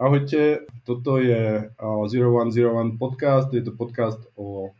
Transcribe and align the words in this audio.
Ahojte, 0.00 0.64
toto 0.88 1.20
je 1.20 1.68
0101 1.76 2.96
podcast, 2.96 3.52
je 3.52 3.60
to 3.60 3.76
podcast 3.76 4.16
o 4.40 4.72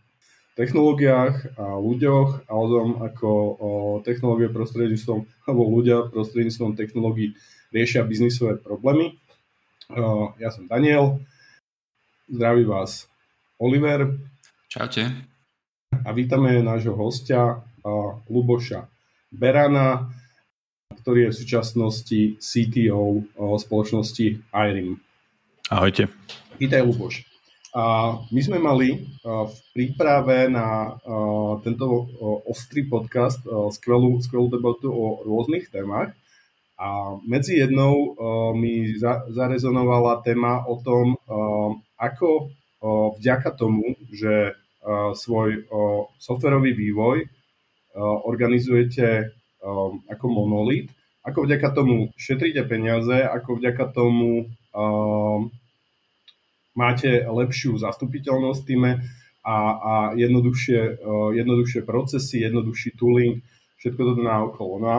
technológiách 0.57 1.61
a 1.61 1.77
ľuďoch 1.77 2.49
a 2.49 2.53
o 2.57 2.65
tom, 2.69 2.89
ako 2.97 3.29
technológie 4.09 4.49
prostredníctvom, 4.49 5.29
alebo 5.45 5.69
ľudia 5.69 6.09
prostredníctvom 6.09 6.81
technológií 6.81 7.37
riešia 7.77 8.09
biznisové 8.09 8.57
problémy. 8.57 9.21
Ja 10.41 10.49
som 10.49 10.65
Daniel, 10.65 11.21
zdraví 12.33 12.65
vás 12.65 13.05
Oliver. 13.61 14.17
Čaute. 14.73 15.13
A 15.93 16.09
vítame 16.17 16.57
nášho 16.65 16.97
hostia 16.97 17.61
Luboša 18.33 18.89
Berana, 19.29 20.09
ktorý 20.97 21.29
je 21.29 21.33
v 21.33 21.39
súčasnosti 21.41 22.21
CTO 22.37 23.25
spoločnosti 23.57 24.27
IRIM. 24.53 25.01
Ahojte. 25.73 26.13
Vítaj, 26.61 26.85
Luboš. 26.85 27.25
A 27.73 28.21
my 28.29 28.41
sme 28.45 28.61
mali 28.61 29.09
v 29.25 29.57
príprave 29.73 30.45
na 30.53 30.93
tento 31.65 32.13
ostrý 32.45 32.85
podcast 32.85 33.41
skvelú, 33.73 34.21
skvelú 34.21 34.53
debatu 34.53 34.93
o 34.93 35.25
rôznych 35.25 35.73
témach. 35.73 36.13
A 36.77 37.17
medzi 37.25 37.57
jednou 37.57 38.13
mi 38.53 38.93
zarezonovala 39.33 40.21
téma 40.21 40.69
o 40.69 40.85
tom, 40.85 41.17
ako 41.97 42.53
vďaka 43.17 43.57
tomu, 43.57 43.97
že 44.13 44.53
svoj 45.17 45.65
softverový 46.21 46.77
vývoj 46.77 47.25
organizujete 48.29 49.33
ako 50.11 50.27
monolit, 50.27 50.91
ako 51.23 51.47
vďaka 51.47 51.69
tomu 51.71 52.11
šetríte 52.19 52.67
peniaze, 52.67 53.23
ako 53.23 53.63
vďaka 53.63 53.85
tomu 53.95 54.51
máte 56.73 57.25
lepšiu 57.25 57.77
zastupiteľnosť 57.79 58.61
v 58.65 58.69
týme 58.69 58.91
a, 59.43 59.57
a 59.75 59.95
jednoduchšie, 60.15 60.81
uh, 61.03 61.31
jednoduchšie 61.35 61.83
procesy, 61.83 62.47
jednoduchší 62.47 62.95
tooling, 62.95 63.43
všetko 63.83 64.01
toto 64.01 64.23
naokolo. 64.23 64.75
No 64.79 64.89
a 64.89 64.99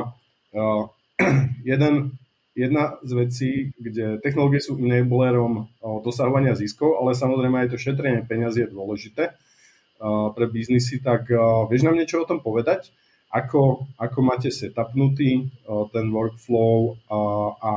uh, 0.54 0.84
jeden, 1.72 2.20
jedna 2.54 3.00
z 3.02 3.12
vecí, 3.16 3.52
kde 3.80 4.20
technológie 4.20 4.60
sú 4.60 4.76
enablerom 4.78 5.54
uh, 5.64 6.00
dosahovania 6.04 6.60
ziskov, 6.60 7.00
ale 7.00 7.16
samozrejme 7.16 7.64
aj 7.64 7.72
to 7.74 7.78
šetrenie 7.80 8.28
peniazy 8.28 8.68
je 8.68 8.74
dôležité 8.76 9.24
uh, 9.32 10.30
pre 10.36 10.46
biznisy, 10.52 11.00
tak 11.00 11.32
uh, 11.32 11.66
vieš 11.72 11.88
nám 11.88 11.96
niečo 11.96 12.22
o 12.22 12.28
tom 12.28 12.44
povedať? 12.44 12.92
Ako, 13.34 13.90
ako 13.98 14.18
máte 14.22 14.54
setupnutý 14.54 15.50
uh, 15.66 15.90
ten 15.90 16.14
workflow 16.14 16.94
uh, 17.10 17.50
a 17.58 17.74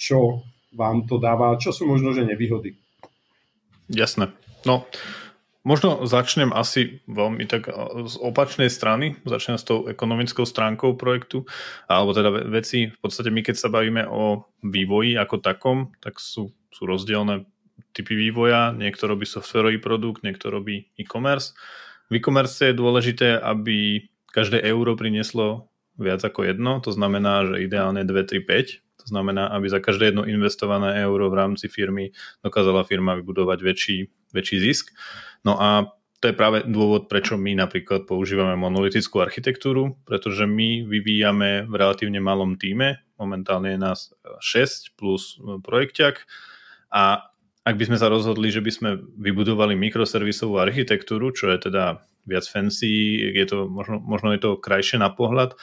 čo 0.00 0.40
vám 0.72 1.04
to 1.04 1.20
dáva, 1.20 1.60
čo 1.60 1.74
sú 1.74 1.84
možno, 1.84 2.16
že 2.16 2.24
nevýhody? 2.24 2.72
Jasné. 3.90 4.32
No, 4.64 4.86
možno 5.66 6.06
začnem 6.06 6.54
asi 6.54 7.02
veľmi 7.10 7.44
tak 7.50 7.68
z 8.06 8.14
opačnej 8.22 8.70
strany, 8.70 9.18
začnem 9.26 9.58
s 9.58 9.66
tou 9.66 9.90
ekonomickou 9.90 10.46
stránkou 10.46 10.94
projektu, 10.94 11.44
alebo 11.90 12.14
teda 12.14 12.30
veci, 12.48 12.88
v 12.88 12.98
podstate 13.02 13.28
my 13.28 13.42
keď 13.42 13.56
sa 13.58 13.68
bavíme 13.68 14.06
o 14.08 14.46
vývoji 14.62 15.18
ako 15.18 15.42
takom, 15.42 15.92
tak 15.98 16.22
sú, 16.22 16.54
sú 16.70 16.82
rozdielne 16.86 17.44
typy 17.90 18.14
vývoja, 18.14 18.70
niekto 18.70 19.10
robí 19.10 19.26
softwarový 19.26 19.82
produkt, 19.82 20.22
niekto 20.22 20.48
robí 20.54 20.86
e-commerce. 20.94 21.52
V 22.10 22.22
e-commerce 22.22 22.70
je 22.70 22.78
dôležité, 22.78 23.38
aby 23.42 24.06
každé 24.30 24.62
euro 24.66 24.94
prinieslo 24.94 25.70
viac 26.00 26.24
ako 26.24 26.48
jedno, 26.48 26.80
to 26.80 26.94
znamená, 26.94 27.44
že 27.50 27.66
ideálne 27.66 28.06
2, 28.06 28.08
3, 28.08 28.40
5, 28.40 29.00
to 29.00 29.06
znamená, 29.08 29.48
aby 29.52 29.66
za 29.68 29.80
každé 29.80 30.12
jedno 30.12 30.28
investované 30.28 31.00
euro 31.00 31.32
v 31.32 31.38
rámci 31.40 31.68
firmy 31.72 32.12
dokázala 32.44 32.84
firma 32.84 33.16
vybudovať 33.16 33.58
väčší, 33.60 33.98
väčší 34.32 34.56
zisk. 34.60 34.92
No 35.44 35.56
a 35.56 35.92
to 36.20 36.28
je 36.28 36.36
práve 36.36 36.68
dôvod, 36.68 37.08
prečo 37.08 37.40
my 37.40 37.56
napríklad 37.56 38.04
používame 38.04 38.52
monolitickú 38.52 39.24
architektúru, 39.24 39.96
pretože 40.04 40.44
my 40.44 40.84
vyvíjame 40.84 41.64
v 41.64 41.74
relatívne 41.80 42.20
malom 42.20 42.60
týme, 42.60 43.00
momentálne 43.16 43.72
je 43.72 43.80
nás 43.80 44.12
6 44.44 45.00
plus 45.00 45.40
projekťak 45.64 46.28
a 46.92 47.24
ak 47.64 47.74
by 47.76 47.84
sme 47.92 48.00
sa 48.00 48.12
rozhodli, 48.12 48.52
že 48.52 48.64
by 48.64 48.72
sme 48.72 48.90
vybudovali 49.20 49.76
mikroservisovú 49.76 50.60
architektúru, 50.60 51.32
čo 51.32 51.48
je 51.52 51.72
teda 51.72 52.04
viac 52.26 52.44
fancy, 52.48 53.20
je 53.34 53.44
to, 53.46 53.68
možno, 53.70 54.00
možno 54.00 54.32
je 54.34 54.40
to 54.40 54.60
krajšie 54.60 55.00
na 55.00 55.12
pohľad, 55.12 55.56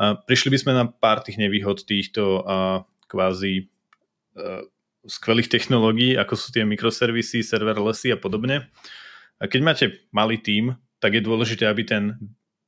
a 0.00 0.16
prišli 0.18 0.50
by 0.50 0.58
sme 0.58 0.72
na 0.72 0.84
pár 0.88 1.22
tých 1.22 1.38
nevýhod 1.38 1.84
týchto 1.84 2.42
a, 2.42 2.82
kvázi 3.06 3.68
a, 4.34 4.66
skvelých 5.06 5.50
technológií, 5.50 6.14
ako 6.14 6.34
sú 6.38 6.54
tie 6.54 6.62
mikroservisy, 6.62 7.42
serverlessy 7.42 8.14
a 8.14 8.18
podobne. 8.18 8.70
A 9.42 9.50
keď 9.50 9.60
máte 9.62 9.86
malý 10.14 10.38
tím, 10.38 10.78
tak 11.02 11.18
je 11.18 11.22
dôležité, 11.26 11.66
aby 11.66 11.82
ten, 11.82 12.14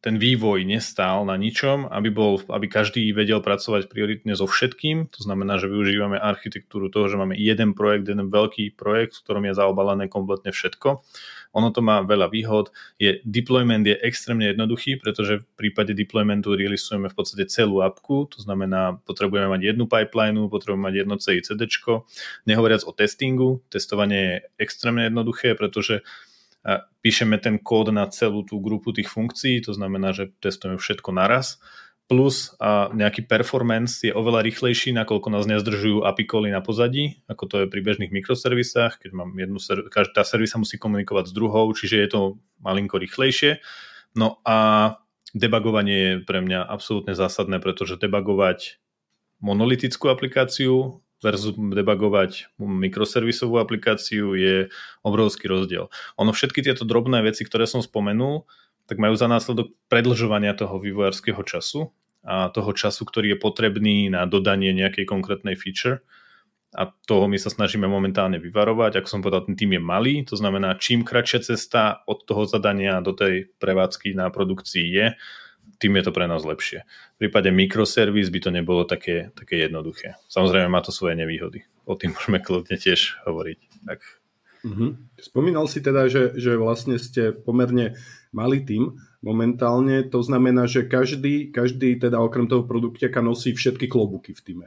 ten 0.04 0.20
vývoj 0.20 0.68
nestál 0.68 1.24
na 1.24 1.32
ničom, 1.40 1.88
aby, 1.88 2.12
bol, 2.12 2.36
aby 2.52 2.68
každý 2.68 3.08
vedel 3.16 3.40
pracovať 3.40 3.88
prioritne 3.88 4.36
so 4.36 4.44
všetkým. 4.44 5.08
To 5.08 5.20
znamená, 5.24 5.56
že 5.56 5.72
využívame 5.72 6.20
architektúru 6.20 6.92
toho, 6.92 7.08
že 7.08 7.16
máme 7.16 7.32
jeden 7.40 7.72
projekt, 7.72 8.12
jeden 8.12 8.28
veľký 8.28 8.76
projekt, 8.76 9.16
v 9.16 9.22
ktorom 9.24 9.48
je 9.48 9.56
zaobalené 9.56 10.12
kompletne 10.12 10.52
všetko 10.52 11.00
ono 11.54 11.70
to 11.70 11.80
má 11.80 12.02
veľa 12.02 12.34
výhod. 12.34 12.74
Je, 12.98 13.22
deployment 13.22 13.86
je 13.86 13.94
extrémne 14.02 14.50
jednoduchý, 14.50 14.98
pretože 14.98 15.40
v 15.40 15.46
prípade 15.54 15.94
deploymentu 15.94 16.58
releaseujeme 16.58 17.06
v 17.06 17.16
podstate 17.16 17.46
celú 17.46 17.80
apku, 17.80 18.26
to 18.26 18.42
znamená, 18.42 18.98
potrebujeme 19.06 19.46
mať 19.46 19.72
jednu 19.72 19.86
pipeline, 19.86 20.50
potrebujeme 20.50 20.90
mať 20.90 20.94
jedno 21.06 21.14
CICD. 21.16 21.62
Nehovoriac 22.50 22.82
o 22.82 22.92
testingu, 22.92 23.62
testovanie 23.70 24.18
je 24.18 24.36
extrémne 24.58 25.06
jednoduché, 25.06 25.54
pretože 25.54 26.02
píšeme 27.04 27.36
ten 27.36 27.60
kód 27.60 27.92
na 27.92 28.08
celú 28.08 28.42
tú 28.42 28.58
grupu 28.58 28.96
tých 28.96 29.12
funkcií, 29.12 29.60
to 29.60 29.76
znamená, 29.76 30.16
že 30.16 30.32
testujeme 30.40 30.80
všetko 30.80 31.12
naraz 31.12 31.60
plus 32.04 32.52
a 32.60 32.92
nejaký 32.92 33.24
performance 33.24 34.04
je 34.04 34.12
oveľa 34.12 34.44
rýchlejší, 34.44 34.92
nakoľko 34.92 35.28
nás 35.32 35.48
nezdržujú 35.48 36.04
API 36.04 36.24
cally 36.28 36.50
na 36.52 36.60
pozadí, 36.60 37.24
ako 37.32 37.44
to 37.48 37.54
je 37.64 37.66
pri 37.72 37.80
bežných 37.80 38.12
mikroservisách, 38.12 39.00
keď 39.00 39.10
mám 39.16 39.32
jednu, 39.32 39.56
každá 39.88 40.20
servisa 40.20 40.60
musí 40.60 40.76
komunikovať 40.76 41.32
s 41.32 41.36
druhou, 41.36 41.72
čiže 41.72 41.96
je 41.96 42.08
to 42.12 42.20
malinko 42.60 43.00
rýchlejšie. 43.00 43.64
No 44.12 44.36
a 44.44 45.00
debugovanie 45.32 45.96
je 45.96 46.14
pre 46.28 46.44
mňa 46.44 46.68
absolútne 46.68 47.16
zásadné, 47.16 47.56
pretože 47.56 47.96
debugovať 47.96 48.84
monolitickú 49.40 50.12
aplikáciu 50.12 51.03
versus 51.24 51.56
debugovať 51.56 52.52
mikroservisovú 52.60 53.56
aplikáciu 53.56 54.36
je 54.36 54.68
obrovský 55.00 55.48
rozdiel. 55.48 55.88
Ono 56.20 56.30
všetky 56.36 56.60
tieto 56.60 56.84
drobné 56.84 57.24
veci, 57.24 57.48
ktoré 57.48 57.64
som 57.64 57.80
spomenul, 57.80 58.44
tak 58.84 59.00
majú 59.00 59.16
za 59.16 59.24
následok 59.24 59.72
predlžovania 59.88 60.52
toho 60.52 60.76
vývojárskeho 60.76 61.40
času 61.40 61.88
a 62.20 62.52
toho 62.52 62.76
času, 62.76 63.08
ktorý 63.08 63.34
je 63.34 63.38
potrebný 63.40 64.12
na 64.12 64.28
dodanie 64.28 64.76
nejakej 64.76 65.08
konkrétnej 65.08 65.56
feature 65.56 66.04
a 66.74 66.90
toho 67.06 67.30
my 67.30 67.38
sa 67.38 67.54
snažíme 67.54 67.86
momentálne 67.86 68.42
vyvarovať. 68.42 68.98
Ako 68.98 69.08
som 69.08 69.22
povedal, 69.22 69.46
ten 69.46 69.54
tým 69.54 69.78
je 69.78 69.82
malý, 69.82 70.14
to 70.26 70.34
znamená, 70.34 70.74
čím 70.76 71.06
kratšia 71.06 71.54
cesta 71.54 72.02
od 72.10 72.26
toho 72.26 72.50
zadania 72.50 72.98
do 72.98 73.14
tej 73.14 73.48
prevádzky 73.62 74.18
na 74.18 74.26
produkcii 74.28 74.86
je, 74.90 75.06
tým 75.78 76.00
je 76.00 76.04
to 76.06 76.12
pre 76.14 76.24
nás 76.24 76.42
lepšie. 76.46 76.86
V 77.18 77.28
prípade 77.28 77.52
mikroservis 77.52 78.32
by 78.32 78.40
to 78.40 78.50
nebolo 78.54 78.82
také, 78.88 79.34
také 79.36 79.68
jednoduché. 79.68 80.16
Samozrejme 80.32 80.70
má 80.70 80.80
to 80.80 80.94
svoje 80.94 81.18
nevýhody. 81.18 81.66
O 81.84 81.98
tým 81.98 82.16
môžeme 82.16 82.40
kľudne 82.40 82.80
tiež 82.80 83.20
hovoriť. 83.28 83.58
Tak. 83.84 84.00
Mm-hmm. 84.64 84.90
Spomínal 85.20 85.68
si 85.68 85.84
teda, 85.84 86.08
že, 86.08 86.32
že 86.40 86.56
vlastne 86.56 86.96
ste 86.96 87.36
pomerne 87.36 88.00
malý 88.32 88.64
tým 88.64 88.96
momentálne. 89.20 90.08
To 90.08 90.24
znamená, 90.24 90.64
že 90.64 90.88
každý, 90.88 91.52
každý 91.52 92.00
teda 92.00 92.16
okrem 92.20 92.48
toho 92.48 92.64
produktiaka 92.64 93.20
nosí 93.20 93.52
všetky 93.52 93.92
klobúky 93.92 94.32
v 94.32 94.40
týme. 94.40 94.66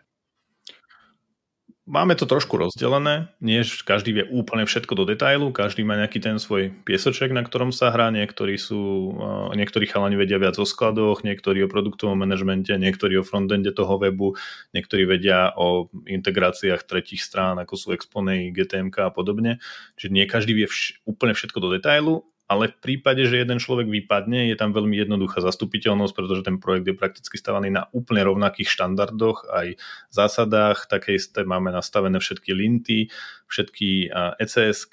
Máme 1.88 2.20
to 2.20 2.28
trošku 2.28 2.60
rozdelené, 2.60 3.32
nie 3.40 3.64
každý 3.64 4.12
vie 4.12 4.28
úplne 4.28 4.68
všetko 4.68 4.92
do 4.92 5.08
detailu, 5.08 5.56
každý 5.56 5.88
má 5.88 5.96
nejaký 5.96 6.20
ten 6.20 6.36
svoj 6.36 6.76
piesoček, 6.84 7.32
na 7.32 7.48
ktorom 7.48 7.72
sa 7.72 7.96
hrá, 7.96 8.12
niektorí 8.12 8.60
sú, 8.60 9.16
niektorí 9.56 9.88
chalani 9.88 10.20
vedia 10.20 10.36
viac 10.36 10.60
o 10.60 10.68
skladoch, 10.68 11.24
niektorí 11.24 11.64
o 11.64 11.72
produktovom 11.72 12.20
manažmente, 12.20 12.76
niektorí 12.76 13.16
o 13.16 13.24
frontende 13.24 13.72
toho 13.72 13.96
webu, 14.04 14.36
niektorí 14.76 15.08
vedia 15.08 15.56
o 15.56 15.88
integráciách 16.04 16.84
tretich 16.84 17.24
strán, 17.24 17.56
ako 17.56 17.80
sú 17.80 17.88
Exponey, 17.96 18.52
GTMK 18.52 19.08
a 19.08 19.12
podobne. 19.16 19.64
Čiže 19.96 20.12
nie 20.12 20.28
každý 20.28 20.60
vie 20.60 20.68
vš- 20.68 21.00
úplne 21.08 21.32
všetko 21.32 21.64
do 21.64 21.72
detailu, 21.72 22.28
ale 22.48 22.72
v 22.72 22.80
prípade, 22.80 23.28
že 23.28 23.44
jeden 23.44 23.60
človek 23.60 23.92
vypadne, 23.92 24.48
je 24.48 24.56
tam 24.56 24.72
veľmi 24.72 24.96
jednoduchá 24.96 25.44
zastupiteľnosť, 25.44 26.14
pretože 26.16 26.48
ten 26.48 26.64
projekt 26.64 26.88
je 26.88 26.96
prakticky 26.96 27.36
stavaný 27.36 27.76
na 27.76 27.92
úplne 27.92 28.24
rovnakých 28.24 28.72
štandardoch, 28.72 29.52
aj 29.52 29.76
zásadách, 30.10 30.88
také 30.88 31.20
isté 31.20 31.44
máme 31.44 31.76
nastavené 31.76 32.24
všetky 32.24 32.56
linty, 32.56 33.12
všetky 33.52 34.16
ECS, 34.40 34.88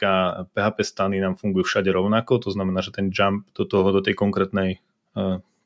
PHP 0.50 0.78
stany 0.82 1.22
nám 1.22 1.38
fungujú 1.38 1.70
všade 1.70 1.94
rovnako, 1.94 2.42
to 2.42 2.50
znamená, 2.50 2.82
že 2.82 2.90
ten 2.90 3.14
jump 3.14 3.46
do 3.54 3.62
toho, 3.62 3.94
do 3.94 4.02
tej 4.02 4.18
konkrétnej 4.18 4.82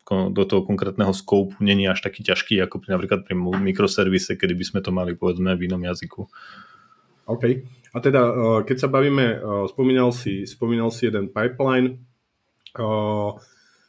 do 0.08 0.44
toho 0.48 0.64
konkrétneho 0.64 1.12
scope 1.12 1.60
není 1.60 1.84
až 1.84 2.00
taký 2.00 2.24
ťažký, 2.24 2.64
ako 2.64 2.80
napríklad 2.88 3.28
pri 3.28 3.36
mikroservise, 3.36 4.40
kedy 4.40 4.56
by 4.56 4.64
sme 4.64 4.80
to 4.80 4.88
mali 4.88 5.12
povedzme 5.12 5.52
v 5.52 5.68
inom 5.68 5.84
jazyku. 5.84 6.24
OK. 7.28 7.44
A 7.92 7.98
teda, 8.00 8.22
keď 8.64 8.76
sa 8.76 8.88
bavíme, 8.88 9.40
spomínal 9.68 10.12
si, 10.12 10.44
spomínal 10.44 10.92
si 10.92 11.08
jeden 11.08 11.32
pipeline, 11.32 12.00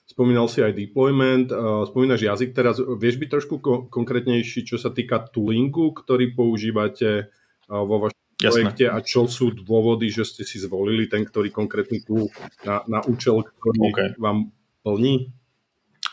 spomínal 0.07 0.47
si 0.47 0.63
aj 0.63 0.75
deployment, 0.75 1.51
spomínaš 1.87 2.23
jazyk, 2.23 2.55
teraz 2.55 2.79
vieš 2.79 3.19
byť 3.19 3.29
trošku 3.29 3.55
konkrétnejší, 3.91 4.63
čo 4.63 4.79
sa 4.79 4.91
týka 4.91 5.23
toolingu, 5.31 5.91
ktorý 5.95 6.31
používate 6.31 7.31
vo 7.67 8.07
vašom 8.07 8.23
projekte 8.39 8.87
a 8.87 8.97
čo 9.03 9.27
sú 9.27 9.51
dôvody, 9.51 10.07
že 10.07 10.23
ste 10.23 10.47
si 10.47 10.63
zvolili 10.63 11.11
ten, 11.11 11.27
ktorý 11.27 11.51
konkrétny 11.51 11.99
tool 12.07 12.31
na, 12.63 12.81
na 12.87 12.99
účel, 13.03 13.43
ktorý 13.43 13.79
okay. 13.91 14.09
vám 14.15 14.55
plní? 14.83 15.31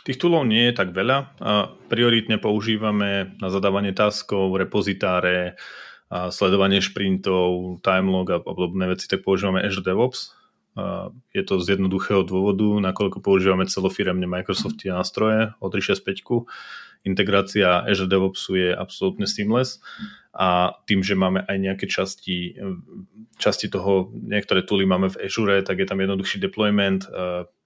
Tých 0.06 0.22
toolov 0.22 0.46
nie 0.46 0.70
je 0.70 0.74
tak 0.74 0.94
veľa. 0.94 1.18
A 1.42 1.70
prioritne 1.90 2.38
používame 2.38 3.34
na 3.42 3.48
zadávanie 3.50 3.90
taskov, 3.90 4.54
repozitáre, 4.54 5.58
a 6.06 6.30
sledovanie 6.30 6.78
šprintov, 6.78 7.78
timelog 7.82 8.30
a 8.30 8.38
podobné 8.38 8.86
veci, 8.90 9.10
tak 9.10 9.26
používame 9.26 9.62
Azure 9.62 9.82
DevOps. 9.82 10.34
A 10.76 11.08
je 11.32 11.42
to 11.42 11.56
z 11.58 11.78
jednoduchého 11.78 12.22
dôvodu, 12.22 12.68
nakoľko 12.84 13.24
používame 13.24 13.64
celofiremne 13.64 14.28
Microsoft 14.28 14.78
nástroje 14.84 15.56
o 15.58 15.66
365 15.72 16.46
integrácia 17.06 17.86
Azure 17.86 18.10
DevOpsu 18.10 18.58
je 18.58 18.68
absolútne 18.74 19.30
seamless 19.30 19.78
a 20.34 20.74
tým, 20.90 21.06
že 21.06 21.14
máme 21.14 21.46
aj 21.46 21.56
nejaké 21.56 21.86
časti, 21.86 22.58
časti 23.38 23.70
toho, 23.70 24.10
niektoré 24.10 24.66
tooly 24.66 24.84
máme 24.84 25.14
v 25.14 25.30
Azure, 25.30 25.62
tak 25.62 25.78
je 25.78 25.86
tam 25.86 26.02
jednoduchší 26.02 26.42
deployment. 26.42 27.06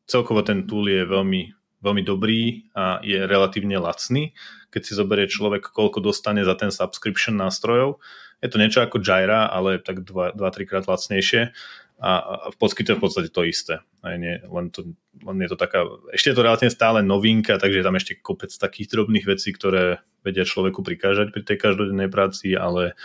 Celkovo 0.05 0.45
ten 0.45 0.69
tool 0.69 0.93
je 0.93 1.03
veľmi 1.09 1.57
veľmi 1.81 2.03
dobrý 2.05 2.69
a 2.77 3.01
je 3.01 3.25
relatívne 3.25 3.81
lacný, 3.81 4.37
keď 4.69 4.81
si 4.85 4.93
zoberie 4.93 5.27
človek, 5.27 5.73
koľko 5.73 6.05
dostane 6.05 6.45
za 6.45 6.53
ten 6.55 6.69
subscription 6.69 7.41
nástrojov. 7.41 7.99
Je 8.41 8.49
to 8.49 8.57
niečo 8.57 8.81
ako 8.81 9.05
Jira, 9.05 9.49
ale 9.53 9.79
tak 9.81 10.05
2-3 10.05 10.37
krát 10.65 10.85
lacnejšie 10.89 11.53
a, 12.01 12.11
a 12.17 12.35
v 12.49 12.57
podskyte 12.57 12.97
v 12.97 13.03
podstate 13.05 13.29
to 13.29 13.45
isté. 13.45 13.85
Aj 14.01 14.17
nie, 14.17 14.41
len, 14.41 14.73
to, 14.73 14.97
len 15.21 15.37
je 15.45 15.49
to 15.53 15.59
taká, 15.61 15.85
ešte 16.17 16.33
je 16.33 16.37
to 16.41 16.47
relatívne 16.49 16.73
stále 16.73 17.05
novinka, 17.05 17.61
takže 17.61 17.85
je 17.85 17.87
tam 17.87 17.97
ešte 18.01 18.17
kopec 18.25 18.49
takých 18.49 18.89
drobných 18.97 19.29
vecí, 19.29 19.53
ktoré 19.53 20.01
vedia 20.25 20.49
človeku 20.49 20.81
prikážať 20.81 21.37
pri 21.37 21.45
tej 21.45 21.61
každodennej 21.61 22.09
práci, 22.09 22.57
ale, 22.57 22.97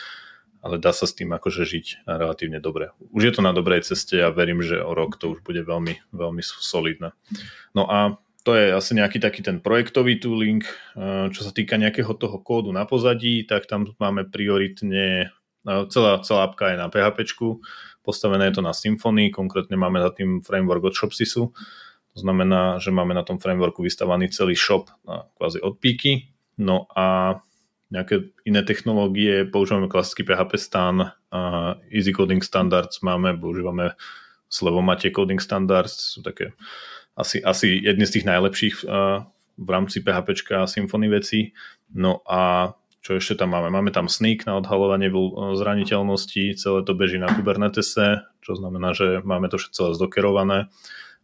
ale 0.63 0.79
dá 0.79 0.95
sa 0.95 1.03
s 1.03 1.11
tým 1.11 1.35
akože 1.35 1.67
žiť 1.67 2.07
relatívne 2.07 2.63
dobre. 2.63 2.95
Už 3.11 3.27
je 3.27 3.33
to 3.35 3.43
na 3.43 3.51
dobrej 3.51 3.83
ceste 3.83 4.15
a 4.15 4.31
verím, 4.31 4.63
že 4.63 4.79
o 4.79 4.95
rok 4.95 5.19
to 5.19 5.35
už 5.35 5.43
bude 5.43 5.59
veľmi, 5.67 6.15
veľmi 6.15 6.41
solidné. 6.41 7.11
No 7.75 7.83
a 7.91 8.15
to 8.45 8.53
je 8.53 8.69
asi 8.69 8.93
nejaký 8.93 9.17
taký 9.17 9.41
ten 9.41 9.57
projektový 9.57 10.21
tooling. 10.21 10.61
Eh, 10.61 11.33
čo 11.33 11.41
sa 11.41 11.49
týka 11.49 11.81
nejakého 11.81 12.13
toho 12.13 12.37
kódu 12.45 12.69
na 12.69 12.85
pozadí, 12.85 13.41
tak 13.49 13.65
tam 13.65 13.89
máme 13.97 14.29
prioritne, 14.29 15.33
eh, 15.65 15.83
celá, 15.89 16.21
celá 16.21 16.45
apka 16.45 16.69
je 16.69 16.77
na 16.77 16.87
PHP, 16.93 17.25
postavené 18.05 18.53
je 18.53 18.61
to 18.61 18.63
na 18.63 18.69
Symfony, 18.69 19.33
konkrétne 19.33 19.73
máme 19.73 19.97
za 19.97 20.13
tým 20.13 20.45
framework 20.45 20.85
od 20.85 20.93
Shopsisu. 20.93 21.49
To 22.13 22.17
znamená, 22.21 22.77
že 22.77 22.93
máme 22.93 23.17
na 23.17 23.25
tom 23.25 23.41
frameworku 23.41 23.81
vystavaný 23.81 24.29
celý 24.29 24.55
shop 24.55 24.87
na 25.03 25.27
kvázi 25.35 25.59
od 25.59 25.81
píky. 25.81 26.31
No 26.55 26.87
a 26.95 27.41
nejaké 27.91 28.31
iné 28.47 28.63
technológie, 28.63 29.43
používame 29.43 29.91
klasický 29.91 30.23
PHP 30.23 30.55
stan, 30.55 31.11
Easy 31.91 32.15
Coding 32.15 32.39
Standards 32.39 33.03
máme, 33.03 33.35
používame 33.35 33.99
Slevomate 34.47 35.11
Coding 35.11 35.43
Standards, 35.43 36.15
sú 36.15 36.23
také 36.23 36.55
asi, 37.15 37.39
asi 37.41 37.79
jedný 37.79 38.05
z 38.05 38.19
tých 38.19 38.25
najlepších 38.27 38.75
uh, 38.85 39.23
v 39.55 39.69
rámci 39.71 40.03
PHP 40.03 40.51
a 40.55 40.67
Symfony 40.67 41.07
vecí. 41.07 41.55
No 41.95 42.19
a 42.27 42.75
čo 42.99 43.15
ešte 43.15 43.39
tam 43.39 43.55
máme? 43.55 43.71
Máme 43.71 43.93
tam 43.93 44.11
Sneak 44.11 44.49
na 44.49 44.57
odhalovanie 44.59 45.07
zraniteľnosti, 45.55 46.57
celé 46.57 46.79
to 46.83 46.91
beží 46.97 47.21
na 47.21 47.29
Kubernetese, 47.29 48.25
čo 48.41 48.57
znamená, 48.57 48.97
že 48.97 49.21
máme 49.21 49.47
to 49.47 49.61
všetko 49.61 49.93
zdokerované 49.93 50.67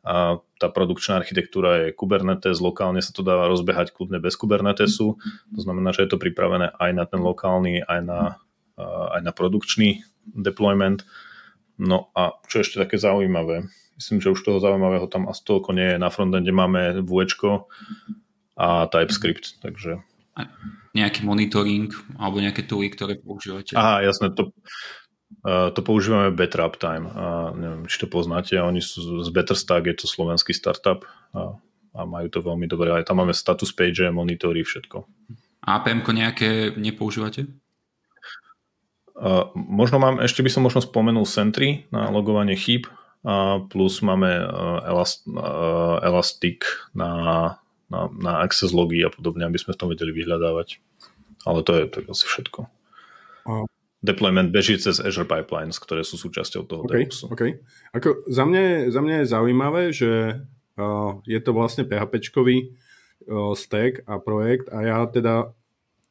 a 0.02 0.42
tá 0.58 0.68
produkčná 0.70 1.22
architektúra 1.22 1.86
je 1.86 1.94
Kubernetes, 1.94 2.58
lokálne 2.58 3.06
sa 3.06 3.14
to 3.14 3.22
dá 3.22 3.38
rozbehať 3.46 3.94
kľudne 3.94 4.18
bez 4.18 4.34
Kubernetesu, 4.34 5.14
to 5.54 5.60
znamená, 5.62 5.94
že 5.94 6.06
je 6.06 6.10
to 6.10 6.18
pripravené 6.18 6.74
aj 6.74 6.92
na 6.98 7.06
ten 7.06 7.22
lokálny, 7.22 7.86
aj 7.86 8.02
na, 8.02 8.22
aj 8.82 9.22
na 9.22 9.30
produkčný 9.30 10.02
deployment. 10.26 11.06
No 11.78 12.10
a 12.18 12.34
čo 12.50 12.66
ešte 12.66 12.82
také 12.82 12.98
zaujímavé, 12.98 13.70
myslím, 14.02 14.18
že 14.18 14.34
už 14.34 14.42
toho 14.42 14.58
zaujímavého 14.58 15.06
tam 15.06 15.30
asi 15.30 15.46
toľko 15.46 15.78
nie 15.78 15.94
je. 15.94 15.98
Na 16.02 16.10
frontende 16.10 16.50
máme 16.50 17.06
Vuečko 17.06 17.70
a 18.58 18.90
TypeScript, 18.90 19.62
takže... 19.62 20.02
A 20.34 20.50
nejaký 20.98 21.22
monitoring 21.22 21.94
alebo 22.18 22.42
nejaké 22.42 22.66
tooly, 22.66 22.90
ktoré 22.90 23.22
používate? 23.22 23.78
Aha, 23.78 24.02
jasné, 24.02 24.34
to, 24.34 24.50
uh, 25.46 25.70
to 25.70 25.86
používame 25.86 26.34
Better 26.34 26.66
Uptime. 26.66 27.06
A 27.14 27.54
neviem, 27.54 27.86
či 27.86 28.02
to 28.02 28.10
poznáte, 28.10 28.58
oni 28.58 28.82
sú 28.82 29.22
z 29.22 29.30
Betterstack, 29.30 29.86
je 29.86 30.02
to 30.02 30.08
slovenský 30.10 30.58
startup 30.58 31.06
a, 31.38 31.62
a 31.94 32.00
majú 32.10 32.28
to 32.34 32.42
veľmi 32.42 32.66
dobre. 32.66 32.90
Aj 32.90 33.06
tam 33.06 33.22
máme 33.22 33.38
status 33.38 33.70
page, 33.70 34.02
monitory, 34.10 34.66
všetko. 34.66 35.06
A 35.62 35.78
APM 35.78 36.02
nejaké 36.02 36.74
nepoužívate? 36.74 37.46
Uh, 39.14 39.54
možno 39.54 40.02
mám, 40.02 40.18
ešte 40.24 40.42
by 40.42 40.50
som 40.50 40.66
možno 40.66 40.82
spomenul 40.82 41.30
Sentry 41.30 41.86
na 41.94 42.10
logovanie 42.10 42.58
chýb, 42.58 42.90
plus 43.70 44.02
máme 44.02 44.30
e, 44.34 44.46
elast, 44.90 45.30
e, 45.30 45.38
Elastic 46.02 46.66
na, 46.98 47.12
na, 47.90 48.10
na 48.18 48.42
access 48.42 48.74
logy 48.74 49.06
a 49.06 49.14
podobne, 49.14 49.46
aby 49.46 49.62
sme 49.62 49.78
v 49.78 49.80
tom 49.80 49.90
vedeli 49.94 50.10
vyhľadávať. 50.10 50.82
Ale 51.46 51.62
to 51.62 51.72
je, 51.78 51.84
to 51.90 51.96
je 52.02 52.06
asi 52.10 52.26
všetko. 52.26 52.60
A... 53.46 53.66
Deployment 54.02 54.50
beží 54.50 54.82
cez 54.82 54.98
Azure 54.98 55.30
Pipelines, 55.30 55.78
ktoré 55.78 56.02
sú 56.02 56.18
súčasťou 56.18 56.66
toho 56.66 56.82
okay, 56.90 57.06
DevOpsu. 57.06 57.26
Okay. 57.30 57.62
Ako 57.94 58.26
za, 58.26 58.50
mňa 58.50 58.90
za 58.90 59.02
mňa 59.06 59.16
je 59.22 59.26
zaujímavé, 59.30 59.84
že 59.94 60.42
uh, 60.82 61.22
je 61.30 61.38
to 61.38 61.54
vlastne 61.54 61.86
PHP-čkový 61.86 62.74
uh, 63.30 63.54
stack 63.54 64.02
a 64.10 64.18
projekt 64.18 64.74
a 64.74 64.82
ja 64.82 65.06
teda 65.06 65.54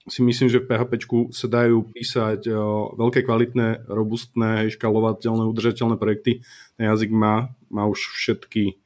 si 0.08 0.24
myslím, 0.24 0.48
že 0.48 0.64
v 0.64 0.68
PHP 0.68 0.92
sa 1.34 1.46
dajú 1.50 1.92
písať 1.92 2.48
o, 2.48 2.96
veľké 2.96 3.20
kvalitné, 3.28 3.84
robustné, 3.84 4.72
škalovateľné, 4.72 5.44
udržateľné 5.44 6.00
projekty. 6.00 6.40
Ten 6.80 6.88
jazyk 6.88 7.12
má, 7.12 7.52
má 7.68 7.84
už 7.84 8.16
všetky 8.16 8.80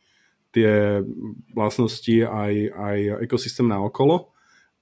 tie 0.55 1.03
vlastnosti 1.55 2.15
aj, 2.23 2.53
aj 2.75 2.99
ekosystém 3.27 3.67
na 3.67 3.83
okolo. 3.83 4.31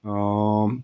Uh, 0.05 0.77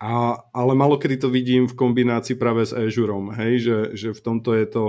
a, 0.00 0.40
ale 0.52 0.72
malo 0.76 0.96
kedy 0.96 1.16
to 1.16 1.28
vidím 1.28 1.68
v 1.68 1.76
kombinácii 1.76 2.36
práve 2.36 2.64
s 2.64 2.72
Azureom, 2.72 3.32
hej, 3.36 3.52
že, 3.60 3.78
že 3.96 4.08
v 4.12 4.20
tomto 4.20 4.52
je 4.52 4.66
to 4.68 4.84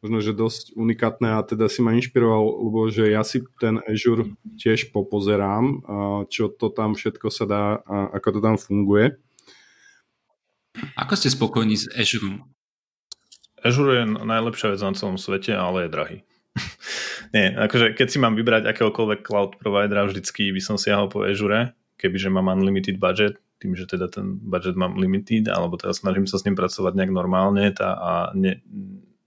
možno, 0.00 0.18
že 0.24 0.32
dosť 0.32 0.64
unikátne 0.80 1.36
a 1.36 1.44
teda 1.44 1.68
si 1.68 1.84
ma 1.84 1.92
inšpiroval, 1.92 2.44
lebo 2.64 2.88
že 2.88 3.12
ja 3.12 3.20
si 3.20 3.44
ten 3.60 3.84
Azure 3.84 4.32
tiež 4.56 4.96
popozerám, 4.96 5.84
čo 6.32 6.48
to 6.48 6.72
tam 6.72 6.96
všetko 6.96 7.28
sa 7.28 7.44
dá 7.44 7.64
a 7.84 8.08
ako 8.16 8.28
to 8.32 8.40
tam 8.40 8.56
funguje. 8.56 9.20
Ako 10.96 11.18
ste 11.18 11.32
spokojní 11.32 11.76
s 11.76 11.90
Azure? 11.92 12.42
Azure 13.60 14.02
je 14.02 14.06
najlepšia 14.06 14.72
vec 14.72 14.80
na 14.80 14.96
celom 14.96 15.20
svete, 15.20 15.52
ale 15.52 15.86
je 15.86 15.92
drahý. 15.92 16.18
Nie, 17.34 17.54
akože 17.54 17.94
keď 17.94 18.06
si 18.08 18.18
mám 18.18 18.34
vybrať 18.34 18.66
akéhokoľvek 18.70 19.20
cloud 19.22 19.60
providera, 19.60 20.08
vždycky 20.08 20.50
by 20.50 20.60
som 20.62 20.80
siahol 20.80 21.12
po 21.12 21.22
Azure, 21.22 21.76
kebyže 22.00 22.32
mám 22.32 22.48
unlimited 22.48 22.96
budget, 22.96 23.38
tým, 23.60 23.76
že 23.76 23.84
teda 23.84 24.08
ten 24.08 24.40
budget 24.40 24.72
mám 24.72 24.96
limited, 24.96 25.52
alebo 25.52 25.76
teda 25.76 25.92
snažím 25.92 26.24
sa 26.24 26.40
s 26.40 26.48
ním 26.48 26.56
pracovať 26.56 26.96
nejak 26.96 27.12
normálne 27.12 27.68
tá, 27.76 27.92
a 27.92 28.10
ne, 28.32 28.64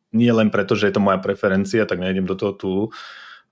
nie 0.09 0.31
len 0.33 0.49
preto, 0.49 0.73
že 0.73 0.89
je 0.89 0.97
to 0.97 1.05
moja 1.05 1.21
preferencia, 1.21 1.85
tak 1.85 2.01
nejdem 2.01 2.25
do 2.25 2.33
toho 2.33 2.57
toolu, 2.57 2.85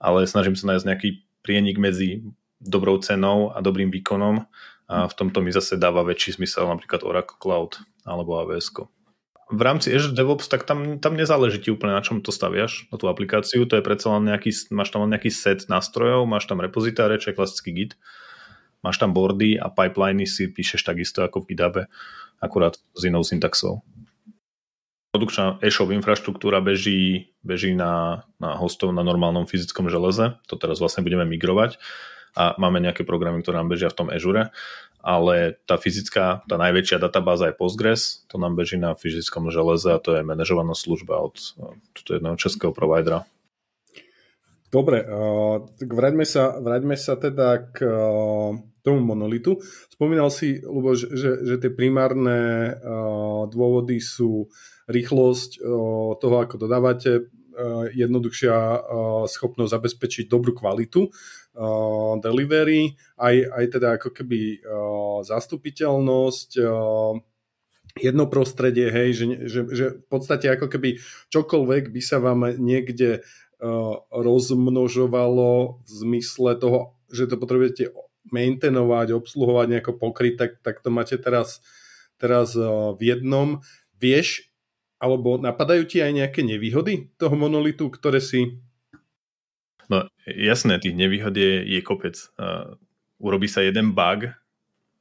ale 0.01 0.25
snažím 0.25 0.57
sa 0.57 0.74
nájsť 0.74 0.86
nejaký 0.89 1.10
prienik 1.45 1.77
medzi 1.77 2.25
dobrou 2.57 2.98
cenou 2.98 3.53
a 3.53 3.62
dobrým 3.62 3.93
výkonom 3.93 4.45
a 4.91 5.07
v 5.07 5.13
tomto 5.15 5.39
mi 5.39 5.55
zase 5.55 5.79
dáva 5.79 6.03
väčší 6.03 6.36
zmysel 6.36 6.67
napríklad 6.67 7.07
Oracle 7.07 7.39
Cloud 7.39 7.79
alebo 8.03 8.43
AWS. 8.43 8.91
V 9.51 9.62
rámci 9.63 9.91
Azure 9.91 10.15
DevOps, 10.15 10.48
tak 10.51 10.67
tam, 10.67 11.00
tam 11.00 11.15
nezáleží 11.15 11.60
ti 11.63 11.69
úplne 11.71 11.95
na 11.95 12.03
čom 12.03 12.24
to 12.24 12.31
staviaš, 12.31 12.88
na 12.91 13.00
tú 13.00 13.07
aplikáciu, 13.07 13.67
to 13.67 13.79
je 13.79 13.83
predsa 13.83 14.12
len 14.15 14.27
nejaký, 14.27 14.51
máš 14.71 14.91
tam 14.91 15.07
len 15.07 15.12
nejaký 15.15 15.31
set 15.31 15.67
nástrojov, 15.67 16.27
máš 16.27 16.48
tam 16.48 16.63
repozitáre, 16.63 17.19
čo 17.19 17.31
je 17.31 17.38
klasický 17.39 17.71
Git, 17.71 17.91
máš 18.83 19.00
tam 19.00 19.12
boardy 19.12 19.60
a 19.60 19.67
pipeliny 19.67 20.24
si 20.24 20.48
píšeš 20.51 20.88
takisto 20.88 21.24
ako 21.24 21.43
v 21.43 21.55
GitHube, 21.55 21.83
akurát 22.39 22.79
s 22.95 23.01
inou 23.03 23.27
syntaxou. 23.27 23.83
Produkčná 25.12 25.60
e-shop 25.60 25.91
infraštruktúra 25.91 26.63
beží, 26.63 27.36
beží 27.43 27.75
na, 27.75 28.24
na 28.39 28.55
hostov 28.55 28.95
na 28.95 29.03
normálnom 29.03 29.43
fyzickom 29.51 29.91
železe, 29.91 30.39
to 30.48 30.55
teraz 30.55 30.79
vlastne 30.79 31.03
budeme 31.03 31.27
migrovať 31.27 31.75
a 32.35 32.55
máme 32.55 32.79
nejaké 32.79 33.03
programy, 33.03 33.43
ktoré 33.43 33.59
nám 33.59 33.71
bežia 33.71 33.91
v 33.91 33.97
tom 33.97 34.07
Azure, 34.07 34.50
ale 35.01 35.57
tá 35.65 35.81
fyzická, 35.81 36.45
tá 36.45 36.55
najväčšia 36.61 37.01
databáza 37.01 37.50
je 37.50 37.57
Postgres, 37.57 38.23
to 38.29 38.38
nám 38.38 38.53
beží 38.53 38.77
na 38.77 38.93
fyzickom 38.93 39.50
železe 39.50 39.89
a 39.89 39.97
to 39.97 40.13
je 40.13 40.21
manažovaná 40.21 40.77
služba 40.77 41.17
od 41.25 41.35
jedného 42.05 42.38
českého 42.38 42.69
providera. 42.69 43.25
Dobre, 44.71 45.03
uh, 45.03 45.67
tak 45.75 45.89
vráťme 45.91 46.23
sa, 46.23 46.55
vráťme 46.55 46.95
sa 46.95 47.19
teda 47.19 47.75
k 47.75 47.83
uh, 47.83 48.55
tomu 48.85 49.03
monolitu. 49.03 49.59
Spomínal 49.91 50.31
si, 50.31 50.63
Lubo, 50.63 50.95
že, 50.95 51.11
že, 51.11 51.43
že 51.43 51.55
tie 51.59 51.71
primárne 51.73 52.71
uh, 52.79 53.51
dôvody 53.51 54.00
sú 54.00 54.47
rýchlosť 54.91 55.63
toho, 56.19 56.35
ako 56.41 56.67
dodávate, 56.67 57.31
jednoduchšia 57.91 58.55
schopnosť 59.27 59.71
zabezpečiť 59.71 60.25
dobrú 60.27 60.55
kvalitu 60.55 61.11
delivery, 62.24 62.96
aj, 63.20 63.36
aj 63.51 63.65
teda 63.75 63.88
ako 64.00 64.10
keby 64.15 64.63
zastupiteľnosť, 65.27 66.50
jedno 68.00 68.27
prostredie, 68.27 68.88
hej, 68.88 69.10
že, 69.12 69.25
že, 69.48 69.62
že 69.72 69.86
v 70.00 70.08
podstate 70.08 70.48
ako 70.48 70.72
keby 70.72 71.03
čokoľvek 71.34 71.91
by 71.91 72.01
sa 72.01 72.24
vám 72.24 72.55
niekde 72.55 73.20
uh, 73.20 73.96
rozmnožovalo 74.12 75.84
v 75.84 75.89
zmysle 75.89 76.55
toho, 76.55 76.96
že 77.12 77.27
to 77.27 77.36
potrebujete 77.36 77.91
maintainovať, 78.31 79.12
obsluhovať, 79.17 79.65
nejako 79.67 79.91
pokryť, 79.98 80.34
tak, 80.38 80.51
tak 80.63 80.75
to 80.79 80.89
máte 80.93 81.20
teraz, 81.20 81.60
teraz 82.15 82.55
uh, 82.55 82.96
v 82.96 83.12
jednom. 83.12 83.60
Vieš, 84.00 84.48
alebo 85.01 85.36
napadajú 85.36 85.84
ti 85.89 85.98
aj 86.00 86.13
nejaké 86.15 86.41
nevýhody 86.46 87.12
toho 87.20 87.36
monolitu, 87.36 87.91
ktoré 87.91 88.24
si... 88.24 88.62
No 89.91 90.07
jasné, 90.24 90.79
tých 90.79 90.95
nevýhod 90.95 91.36
je, 91.36 91.67
je 91.67 91.79
kopec. 91.83 92.15
Uh, 92.39 92.79
urobí 93.19 93.51
sa 93.51 93.60
jeden 93.60 93.91
bug, 93.91 94.31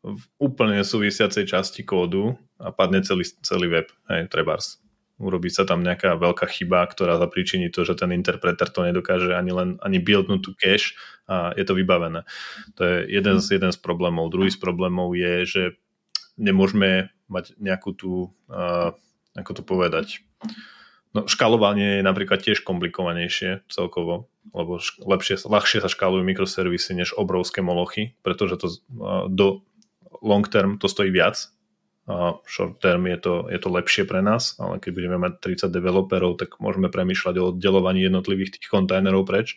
v 0.00 0.22
úplne 0.40 0.80
súvisiacej 0.80 1.44
časti 1.44 1.84
kódu 1.84 2.34
a 2.56 2.72
padne 2.72 3.04
celý, 3.04 3.28
celý 3.44 3.68
web, 3.68 3.88
hej, 4.08 4.32
trebárs. 4.32 4.80
Urobí 5.20 5.52
sa 5.52 5.68
tam 5.68 5.84
nejaká 5.84 6.16
veľká 6.16 6.48
chyba, 6.48 6.88
ktorá 6.88 7.20
zapričiní 7.20 7.68
to, 7.68 7.84
že 7.84 8.00
ten 8.00 8.08
interpreter 8.16 8.72
to 8.72 8.80
nedokáže 8.80 9.36
ani 9.36 9.52
len 9.52 9.68
ani 9.84 10.00
buildnúť 10.00 10.40
tú 10.40 10.56
cache 10.56 10.96
a 11.28 11.52
je 11.52 11.64
to 11.68 11.76
vybavené. 11.76 12.24
To 12.80 12.80
je 12.80 12.96
jeden 13.12 13.36
z, 13.44 13.60
jeden 13.60 13.68
z 13.68 13.78
problémov. 13.84 14.32
Druhý 14.32 14.48
z 14.48 14.56
problémov 14.56 15.12
je, 15.12 15.44
že 15.44 15.62
nemôžeme 16.40 17.12
mať 17.28 17.60
nejakú 17.60 17.92
tú, 17.92 18.32
uh, 18.48 18.96
ako 19.36 19.52
to 19.52 19.62
povedať, 19.62 20.24
No, 21.10 21.26
škalovanie 21.26 21.98
je 21.98 22.06
napríklad 22.06 22.38
tiež 22.38 22.62
komplikovanejšie 22.62 23.66
celkovo, 23.66 24.30
lebo 24.54 24.78
lepšie, 25.02 25.42
ľahšie 25.42 25.82
sa 25.82 25.90
škálujú 25.90 26.22
mikroservisy 26.22 26.94
než 26.94 27.18
obrovské 27.18 27.66
molochy, 27.66 28.14
pretože 28.22 28.54
to 28.62 28.66
do 29.26 29.66
long 30.22 30.46
term 30.46 30.78
to 30.78 30.86
stojí 30.86 31.10
viac, 31.10 31.50
a 32.10 32.34
short 32.42 32.82
term 32.82 33.06
je 33.06 33.18
to, 33.22 33.34
je 33.46 33.58
to 33.62 33.68
lepšie 33.70 34.02
pre 34.02 34.18
nás, 34.18 34.58
ale 34.58 34.82
keď 34.82 34.90
budeme 34.98 35.18
mať 35.22 35.32
30 35.66 35.70
developerov, 35.70 36.42
tak 36.42 36.58
môžeme 36.58 36.90
premýšľať 36.90 37.34
o 37.38 37.54
oddelovaní 37.54 38.02
jednotlivých 38.02 38.58
tých 38.58 38.66
kontajnerov 38.66 39.22
preč. 39.22 39.54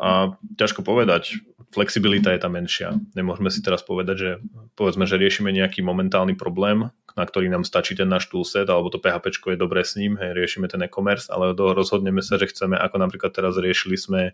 A 0.00 0.36
ťažko 0.56 0.84
povedať, 0.84 1.40
flexibilita 1.72 2.32
je 2.36 2.40
tam 2.40 2.52
menšia. 2.52 3.00
Nemôžeme 3.16 3.48
si 3.48 3.64
teraz 3.64 3.80
povedať, 3.80 4.16
že 4.16 4.30
povedzme, 4.76 5.08
že 5.08 5.16
riešime 5.16 5.50
nejaký 5.50 5.80
momentálny 5.80 6.36
problém, 6.36 6.92
na 7.16 7.24
ktorý 7.24 7.48
nám 7.48 7.64
stačí 7.64 7.96
ten 7.96 8.08
náš 8.08 8.28
toolset, 8.28 8.68
alebo 8.68 8.88
to 8.92 9.00
PHP 9.00 9.32
je 9.32 9.58
dobré 9.60 9.84
s 9.84 9.96
ním, 9.96 10.16
hej, 10.16 10.32
riešime 10.36 10.68
ten 10.68 10.80
e-commerce, 10.84 11.28
ale 11.28 11.52
rozhodneme 11.52 12.20
sa, 12.24 12.40
že 12.40 12.48
chceme, 12.48 12.76
ako 12.76 12.96
napríklad 13.00 13.32
teraz 13.32 13.56
riešili 13.56 13.96
sme 13.96 14.32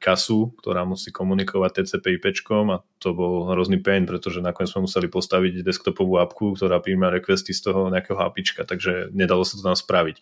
kasu, 0.00 0.56
ktorá 0.60 0.88
musí 0.88 1.12
komunikovať 1.12 1.84
TCP 1.84 2.16
IP 2.16 2.32
a 2.72 2.80
to 2.98 3.12
bol 3.12 3.52
hrozný 3.52 3.76
pain, 3.80 4.08
pretože 4.08 4.40
nakoniec 4.40 4.72
sme 4.72 4.88
museli 4.88 5.06
postaviť 5.12 5.60
desktopovú 5.60 6.16
apku, 6.20 6.56
ktorá 6.56 6.80
príjma 6.80 7.12
requesty 7.12 7.52
z 7.52 7.70
toho 7.70 7.92
nejakého 7.92 8.16
APIčka, 8.16 8.64
takže 8.64 9.12
nedalo 9.12 9.44
sa 9.44 9.60
to 9.60 9.62
tam 9.62 9.76
spraviť. 9.76 10.16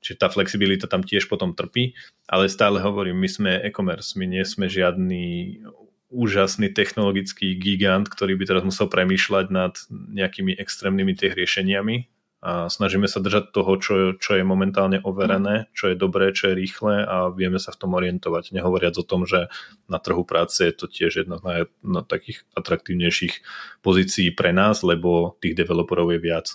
Čiže 0.00 0.16
tá 0.20 0.28
flexibilita 0.32 0.86
tam 0.86 1.02
tiež 1.04 1.28
potom 1.28 1.52
trpí, 1.52 1.96
ale 2.30 2.48
stále 2.48 2.80
hovorím, 2.80 3.20
my 3.20 3.28
sme 3.28 3.52
e-commerce, 3.64 4.14
my 4.16 4.24
nie 4.28 4.44
sme 4.46 4.70
žiadny 4.70 5.58
úžasný 6.06 6.70
technologický 6.70 7.58
gigant, 7.58 8.06
ktorý 8.06 8.38
by 8.38 8.44
teraz 8.46 8.62
musel 8.62 8.86
premýšľať 8.86 9.46
nad 9.50 9.74
nejakými 9.90 10.54
extrémnymi 10.54 11.12
tých 11.18 11.34
riešeniami 11.34 12.15
a 12.44 12.68
snažíme 12.68 13.08
sa 13.08 13.24
držať 13.24 13.50
toho, 13.50 13.72
čo, 13.80 13.94
čo 14.20 14.36
je 14.36 14.44
momentálne 14.44 15.00
overené, 15.00 15.72
čo 15.72 15.88
je 15.88 15.96
dobré, 15.96 16.36
čo 16.36 16.52
je 16.52 16.58
rýchle 16.60 17.02
a 17.02 17.32
vieme 17.32 17.56
sa 17.56 17.72
v 17.72 17.80
tom 17.80 17.96
orientovať. 17.96 18.52
Nehovoriac 18.52 18.94
o 19.00 19.08
tom, 19.08 19.24
že 19.24 19.48
na 19.88 19.96
trhu 19.96 20.20
práce 20.22 20.60
je 20.60 20.74
to 20.76 20.86
tiež 20.86 21.24
jedna 21.24 21.40
z 21.40 21.42
naj, 21.42 21.60
no, 21.80 22.04
takých 22.04 22.44
atraktívnejších 22.52 23.40
pozícií 23.80 24.36
pre 24.36 24.52
nás, 24.52 24.84
lebo 24.84 25.40
tých 25.40 25.56
developerov 25.56 26.12
je 26.12 26.20
viac 26.20 26.46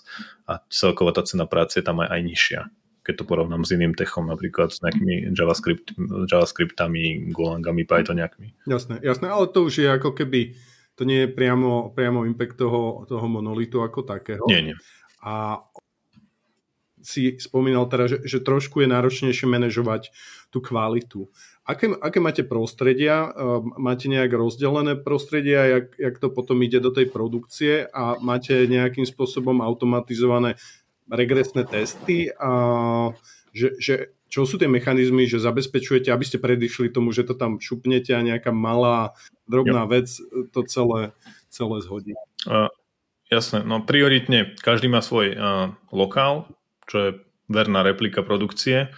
a 0.45 0.61
celková 0.69 1.17
tá 1.17 1.25
cena 1.25 1.49
práce 1.49 1.81
je 1.81 1.83
tam 1.83 1.99
aj, 1.99 2.09
aj 2.13 2.21
nižšia 2.23 2.61
keď 3.01 3.17
to 3.17 3.25
porovnám 3.25 3.65
s 3.65 3.73
iným 3.73 3.97
techom, 3.97 4.29
napríklad 4.29 4.69
s 4.69 4.77
nejakými 4.85 5.33
JavaScript, 5.33 5.97
JavaScriptami, 6.29 7.33
Golangami, 7.33 7.81
Pythoniakmi. 7.81 8.53
Jasné, 8.69 9.01
jasné, 9.01 9.25
ale 9.25 9.49
to 9.49 9.65
už 9.65 9.81
je 9.81 9.89
ako 9.89 10.13
keby, 10.13 10.53
to 10.93 11.09
nie 11.09 11.25
je 11.25 11.29
priamo, 11.33 11.89
priamo 11.97 12.29
impact 12.29 12.61
toho, 12.61 13.09
toho 13.09 13.25
monolitu 13.25 13.81
ako 13.81 14.05
takého. 14.05 14.45
Nie, 14.45 14.61
nie. 14.61 14.77
A 15.21 15.65
si 17.01 17.33
spomínal 17.41 17.89
teda, 17.89 18.05
že, 18.05 18.17
že 18.23 18.39
trošku 18.39 18.85
je 18.85 18.87
náročnejšie 18.89 19.49
manažovať 19.49 20.13
tú 20.53 20.61
kvalitu. 20.61 21.27
Aké, 21.65 21.89
aké 21.89 22.21
máte 22.21 22.45
prostredia? 22.45 23.33
Ehm, 23.33 23.73
máte 23.81 24.05
nejak 24.05 24.31
rozdelené 24.33 24.95
prostredia, 25.01 25.65
jak, 25.65 25.97
jak 25.97 26.15
to 26.21 26.29
potom 26.29 26.61
ide 26.61 26.77
do 26.77 26.93
tej 26.93 27.09
produkcie 27.09 27.89
a 27.89 28.21
máte 28.21 28.53
nejakým 28.69 29.05
spôsobom 29.05 29.59
automatizované 29.65 30.55
regresné 31.11 31.67
testy 31.67 32.31
a 32.39 32.51
že, 33.51 33.75
že 33.81 33.95
čo 34.31 34.47
sú 34.47 34.55
tie 34.55 34.71
mechanizmy, 34.71 35.27
že 35.27 35.43
zabezpečujete, 35.43 36.07
aby 36.07 36.23
ste 36.23 36.39
predišli 36.39 36.87
tomu, 36.87 37.11
že 37.11 37.27
to 37.27 37.35
tam 37.35 37.59
šupnete 37.59 38.15
a 38.15 38.23
nejaká 38.23 38.55
malá, 38.55 39.11
drobná 39.43 39.83
vec 39.83 40.07
to 40.55 40.63
celé, 40.63 41.11
celé 41.51 41.83
zhodí? 41.83 42.15
Uh, 42.47 42.71
jasné, 43.31 43.63
no 43.63 43.79
prioritne 43.81 44.53
každý 44.59 44.91
má 44.91 44.99
svoj 44.99 45.33
uh, 45.33 45.39
lokál, 45.95 46.51
čo 46.91 46.95
je 46.99 47.09
verná 47.47 47.81
replika 47.81 48.21
produkcie. 48.21 48.91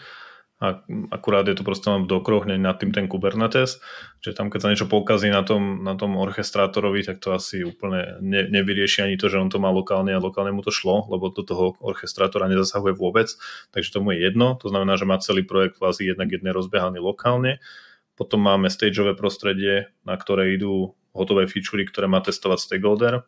A 0.64 0.80
akurát 1.12 1.44
je 1.44 1.60
to 1.60 1.68
proste 1.68 1.92
len 1.92 2.08
v 2.08 2.12
dokroch 2.16 2.48
nad 2.48 2.80
tým 2.80 2.96
ten 2.96 3.12
Kubernetes, 3.12 3.84
že 4.24 4.32
tam 4.32 4.48
keď 4.48 4.60
sa 4.64 4.72
niečo 4.72 4.88
pokazí 4.88 5.28
na 5.28 5.44
tom, 5.44 5.84
na 5.84 6.00
tom 6.00 6.16
orchestrátorovi, 6.16 7.04
tak 7.04 7.20
to 7.20 7.36
asi 7.36 7.68
úplne 7.68 8.24
ne, 8.24 8.48
nevyrieši 8.48 9.04
ani 9.04 9.20
to, 9.20 9.28
že 9.28 9.44
on 9.44 9.52
to 9.52 9.60
má 9.60 9.68
lokálne 9.76 10.16
a 10.16 10.24
lokálne 10.24 10.56
mu 10.56 10.64
to 10.64 10.72
šlo, 10.72 11.04
lebo 11.12 11.36
do 11.36 11.44
toho 11.44 11.76
orchestrátora 11.84 12.48
nezasahuje 12.48 12.96
vôbec, 12.96 13.28
takže 13.76 13.92
tomu 13.92 14.16
je 14.16 14.24
jedno, 14.24 14.56
to 14.56 14.72
znamená, 14.72 14.96
že 14.96 15.04
má 15.04 15.20
celý 15.20 15.44
projekt 15.44 15.84
kvázi 15.84 16.16
jednak 16.16 16.32
jedne 16.32 16.56
rozbehaný 16.56 17.04
lokálne, 17.04 17.60
potom 18.16 18.40
máme 18.40 18.72
stageové 18.72 19.20
prostredie, 19.20 19.92
na 20.08 20.16
ktoré 20.16 20.56
idú 20.56 20.96
hotové 21.12 21.44
featurey, 21.52 21.84
ktoré 21.84 22.08
má 22.08 22.24
testovať 22.24 22.64
stakeholder, 22.64 23.28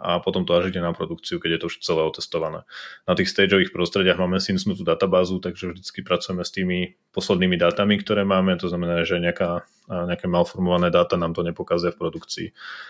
a 0.00 0.18
potom 0.18 0.42
to 0.42 0.56
až 0.56 0.74
ide 0.74 0.82
na 0.82 0.90
produkciu, 0.90 1.38
keď 1.38 1.50
je 1.50 1.60
to 1.62 1.66
už 1.70 1.74
celé 1.84 2.02
otestované. 2.02 2.66
Na 3.06 3.14
tých 3.14 3.30
stageových 3.30 3.70
prostrediach 3.70 4.18
máme 4.18 4.42
synsnutú 4.42 4.82
databázu, 4.82 5.38
takže 5.38 5.70
vždycky 5.70 6.02
pracujeme 6.02 6.42
s 6.42 6.50
tými 6.50 6.98
poslednými 7.14 7.54
dátami, 7.54 8.00
ktoré 8.02 8.26
máme, 8.26 8.58
to 8.58 8.66
znamená, 8.66 9.06
že 9.06 9.22
nejaká, 9.22 9.62
nejaké 9.86 10.26
malformované 10.26 10.90
dáta 10.90 11.14
nám 11.14 11.38
to 11.38 11.46
nepokazia 11.46 11.94
v 11.94 12.00
produkcii. 12.02 12.48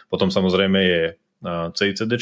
Potom 0.09 0.33
samozrejme 0.33 0.79
je 0.81 1.03
CICD, 1.75 2.13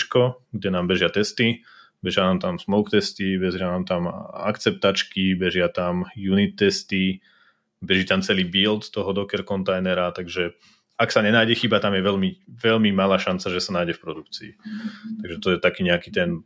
kde 0.51 0.69
nám 0.73 0.89
bežia 0.89 1.13
testy, 1.13 1.63
bežia 2.01 2.25
nám 2.25 2.41
tam 2.41 2.55
smoke 2.57 2.89
testy, 2.89 3.37
bežia 3.37 3.69
nám 3.69 3.85
tam 3.85 4.09
akceptačky, 4.33 5.37
bežia 5.37 5.69
tam 5.69 6.09
unit 6.17 6.57
testy, 6.57 7.21
beží 7.85 8.09
tam 8.09 8.25
celý 8.25 8.49
build 8.49 8.89
toho 8.89 9.13
Docker 9.13 9.45
kontajnera, 9.45 10.11
takže 10.17 10.57
ak 11.01 11.09
sa 11.09 11.25
nenájde 11.25 11.57
chyba, 11.57 11.81
tam 11.81 11.97
je 11.97 12.05
veľmi, 12.05 12.61
veľmi 12.61 12.93
malá 12.93 13.17
šanca, 13.17 13.49
že 13.49 13.65
sa 13.65 13.73
nájde 13.73 13.97
v 13.97 14.05
produkcii. 14.05 14.51
Takže 15.25 15.37
to 15.41 15.49
je 15.57 15.59
taký 15.59 15.81
nejaký 15.89 16.13
ten, 16.13 16.45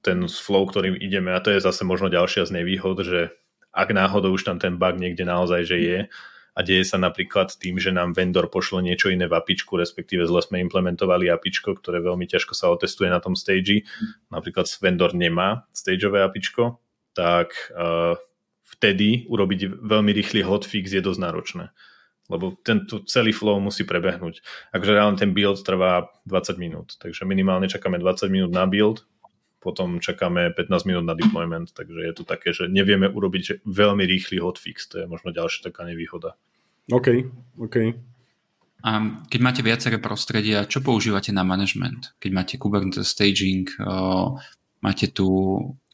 ten 0.00 0.24
flow, 0.24 0.64
ktorým 0.64 0.96
ideme 0.96 1.36
a 1.36 1.44
to 1.44 1.52
je 1.52 1.60
zase 1.60 1.84
možno 1.84 2.08
ďalšia 2.08 2.48
z 2.48 2.56
nevýhod, 2.56 3.04
že 3.04 3.36
ak 3.68 3.92
náhodou 3.92 4.32
už 4.32 4.48
tam 4.48 4.56
ten 4.56 4.80
bug 4.80 4.96
niekde 4.96 5.28
naozaj, 5.28 5.68
že 5.68 5.76
je 5.76 5.98
a 6.52 6.60
deje 6.64 6.84
sa 6.88 6.96
napríklad 6.96 7.52
tým, 7.56 7.76
že 7.76 7.92
nám 7.92 8.16
vendor 8.16 8.48
pošle 8.48 8.80
niečo 8.80 9.12
iné 9.12 9.28
v 9.28 9.36
apičku, 9.36 9.76
respektíve 9.76 10.24
zle 10.24 10.40
sme 10.40 10.64
implementovali 10.64 11.28
apičko, 11.28 11.76
ktoré 11.76 12.00
veľmi 12.00 12.24
ťažko 12.24 12.52
sa 12.56 12.72
otestuje 12.72 13.12
na 13.12 13.20
tom 13.20 13.36
stage, 13.36 13.84
napríklad 14.32 14.68
vendor 14.80 15.12
nemá 15.12 15.68
stageové 15.72 16.24
apičko, 16.24 16.80
tak 17.16 17.52
uh, 17.72 18.16
vtedy 18.64 19.28
urobiť 19.28 19.84
veľmi 19.84 20.12
rýchly 20.16 20.40
hotfix 20.44 20.92
je 20.92 21.00
dosť 21.04 21.20
náročné 21.20 21.72
lebo 22.30 22.54
ten 22.62 22.86
tu 22.86 23.02
celý 23.06 23.34
flow 23.34 23.58
musí 23.58 23.82
prebehnúť. 23.82 24.42
Akože 24.70 24.92
reálne 24.94 25.18
ten 25.18 25.34
build 25.34 25.62
trvá 25.66 26.10
20 26.26 26.58
minút, 26.58 26.94
takže 27.02 27.26
minimálne 27.26 27.66
čakáme 27.66 27.98
20 27.98 28.30
minút 28.30 28.50
na 28.54 28.66
build, 28.66 29.06
potom 29.62 30.02
čakáme 30.02 30.50
15 30.54 30.88
minút 30.90 31.06
na 31.06 31.14
deployment, 31.14 31.70
takže 31.70 32.02
je 32.02 32.14
to 32.14 32.24
také, 32.26 32.50
že 32.50 32.66
nevieme 32.66 33.06
urobiť 33.06 33.42
že 33.42 33.54
veľmi 33.62 34.02
rýchly 34.02 34.42
hotfix, 34.42 34.90
to 34.90 35.02
je 35.02 35.06
možno 35.06 35.30
ďalšia 35.30 35.70
taká 35.70 35.86
nevýhoda. 35.86 36.34
OK, 36.90 37.30
OK. 37.62 37.94
A 38.82 38.90
keď 39.30 39.40
máte 39.40 39.62
viaceré 39.62 40.02
prostredia, 40.02 40.66
čo 40.66 40.82
používate 40.82 41.30
na 41.30 41.46
management? 41.46 42.18
Keď 42.18 42.30
máte 42.34 42.54
Kubernetes 42.58 43.14
staging, 43.14 43.70
Máte 44.82 45.06
tu... 45.14 45.26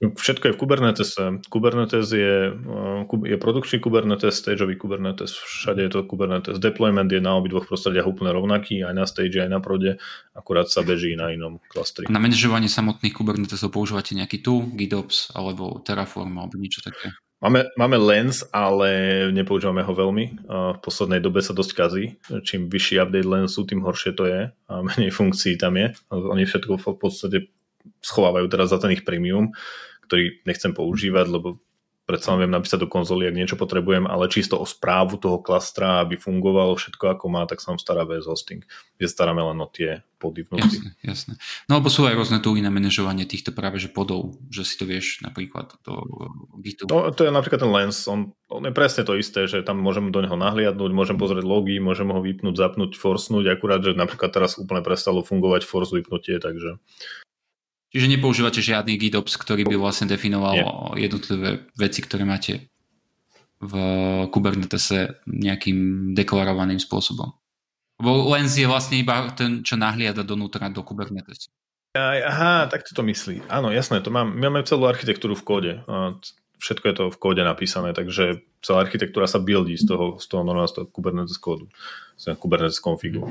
Všetko 0.00 0.48
je 0.48 0.54
v 0.56 0.60
Kubernetese. 0.64 1.44
Kubernetes 1.52 2.08
je, 2.08 2.56
eh, 2.56 3.28
je 3.28 3.36
produkčný 3.36 3.84
Kubernetes, 3.84 4.40
stageový 4.40 4.80
Kubernetes, 4.80 5.36
všade 5.36 5.84
je 5.84 5.90
to 5.92 6.08
Kubernetes. 6.08 6.56
Deployment 6.56 7.12
je 7.12 7.20
na 7.20 7.36
obidvoch 7.36 7.68
prostrediach 7.68 8.08
úplne 8.08 8.32
rovnaký, 8.32 8.80
aj 8.80 8.94
na 8.96 9.04
stage, 9.04 9.36
aj 9.36 9.52
na 9.52 9.60
prode, 9.60 10.00
akurát 10.32 10.72
sa 10.72 10.80
beží 10.80 11.12
na 11.20 11.36
inom 11.36 11.60
klastri. 11.68 12.08
Na 12.08 12.16
manažovanie 12.16 12.72
samotných 12.72 13.12
Kubernetesov 13.12 13.68
používate 13.68 14.16
nejaký 14.16 14.40
tu, 14.40 14.64
GitOps 14.72 15.36
alebo 15.36 15.84
Terraform 15.84 16.40
alebo 16.40 16.56
niečo 16.56 16.80
také? 16.80 17.12
Máme, 17.38 17.70
máme 17.78 18.02
Lens, 18.02 18.42
ale 18.50 18.90
nepoužívame 19.30 19.86
ho 19.86 19.94
veľmi. 19.94 20.50
V 20.50 20.78
poslednej 20.82 21.22
dobe 21.22 21.38
sa 21.38 21.54
dosť 21.54 21.70
kazí. 21.70 22.04
Čím 22.42 22.66
vyšší 22.66 22.98
update 22.98 23.30
Lensu, 23.30 23.62
tým 23.62 23.78
horšie 23.86 24.10
to 24.18 24.26
je 24.26 24.50
a 24.50 24.74
menej 24.82 25.14
funkcií 25.14 25.54
tam 25.54 25.78
je. 25.78 25.94
Oni 26.10 26.42
všetko 26.42 26.82
v 26.82 26.98
podstate 26.98 27.38
schovávajú 28.02 28.46
teraz 28.50 28.70
za 28.72 28.78
ten 28.78 28.94
ich 28.94 29.06
premium, 29.06 29.52
ktorý 30.08 30.42
nechcem 30.48 30.72
používať, 30.72 31.26
lebo 31.28 31.60
predsa 32.08 32.32
viem 32.40 32.48
napísať 32.48 32.80
do 32.80 32.88
konzoly, 32.88 33.28
ak 33.28 33.36
niečo 33.36 33.60
potrebujem, 33.60 34.08
ale 34.08 34.32
čisto 34.32 34.56
o 34.56 34.64
správu 34.64 35.20
toho 35.20 35.44
klastra, 35.44 36.00
aby 36.00 36.16
fungovalo 36.16 36.72
všetko 36.72 37.04
ako 37.12 37.28
má, 37.28 37.44
tak 37.44 37.60
sa 37.60 37.76
nám 37.76 37.84
stará 37.84 38.08
VS 38.08 38.24
Hosting, 38.24 38.64
kde 38.96 39.06
staráme 39.12 39.44
len 39.44 39.60
o 39.60 39.68
tie 39.68 40.00
pody 40.16 40.48
vnútri. 40.48 40.80
Jasne, 40.80 40.90
jasne. 41.04 41.32
No 41.68 41.76
alebo 41.76 41.92
sú 41.92 42.08
aj 42.08 42.16
rôzne 42.16 42.40
tooly 42.40 42.64
na 42.64 42.72
manažovanie 42.72 43.28
týchto 43.28 43.52
práve 43.52 43.76
že 43.76 43.92
podov, 43.92 44.40
že 44.48 44.64
si 44.64 44.80
to 44.80 44.88
vieš 44.88 45.20
napríklad 45.20 45.76
do 45.84 46.00
Gitu. 46.64 46.88
No 46.90 47.12
to 47.12 47.22
je 47.22 47.30
napríklad 47.30 47.60
ten 47.62 47.70
Lens, 47.70 48.08
on, 48.10 48.34
on 48.50 48.64
je 48.66 48.74
presne 48.74 49.06
to 49.06 49.14
isté, 49.14 49.46
že 49.46 49.62
tam 49.62 49.78
môžem 49.78 50.10
do 50.10 50.18
neho 50.18 50.34
nahliadnúť, 50.34 50.90
môžem 50.90 51.20
pozrieť 51.20 51.46
logy, 51.46 51.78
môžem 51.78 52.10
ho 52.10 52.18
vypnúť, 52.18 52.56
zapnúť, 52.56 52.98
forsnúť, 52.98 53.52
akurát, 53.52 53.84
že 53.84 53.94
napríklad 53.94 54.34
teraz 54.34 54.58
úplne 54.58 54.82
prestalo 54.82 55.22
fungovať 55.22 55.62
force 55.62 55.94
vypnutie, 55.94 56.42
takže 56.42 56.82
Čiže 57.88 58.06
nepoužívate 58.12 58.60
žiadny 58.60 59.00
GitOps, 59.00 59.40
ktorý 59.40 59.64
by 59.64 59.76
vlastne 59.80 60.12
definoval 60.12 60.54
Nie. 60.54 61.08
jednotlivé 61.08 61.64
veci, 61.72 62.04
ktoré 62.04 62.28
máte 62.28 62.68
v 63.58 63.74
Kubernetese 64.28 65.24
nejakým 65.24 66.12
deklarovaným 66.12 66.78
spôsobom. 66.78 67.32
Lebo 67.98 68.30
Lens 68.30 68.54
je 68.54 68.68
vlastne 68.68 69.00
iba 69.00 69.32
ten, 69.34 69.64
čo 69.66 69.74
nahliada 69.74 70.22
donútra 70.22 70.70
do 70.70 70.84
Kubernetesu. 70.84 71.50
Aha, 71.98 72.70
tak 72.70 72.86
to 72.86 73.02
myslí. 73.02 73.48
Áno, 73.50 73.74
jasné, 73.74 73.98
to 74.04 74.12
mám, 74.12 74.30
my 74.30 74.52
máme 74.52 74.68
celú 74.68 74.86
architektúru 74.86 75.34
v 75.34 75.42
kóde. 75.42 75.72
Všetko 76.62 76.84
je 76.86 76.94
to 76.94 77.04
v 77.10 77.18
kóde 77.18 77.42
napísané, 77.42 77.90
takže 77.96 78.44
celá 78.62 78.86
architektúra 78.86 79.26
sa 79.26 79.42
buildí 79.42 79.74
z 79.74 79.90
toho, 79.90 80.20
z 80.20 80.26
toho 80.30 80.46
normálneho 80.46 80.86
Kubernetes 80.94 81.40
kódu, 81.40 81.66
z 82.14 82.36
Kubernetes 82.38 82.78
configu 82.78 83.26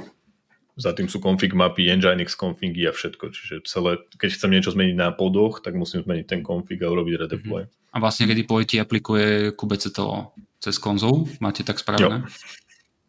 za 0.77 0.93
tým 0.93 1.09
sú 1.09 1.17
config 1.17 1.57
mapy, 1.57 1.89
Nginx 1.89 2.37
configy 2.37 2.85
a 2.85 2.93
všetko. 2.93 3.33
Čiže 3.33 3.55
celé, 3.65 3.97
keď 4.21 4.29
chcem 4.37 4.53
niečo 4.53 4.71
zmeniť 4.77 4.93
na 4.93 5.09
podoch, 5.09 5.65
tak 5.65 5.73
musím 5.73 6.05
zmeniť 6.05 6.25
ten 6.29 6.41
config 6.45 6.77
a 6.85 6.93
urobiť 6.93 7.25
redeploy. 7.25 7.65
Mm-hmm. 7.65 7.93
A 7.93 7.97
vlastne 7.97 8.29
redeploy 8.29 8.61
ti 8.69 8.77
aplikuje 8.77 9.57
kubectl 9.57 10.29
cez 10.61 10.77
konzol? 10.77 11.25
Máte 11.41 11.65
tak 11.65 11.81
spravené? 11.81 12.21
Jo. 12.21 12.29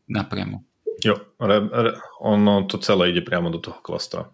Napriamo. 0.08 0.64
Jo, 1.04 1.14
re, 1.38 1.60
re, 1.60 1.92
ono 2.24 2.64
to 2.66 2.80
celé 2.80 3.12
ide 3.12 3.22
priamo 3.22 3.52
do 3.52 3.60
toho 3.60 3.78
klastra. 3.84 4.32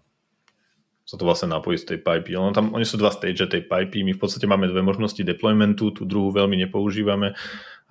Sa 1.04 1.20
to 1.20 1.28
vlastne 1.28 1.52
napojí 1.52 1.76
z 1.76 1.94
tej 1.94 1.98
pipey. 2.00 2.32
Ono 2.40 2.56
tam, 2.56 2.72
oni 2.72 2.88
sú 2.88 2.96
dva 2.96 3.12
stage 3.12 3.44
tej 3.44 3.68
pipey. 3.68 4.00
My 4.02 4.16
v 4.16 4.20
podstate 4.20 4.48
máme 4.48 4.72
dve 4.72 4.80
možnosti 4.80 5.20
deploymentu, 5.20 5.92
tú 5.92 6.08
druhú 6.08 6.32
veľmi 6.32 6.56
nepoužívame 6.64 7.36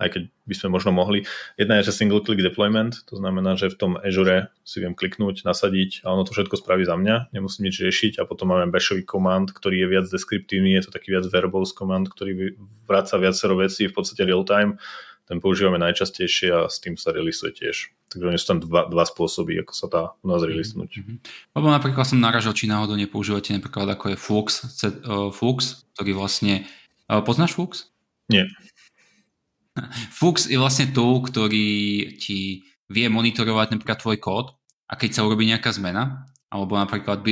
aj 0.02 0.08
keď 0.10 0.22
by 0.50 0.54
sme 0.58 0.68
možno 0.74 0.90
mohli. 0.90 1.22
Jedna 1.54 1.78
je, 1.78 1.90
že 1.90 2.02
single 2.02 2.22
click 2.26 2.42
deployment, 2.42 3.06
to 3.06 3.14
znamená, 3.14 3.54
že 3.54 3.70
v 3.70 3.78
tom 3.78 3.92
Azure 4.02 4.50
si 4.66 4.82
viem 4.82 4.92
kliknúť, 4.92 5.46
nasadiť 5.46 6.02
a 6.02 6.10
ono 6.10 6.26
to 6.26 6.34
všetko 6.34 6.58
spraví 6.58 6.82
za 6.82 6.98
mňa, 6.98 7.30
nemusím 7.30 7.70
nič 7.70 7.78
riešiť 7.78 8.18
a 8.18 8.26
potom 8.26 8.50
máme 8.50 8.74
bashový 8.74 9.06
command, 9.06 9.54
ktorý 9.54 9.86
je 9.86 9.88
viac 9.88 10.06
deskriptívny, 10.10 10.74
je 10.74 10.90
to 10.90 10.94
taký 10.94 11.14
viac 11.14 11.24
verbose 11.30 11.72
command, 11.72 12.10
ktorý 12.10 12.58
vráca 12.90 13.14
viacero 13.22 13.54
vecí 13.54 13.86
v 13.86 13.94
podstate 13.94 14.26
real 14.26 14.42
time, 14.42 14.82
ten 15.24 15.40
používame 15.40 15.80
najčastejšie 15.80 16.48
a 16.52 16.60
s 16.68 16.78
tým 16.84 17.00
sa 17.00 17.12
releaseuje 17.12 17.64
tiež. 17.64 17.76
Takže 18.12 18.38
sú 18.38 18.46
tam 18.46 18.58
dva, 18.60 18.86
dva 18.86 19.04
spôsoby, 19.08 19.58
ako 19.64 19.72
sa 19.72 19.86
dá 19.88 20.02
u 20.20 20.26
nás 20.28 20.44
releasenúť. 20.44 21.00
Mm-hmm. 21.00 21.16
Lebo 21.56 21.66
napríklad 21.72 22.04
som 22.04 22.20
naražal, 22.20 22.52
či 22.52 22.68
náhodou 22.68 22.94
nepoužívate 22.94 23.56
napríklad 23.56 23.96
ako 23.96 24.12
je 24.12 24.16
Flux, 24.20 24.46
uh, 24.60 25.32
Flux 25.32 25.88
ktorý 25.96 26.12
vlastne... 26.14 26.68
Uh, 27.08 27.24
poznáš 27.24 27.56
Flux? 27.56 27.88
Nie. 28.28 28.46
Flux 30.18 30.46
je 30.46 30.60
vlastne 30.60 30.92
tool, 30.92 31.24
ktorý 31.24 31.66
ti 32.20 32.68
vie 32.92 33.06
monitorovať 33.08 33.74
napríklad 33.74 33.98
tvoj 33.98 34.18
kód 34.20 34.46
a 34.86 34.94
keď 34.94 35.10
sa 35.16 35.24
urobí 35.24 35.48
nejaká 35.48 35.72
zmena, 35.72 36.28
alebo 36.52 36.76
napríklad 36.78 37.24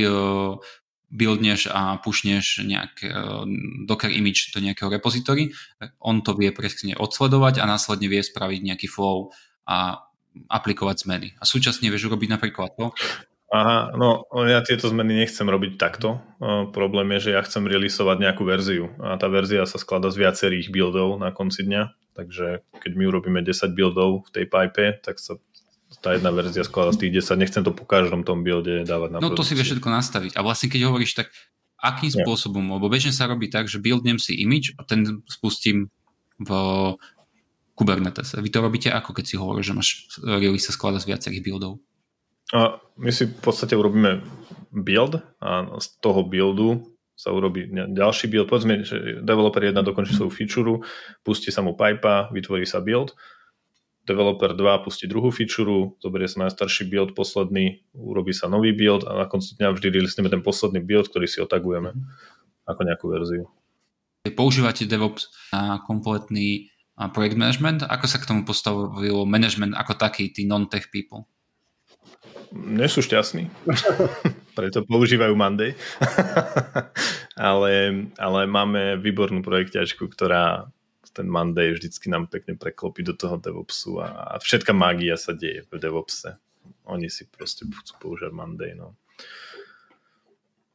buildneš 1.13 1.69
a 1.69 2.01
pušneš 2.01 2.65
nejak 2.65 2.93
e, 3.05 3.09
Docker 3.85 4.09
image 4.09 4.49
do 4.49 4.59
nejakého 4.59 4.89
repository, 4.89 5.53
on 6.01 6.25
to 6.25 6.33
vie 6.33 6.49
presne 6.49 6.97
odsledovať 6.97 7.61
a 7.61 7.69
následne 7.69 8.09
vie 8.09 8.25
spraviť 8.25 8.59
nejaký 8.73 8.87
flow 8.89 9.29
a 9.69 10.01
aplikovať 10.49 11.05
zmeny. 11.05 11.27
A 11.37 11.45
súčasne 11.45 11.93
vieš 11.93 12.09
urobiť 12.09 12.29
napríklad 12.33 12.73
to, 12.73 12.89
Aha, 13.53 13.93
no 13.93 14.25
ja 14.49 14.65
tieto 14.65 14.89
zmeny 14.89 15.13
nechcem 15.13 15.45
robiť 15.45 15.77
takto. 15.77 16.17
O, 16.41 16.73
problém 16.73 17.05
je, 17.13 17.29
že 17.29 17.37
ja 17.37 17.41
chcem 17.45 17.69
releaseovať 17.69 18.17
nejakú 18.17 18.41
verziu 18.49 18.89
a 18.97 19.13
tá 19.13 19.29
verzia 19.29 19.69
sa 19.69 19.77
skladá 19.77 20.09
z 20.09 20.25
viacerých 20.25 20.73
buildov 20.73 21.21
na 21.21 21.29
konci 21.29 21.61
dňa 21.61 21.93
Takže 22.13 22.61
keď 22.77 22.91
my 22.93 23.03
urobíme 23.09 23.41
10 23.41 23.73
buildov 23.73 24.29
v 24.29 24.33
tej 24.33 24.45
pipe, 24.45 25.01
tak 25.01 25.17
sa 25.17 25.41
tá 26.01 26.15
jedna 26.15 26.31
verzia 26.33 26.63
skladá 26.65 26.95
z 26.95 27.05
tých 27.05 27.21
10. 27.25 27.37
Nechcem 27.37 27.61
to 27.61 27.75
po 27.75 27.85
každom 27.85 28.23
tom 28.25 28.41
builde 28.41 28.87
dávať 28.87 29.09
na 29.13 29.19
No 29.19 29.29
produkciu. 29.29 29.37
to 29.37 29.43
si 29.43 29.53
vieš 29.53 29.67
všetko 29.75 29.89
nastaviť. 29.91 30.31
A 30.37 30.41
vlastne 30.41 30.71
keď 30.71 30.81
hovoríš 30.89 31.13
tak, 31.13 31.27
akým 31.83 32.09
ja. 32.09 32.23
spôsobom, 32.23 32.63
lebo 32.63 32.87
bežne 32.87 33.11
sa 33.11 33.27
robí 33.27 33.51
tak, 33.51 33.67
že 33.67 33.83
buildnem 33.83 34.15
si 34.15 34.39
image 34.39 34.71
a 34.79 34.87
ten 34.87 35.21
spustím 35.27 35.91
v 36.39 36.49
Kubernetes. 37.75 38.37
Vy 38.37 38.49
to 38.53 38.61
robíte 38.61 38.89
ako, 38.93 39.11
keď 39.17 39.25
si 39.27 39.35
hovoríš, 39.35 39.65
že 39.67 39.73
máš 39.75 39.89
release 40.21 40.69
sa 40.69 40.73
skladá 40.73 41.01
z 41.01 41.09
viacerých 41.09 41.43
buildov? 41.43 41.81
A 42.53 42.77
my 43.01 43.09
si 43.09 43.25
v 43.25 43.39
podstate 43.41 43.73
urobíme 43.73 44.21
build 44.69 45.17
a 45.41 45.65
z 45.81 45.87
toho 45.99 46.21
buildu 46.21 46.85
sa 47.17 47.33
urobí 47.33 47.69
ďalší 47.71 48.29
build. 48.29 48.49
Povedzme, 48.49 48.85
že 48.85 49.21
developer 49.25 49.61
1 49.61 49.73
dokončí 49.81 50.13
svoju 50.13 50.29
feature, 50.33 50.81
pustí 51.25 51.49
sa 51.49 51.65
mu 51.65 51.73
pipa, 51.73 52.29
vytvorí 52.29 52.65
sa 52.65 52.81
build. 52.81 53.17
Developer 54.03 54.51
2 54.51 54.83
pustí 54.83 55.07
druhú 55.07 55.31
feature, 55.31 55.95
zoberie 56.03 56.27
sa 56.27 56.43
najstarší 56.47 56.91
build, 56.91 57.15
posledný, 57.15 57.87
urobí 57.95 58.35
sa 58.35 58.51
nový 58.51 58.75
build 58.75 59.07
a 59.07 59.23
na 59.23 59.25
konci 59.31 59.55
dňa 59.55 59.71
vždy 59.71 59.87
releasneme 59.95 60.27
ten 60.27 60.43
posledný 60.43 60.83
build, 60.83 61.07
ktorý 61.07 61.23
si 61.23 61.39
otagujeme 61.39 61.95
ako 62.67 62.81
nejakú 62.83 63.05
verziu. 63.07 63.47
Používate 64.35 64.87
DevOps 64.87 65.31
na 65.55 65.79
kompletný 65.83 66.71
projekt 67.15 67.39
management? 67.39 67.87
Ako 67.87 68.05
sa 68.07 68.19
k 68.19 68.27
tomu 68.27 68.43
postavilo 68.43 69.23
management 69.23 69.75
ako 69.75 69.95
taký, 69.95 70.31
tí 70.31 70.43
non-tech 70.47 70.91
people? 70.91 71.27
Nie 72.53 72.85
sú 72.91 73.01
šťastní. 73.01 73.49
preto 74.57 74.85
používajú 74.85 75.33
Monday. 75.33 75.73
ale, 77.49 77.71
ale 78.21 78.39
máme 78.45 79.01
výbornú 79.01 79.41
projekťačku, 79.41 80.05
ktorá 80.13 80.69
ten 81.13 81.29
Monday 81.29 81.71
vždycky 81.71 82.09
nám 82.09 82.27
pekne 82.27 82.57
preklopí 82.57 83.05
do 83.05 83.13
toho 83.13 83.37
DevOpsu 83.37 84.01
a, 84.01 84.33
a 84.33 84.41
všetká 84.41 84.73
mágia 84.73 85.13
sa 85.15 85.37
deje 85.37 85.63
v 85.69 85.77
DevOpse. 85.77 86.35
Oni 86.89 87.07
si 87.07 87.29
proste 87.29 87.69
chcú 87.69 87.93
používať 88.01 88.33
Monday. 88.33 88.73
No. 88.73 88.97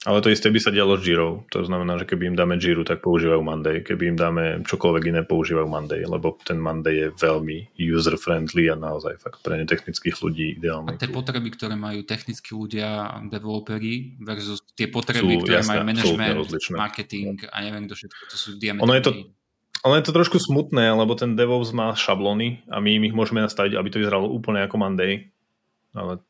Ale 0.07 0.23
to 0.23 0.31
isté 0.31 0.47
by 0.47 0.63
sa 0.63 0.71
dialo 0.71 0.95
s 0.95 1.03
Jiro. 1.03 1.43
To 1.51 1.67
znamená, 1.67 1.99
že 1.99 2.07
keby 2.07 2.31
im 2.31 2.37
dáme 2.39 2.55
Jiro, 2.55 2.87
tak 2.87 3.03
používajú 3.03 3.43
Monday. 3.43 3.83
Keby 3.83 4.15
im 4.15 4.17
dáme 4.17 4.45
čokoľvek 4.63 5.05
iné, 5.11 5.21
používajú 5.27 5.67
Monday, 5.67 6.07
lebo 6.07 6.39
ten 6.39 6.55
Monday 6.55 6.95
je 7.03 7.07
veľmi 7.19 7.75
user-friendly 7.75 8.71
a 8.71 8.79
naozaj 8.79 9.19
fakt 9.19 9.43
pre 9.43 9.59
netechnických 9.59 10.17
ľudí 10.23 10.63
ideálny. 10.63 10.95
A 10.95 11.03
tie 11.03 11.11
potreby, 11.11 11.51
ktoré 11.51 11.75
majú 11.75 12.07
technickí 12.07 12.55
ľudia, 12.55 13.21
developeri 13.27 14.15
versus 14.23 14.63
tie 14.79 14.87
potreby, 14.87 15.35
sú, 15.35 15.43
ktoré 15.43 15.67
jasné, 15.67 15.83
majú 15.83 15.83
management, 15.91 16.39
marketing 16.79 17.35
a 17.51 17.57
neviem 17.67 17.91
kto 17.91 17.95
všetko, 17.99 18.23
to 18.31 18.37
sú 18.39 18.49
diametrálne. 18.55 18.87
Ono 18.87 18.95
je 18.95 19.03
to, 19.03 19.11
ono 19.87 19.95
je 19.95 20.05
to 20.07 20.17
trošku 20.17 20.39
smutné, 20.43 20.91
lebo 20.91 21.15
ten 21.15 21.39
DevOps 21.39 21.71
má 21.71 21.95
šablony 21.95 22.67
a 22.67 22.83
my 22.83 22.99
im 22.99 23.07
ich 23.07 23.15
môžeme 23.15 23.45
nastaviť, 23.45 23.79
aby 23.79 23.89
to 23.91 24.01
vyzeralo 24.03 24.27
úplne 24.27 24.67
ako 24.67 24.77
Monday. 24.81 25.31
Ale 25.95 26.23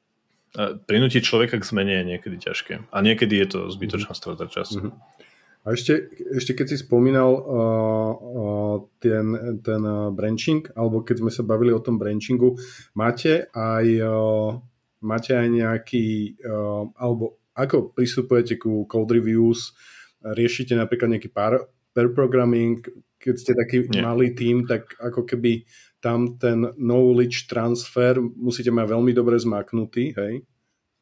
prinútiť 0.89 1.23
človeka 1.25 1.61
k 1.61 1.69
zmene 1.69 2.01
je 2.01 2.05
niekedy 2.17 2.37
ťažké. 2.41 2.89
A 2.89 2.97
niekedy 3.05 3.37
je 3.37 3.49
to 3.49 3.59
zbytočná 3.69 4.13
mhm. 4.17 4.19
strata 4.19 4.45
času. 4.49 4.79
Mm-hmm. 4.81 5.27
A 5.67 5.77
ešte, 5.77 6.09
ešte 6.33 6.57
keď 6.57 6.67
si 6.73 6.77
spomínal 6.81 7.29
uh, 7.29 7.43
uh, 7.45 8.77
ten, 9.03 9.59
ten 9.61 9.83
uh, 9.85 10.09
branching, 10.09 10.65
alebo 10.73 11.05
keď 11.05 11.21
sme 11.21 11.29
sa 11.35 11.45
bavili 11.45 11.77
o 11.77 11.83
tom 11.83 12.01
branchingu, 12.01 12.57
máte 12.97 13.53
aj, 13.53 13.87
uh, 14.01 14.57
máte 15.05 15.37
aj 15.37 15.49
nejaký, 15.51 16.39
uh, 16.41 16.89
alebo 16.97 17.37
ako 17.53 17.93
pristupujete 17.93 18.57
ku 18.57 18.89
code 18.89 19.13
reviews, 19.13 19.77
riešite 20.25 20.73
napríklad 20.73 21.19
nejaký 21.19 21.29
pair, 21.29 21.69
pair 21.93 22.09
programming, 22.17 22.81
keď 23.19 23.35
ste 23.35 23.53
taký 23.55 23.87
Nie. 23.91 24.03
malý 24.03 24.33
tým, 24.33 24.65
tak 24.65 24.95
ako 25.03 25.27
keby 25.27 25.67
tam 25.99 26.39
ten 26.39 26.71
knowledge 26.79 27.51
transfer 27.51 28.19
musíte 28.19 28.71
mať 28.71 28.87
veľmi 28.95 29.13
dobre 29.15 29.35
zmaknutý, 29.39 30.15
hej? 30.15 30.47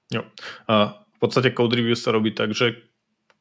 Jo. 0.08 0.22
A 0.70 1.04
v 1.04 1.18
podstate 1.20 1.52
code 1.52 1.76
review 1.76 1.96
sa 1.96 2.14
robí 2.16 2.32
tak, 2.32 2.56
že 2.56 2.80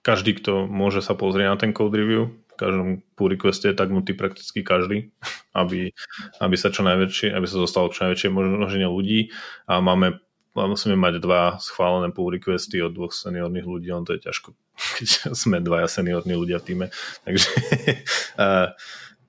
každý, 0.03 0.37
kto 0.37 0.67
môže 0.67 0.99
sa 1.01 1.15
pozrieť 1.15 1.47
na 1.49 1.57
ten 1.57 1.71
code 1.71 1.95
review, 1.95 2.35
v 2.55 2.55
každom 2.55 2.89
pull 3.19 3.31
requeste 3.31 3.67
je 3.67 3.75
tagnutý 3.75 4.15
prakticky 4.15 4.63
každý, 4.63 5.11
aby, 5.61 5.95
aby 6.43 6.55
sa 6.55 6.71
čo 6.71 6.83
najväčšie, 6.83 7.31
aby 7.31 7.45
sa 7.47 7.57
dostalo 7.59 7.91
čo 7.91 8.07
najväčšie 8.07 8.29
množenie 8.31 8.87
ľudí 8.87 9.31
a 9.67 9.79
máme 9.79 10.19
musíme 10.55 10.95
mať 10.95 11.19
dva 11.19 11.59
schválené 11.59 12.15
pull 12.15 12.31
requesty 12.31 12.79
od 12.79 12.95
dvoch 12.95 13.11
seniorných 13.11 13.67
ľudí, 13.67 13.91
on 13.91 14.07
to 14.07 14.15
je 14.15 14.23
ťažko, 14.23 14.55
sme 15.43 15.63
dvaja 15.63 15.87
seniorní 15.87 16.35
ľudia 16.35 16.59
v 16.61 16.65
týme. 16.65 16.85
Takže, 17.23 17.49
uh, 18.43 18.71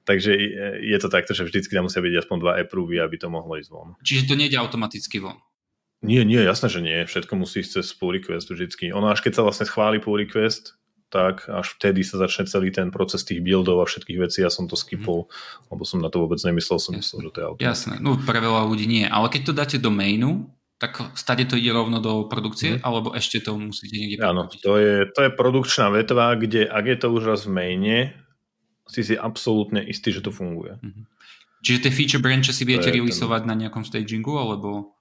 takže 0.05 0.31
je 0.83 0.99
to 0.99 1.09
takto, 1.09 1.33
že 1.33 1.47
vždycky 1.47 1.73
tam 1.73 1.87
musia 1.87 2.03
byť 2.03 2.15
aspoň 2.27 2.37
dva 2.43 2.53
approvy, 2.61 3.01
aby 3.03 3.17
to 3.19 3.31
mohlo 3.31 3.59
ísť 3.59 3.71
von. 3.71 3.95
Čiže 4.03 4.29
to 4.31 4.35
nejde 4.35 4.57
automaticky 4.59 5.23
von? 5.23 5.39
Nie, 6.05 6.29
nie, 6.29 6.39
jasné, 6.39 6.69
že 6.69 6.85
nie. 6.85 7.09
Všetko 7.09 7.35
musí 7.41 7.65
ísť 7.65 7.81
cez 7.81 7.97
pull 7.97 8.15
request 8.15 8.53
vždycky. 8.53 8.93
Ono 8.93 9.09
až 9.09 9.25
keď 9.25 9.41
sa 9.41 9.43
vlastne 9.43 9.65
schváli 9.65 9.97
pull 9.97 10.21
request, 10.21 10.77
tak 11.09 11.47
až 11.47 11.79
vtedy 11.79 12.03
sa 12.03 12.19
začne 12.19 12.51
celý 12.51 12.75
ten 12.75 12.91
proces 12.91 13.23
tých 13.23 13.39
buildov 13.39 13.79
a 13.79 13.87
všetkých 13.87 14.19
vecí. 14.27 14.43
Ja 14.43 14.51
som 14.51 14.67
to 14.67 14.75
skipol, 14.75 15.31
mm. 15.31 15.71
lebo 15.71 15.83
som 15.87 16.03
na 16.03 16.11
to 16.11 16.21
vôbec 16.21 16.37
nemyslel, 16.43 16.83
som 16.83 16.99
myslel, 16.99 17.31
že 17.31 17.31
to 17.31 17.39
je 17.39 17.47
auto. 17.47 17.61
Jasné, 17.63 18.03
no 18.03 18.19
pre 18.19 18.43
veľa 18.43 18.67
ľudí 18.67 18.91
nie. 18.91 19.07
Ale 19.07 19.31
keď 19.31 19.43
to 19.47 19.53
dáte 19.55 19.77
do 19.79 19.89
mainu, 19.95 20.51
tak 20.77 21.17
stade 21.17 21.49
to 21.49 21.57
ide 21.57 21.73
rovno 21.73 22.05
do 22.05 22.29
produkcie, 22.29 22.77
mm. 22.77 22.81
alebo 22.85 23.17
ešte 23.17 23.41
to 23.41 23.57
musíte 23.57 23.97
niekde 23.97 24.21
Áno, 24.21 24.45
to 24.49 24.77
je, 24.77 25.09
to 25.09 25.25
je 25.25 25.31
produkčná 25.33 25.89
vetva, 25.89 26.37
kde 26.37 26.69
ak 26.69 26.85
je 26.85 26.97
to 27.01 27.09
už 27.17 27.23
raz 27.25 27.41
v 27.49 27.57
maine, 27.57 27.99
si 28.87 29.03
si 29.03 29.15
absolútne 29.17 29.81
istý, 29.83 30.13
že 30.13 30.23
to 30.23 30.31
funguje. 30.31 30.79
Mm-hmm. 30.79 31.05
Čiže 31.65 31.83
tie 31.89 31.93
feature 31.93 32.23
branche 32.23 32.53
si 32.55 32.63
viete 32.63 32.93
releaseovať 32.93 33.43
ten... 33.43 33.49
na 33.51 33.55
nejakom 33.67 33.83
stagingu, 33.83 34.39
alebo... 34.39 34.95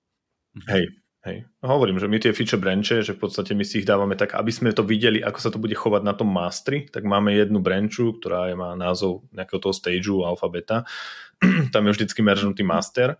Hej, 0.66 0.96
hej. 1.28 1.38
No, 1.62 1.78
hovorím, 1.78 2.00
že 2.02 2.10
my 2.10 2.18
tie 2.18 2.34
feature 2.34 2.58
branche, 2.58 3.04
že 3.06 3.14
v 3.14 3.22
podstate 3.22 3.54
my 3.54 3.62
si 3.62 3.84
ich 3.84 3.86
dávame 3.86 4.18
tak, 4.18 4.34
aby 4.34 4.50
sme 4.50 4.74
to 4.74 4.82
videli, 4.82 5.22
ako 5.22 5.38
sa 5.38 5.54
to 5.54 5.62
bude 5.62 5.76
chovať 5.76 6.02
na 6.02 6.16
tom 6.18 6.32
mastri, 6.32 6.90
tak 6.90 7.06
máme 7.06 7.36
jednu 7.36 7.62
branchu, 7.62 8.18
ktorá 8.18 8.50
má 8.58 8.74
názov 8.74 9.28
nejakého 9.36 9.60
toho 9.62 9.76
stageu, 9.76 10.24
alfa, 10.26 10.48
beta. 10.50 10.78
tam 11.76 11.86
je 11.86 11.92
vždycky 11.94 12.24
meržnutý 12.26 12.64
master. 12.66 13.20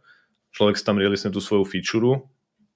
Človek 0.56 0.80
si 0.80 0.88
tam 0.88 0.98
release 0.98 1.28
tú 1.28 1.44
svoju 1.44 1.68
feature, 1.68 2.24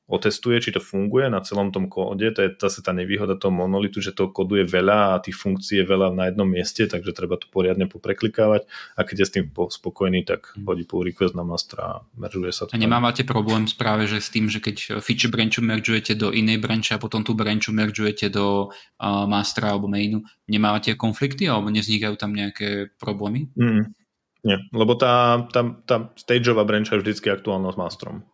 otestuje, 0.10 0.58
či 0.58 0.74
to 0.74 0.82
funguje 0.82 1.30
na 1.30 1.46
celom 1.46 1.70
tom 1.70 1.86
kóde. 1.86 2.34
To 2.34 2.42
je 2.42 2.50
zase 2.58 2.82
tá 2.82 2.90
nevýhoda 2.90 3.38
toho 3.38 3.54
monolitu, 3.54 4.02
že 4.02 4.18
to 4.18 4.34
koduje 4.34 4.66
veľa 4.66 5.16
a 5.16 5.22
tých 5.22 5.38
funkcií 5.38 5.80
je 5.80 5.86
veľa 5.86 6.10
na 6.18 6.34
jednom 6.34 6.50
mieste, 6.50 6.90
takže 6.90 7.14
treba 7.14 7.38
to 7.38 7.46
poriadne 7.54 7.86
popreklikávať 7.86 8.66
a 8.98 9.06
keď 9.06 9.16
je 9.22 9.26
s 9.30 9.34
tým 9.38 9.46
spokojný, 9.54 10.26
tak 10.26 10.58
hodí 10.66 10.90
pull 10.90 11.06
request 11.06 11.38
na 11.38 11.46
master 11.46 11.78
a 11.78 11.90
meržuje 12.18 12.50
sa 12.50 12.66
to. 12.66 12.74
A 12.74 12.82
nemávate 12.82 13.22
problém 13.22 13.70
práve, 13.78 14.10
že 14.10 14.18
s 14.18 14.34
tým, 14.34 14.50
že 14.50 14.58
keď 14.58 14.98
feature 15.06 15.30
branchu 15.30 15.62
meržujete 15.62 16.18
do 16.18 16.34
inej 16.34 16.58
branche 16.58 16.98
a 16.98 17.00
potom 17.00 17.22
tú 17.22 17.38
branchu 17.38 17.70
meržujete 17.70 18.34
do 18.34 18.74
uh, 18.74 19.30
mastera 19.30 19.78
alebo 19.78 19.86
mainu, 19.86 20.26
nemávate 20.50 20.98
konflikty 20.98 21.46
alebo 21.46 21.70
nevznikajú 21.70 22.18
tam 22.18 22.34
nejaké 22.34 22.98
problémy? 22.98 23.54
Mm, 23.54 23.94
nie, 24.42 24.58
lebo 24.74 24.98
tá, 24.98 25.46
tá, 25.54 25.62
tá 25.86 26.10
stageová 26.18 26.66
brancha 26.66 26.98
je 26.98 27.06
vždy 27.06 27.30
aktuálna 27.30 27.70
s 27.70 27.78
masterom. 27.78 28.26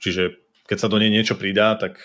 Čiže 0.00 0.49
keď 0.70 0.78
sa 0.78 0.86
do 0.86 1.02
nej 1.02 1.10
niečo 1.10 1.34
pridá, 1.34 1.74
tak 1.74 1.98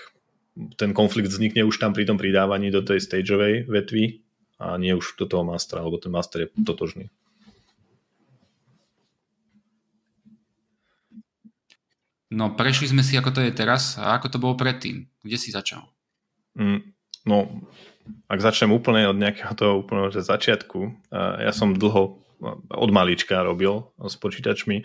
ten 0.73 0.89
konflikt 0.97 1.29
vznikne 1.29 1.69
už 1.69 1.77
tam 1.77 1.93
pri 1.93 2.09
tom 2.09 2.17
pridávaní 2.17 2.73
do 2.73 2.81
tej 2.81 2.97
stageovej 2.97 3.69
vetvy 3.69 4.25
a 4.57 4.81
nie 4.81 4.97
už 4.97 5.21
do 5.21 5.29
toho 5.29 5.45
mastera, 5.45 5.85
lebo 5.85 6.01
ten 6.01 6.09
master 6.09 6.49
je 6.49 6.65
totožný. 6.65 7.13
No, 12.33 12.57
prešli 12.57 12.89
sme 12.89 13.05
si, 13.05 13.13
ako 13.13 13.37
to 13.37 13.41
je 13.45 13.53
teraz 13.53 14.01
a 14.01 14.17
ako 14.17 14.27
to 14.33 14.41
bolo 14.41 14.57
predtým. 14.57 15.05
Kde 15.21 15.37
si 15.37 15.53
začal? 15.53 15.85
Mm, 16.57 16.89
no, 17.29 17.37
ak 18.25 18.41
začnem 18.41 18.73
úplne 18.73 19.05
od 19.05 19.21
nejakého 19.21 19.53
toho 19.53 19.85
úplného 19.85 20.09
začiatku, 20.09 21.05
ja 21.13 21.53
som 21.53 21.77
dlho 21.77 22.17
od 22.73 22.89
malička 22.89 23.45
robil 23.45 23.85
s 24.01 24.17
počítačmi, 24.17 24.81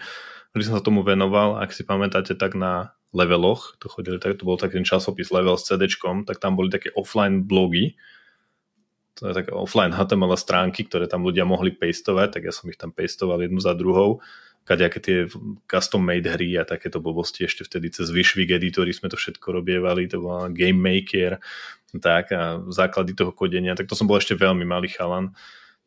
vždy 0.53 0.63
som 0.69 0.77
sa 0.77 0.85
tomu 0.85 1.01
venoval, 1.01 1.57
ak 1.57 1.73
si 1.73 1.81
pamätáte, 1.81 2.37
tak 2.37 2.53
na 2.53 2.93
leveloch, 3.11 3.75
to, 3.83 3.91
chodili, 3.91 4.23
to 4.23 4.47
bol 4.47 4.55
taký 4.55 4.79
časopis 4.87 5.35
Level 5.35 5.59
s 5.59 5.67
CD, 5.67 5.91
tak 6.27 6.39
tam 6.39 6.55
boli 6.55 6.71
také 6.71 6.95
offline 6.95 7.43
blogy, 7.43 7.99
to 9.19 9.29
je 9.29 9.35
také 9.37 9.53
offline 9.53 9.93
HTML 9.93 10.33
stránky, 10.39 10.87
ktoré 10.87 11.11
tam 11.11 11.27
ľudia 11.27 11.45
mohli 11.45 11.75
pastovať, 11.75 12.39
tak 12.39 12.43
ja 12.49 12.53
som 12.55 12.71
ich 12.71 12.79
tam 12.79 12.95
pastoval 12.95 13.43
jednu 13.43 13.59
za 13.59 13.75
druhou, 13.75 14.23
kadejaké 14.65 14.99
tie 15.03 15.19
custom 15.67 16.07
made 16.07 16.31
hry 16.31 16.55
a 16.55 16.63
takéto 16.63 17.03
blbosti 17.03 17.45
ešte 17.45 17.67
vtedy 17.67 17.91
cez 17.91 18.15
Vishwig 18.15 18.55
editory 18.55 18.95
sme 18.95 19.11
to 19.11 19.19
všetko 19.19 19.61
robievali, 19.61 20.07
to 20.07 20.23
bol 20.23 20.47
Game 20.55 20.79
Maker, 20.79 21.43
tak 21.99 22.31
a 22.31 22.63
základy 22.71 23.19
toho 23.19 23.35
kodenia, 23.35 23.75
tak 23.75 23.91
to 23.91 23.99
som 23.99 24.07
bol 24.07 24.23
ešte 24.23 24.39
veľmi 24.39 24.63
malý 24.63 24.87
chalan, 24.87 25.35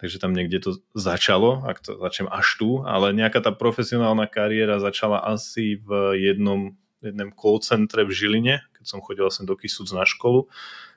takže 0.03 0.19
tam 0.19 0.35
niekde 0.35 0.59
to 0.59 0.71
začalo, 0.91 1.63
ak 1.63 1.79
to 1.79 1.95
začnem 1.95 2.27
až 2.27 2.47
tu, 2.59 2.69
ale 2.83 3.15
nejaká 3.15 3.39
tá 3.39 3.55
profesionálna 3.55 4.27
kariéra 4.27 4.83
začala 4.83 5.23
asi 5.23 5.79
v 5.79 6.19
jednom 6.19 6.75
jednom 7.11 7.31
call 7.35 7.59
centre 7.59 8.07
v 8.07 8.11
Žiline, 8.11 8.55
keď 8.79 8.85
som 8.87 9.03
chodil 9.03 9.27
vlastne 9.27 9.47
do 9.47 9.59
Kisuc 9.59 9.91
na 9.91 10.07
školu, 10.07 10.47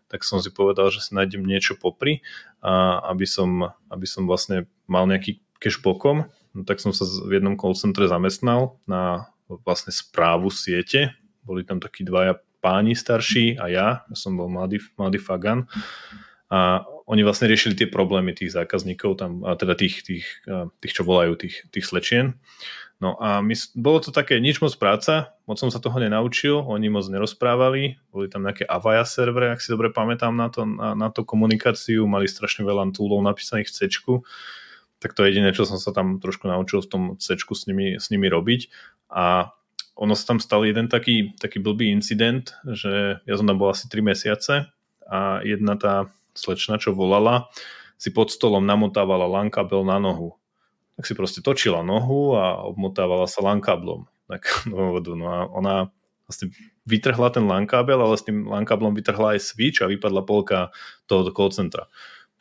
tak 0.06 0.22
som 0.22 0.38
si 0.38 0.54
povedal, 0.54 0.94
že 0.94 1.02
si 1.02 1.18
nájdem 1.18 1.42
niečo 1.42 1.74
popri, 1.74 2.22
a 2.62 3.02
aby, 3.10 3.26
som, 3.26 3.74
aby 3.90 4.06
som 4.06 4.26
vlastne 4.30 4.70
mal 4.86 5.02
nejaký 5.10 5.42
cash 5.58 5.82
bokom, 5.82 6.30
no, 6.54 6.60
tak 6.62 6.78
som 6.78 6.94
sa 6.94 7.02
v 7.02 7.42
jednom 7.42 7.58
call 7.58 7.74
centre 7.74 8.06
zamestnal 8.06 8.78
na 8.86 9.32
vlastne 9.66 9.90
správu 9.90 10.50
siete. 10.50 11.14
Boli 11.46 11.62
tam 11.62 11.78
takí 11.78 12.02
dvaja 12.02 12.38
páni 12.58 12.98
starší 12.98 13.58
a 13.62 13.70
ja, 13.70 13.86
ja 14.02 14.16
som 14.18 14.34
bol 14.34 14.50
mladý, 14.50 14.82
mladý 14.98 15.22
fagan 15.22 15.70
a 16.50 16.82
oni 17.06 17.22
vlastne 17.22 17.46
riešili 17.46 17.78
tie 17.78 17.86
problémy 17.86 18.34
tých 18.34 18.54
zákazníkov, 18.54 19.10
tam, 19.18 19.46
a 19.46 19.54
teda 19.54 19.78
tých, 19.78 20.02
tých, 20.02 20.26
tých, 20.82 20.92
čo 20.94 21.06
volajú, 21.06 21.38
tých, 21.38 21.62
tých 21.70 21.86
slečien. 21.86 22.34
No 22.96 23.12
a 23.20 23.44
my, 23.44 23.52
bolo 23.76 24.00
to 24.00 24.09
také 24.09 24.40
nič 24.40 24.64
moc 24.64 24.72
práca, 24.80 25.37
moc 25.44 25.61
som 25.61 25.68
sa 25.68 25.85
toho 25.85 26.00
nenaučil, 26.00 26.64
oni 26.64 26.88
moc 26.88 27.04
nerozprávali, 27.12 28.00
boli 28.09 28.26
tam 28.32 28.40
nejaké 28.40 28.64
Avaya 28.64 29.04
servery, 29.04 29.52
ak 29.52 29.61
si 29.61 29.68
dobre 29.68 29.92
pamätám 29.92 30.32
na 30.32 30.48
to, 30.48 30.64
na, 30.64 30.96
na 30.96 31.09
to 31.12 31.20
komunikáciu, 31.20 32.09
mali 32.09 32.24
strašne 32.24 32.64
veľa 32.64 32.96
toolov 32.96 33.20
napísaných 33.20 33.68
v 33.68 33.74
C, 33.76 33.80
tak 34.96 35.12
to 35.12 35.28
je 35.28 35.28
jediné, 35.28 35.52
čo 35.52 35.68
som 35.68 35.76
sa 35.76 35.92
tam 35.92 36.24
trošku 36.24 36.48
naučil 36.48 36.80
v 36.80 36.88
tom 36.88 37.02
C 37.20 37.37
s 37.37 37.62
nimi, 37.68 38.00
s 38.00 38.09
nimi 38.09 38.32
robiť. 38.32 38.72
A 39.12 39.52
ono 39.92 40.16
sa 40.16 40.32
tam 40.32 40.40
stal 40.40 40.64
jeden 40.64 40.88
taký, 40.88 41.37
taký 41.37 41.61
blbý 41.61 41.92
incident, 41.92 42.56
že 42.64 43.20
ja 43.20 43.35
som 43.37 43.44
tam 43.44 43.61
bol 43.61 43.76
asi 43.76 43.92
3 43.92 44.00
mesiace 44.00 44.72
a 45.04 45.44
jedna 45.44 45.76
tá 45.76 46.09
slečna, 46.32 46.80
čo 46.80 46.96
volala, 46.96 47.52
si 48.00 48.09
pod 48.09 48.32
stolom 48.32 48.64
namotávala 48.64 49.28
LAN 49.28 49.52
kabel 49.52 49.85
na 49.85 50.00
nohu 50.00 50.40
tak 50.96 51.04
si 51.04 51.12
proste 51.12 51.40
točila 51.44 51.85
nohu 51.85 52.35
a 52.35 52.64
obmotávala 52.64 53.28
sa 53.28 53.44
lankáblom. 53.44 54.09
Tak, 54.26 54.42
no, 54.72 54.96
a 55.28 55.46
ona 55.52 55.92
vlastne 56.26 56.50
vytrhla 56.88 57.30
ten 57.30 57.46
lankábel, 57.46 58.02
ale 58.02 58.18
s 58.18 58.26
tým 58.26 58.50
lankáblom 58.50 58.96
vytrhla 58.96 59.38
aj 59.38 59.46
switch 59.46 59.78
a 59.85 59.87
vypadla 59.87 60.26
polka 60.26 60.74
toho 61.06 61.30
call 61.30 61.54
centra 61.54 61.87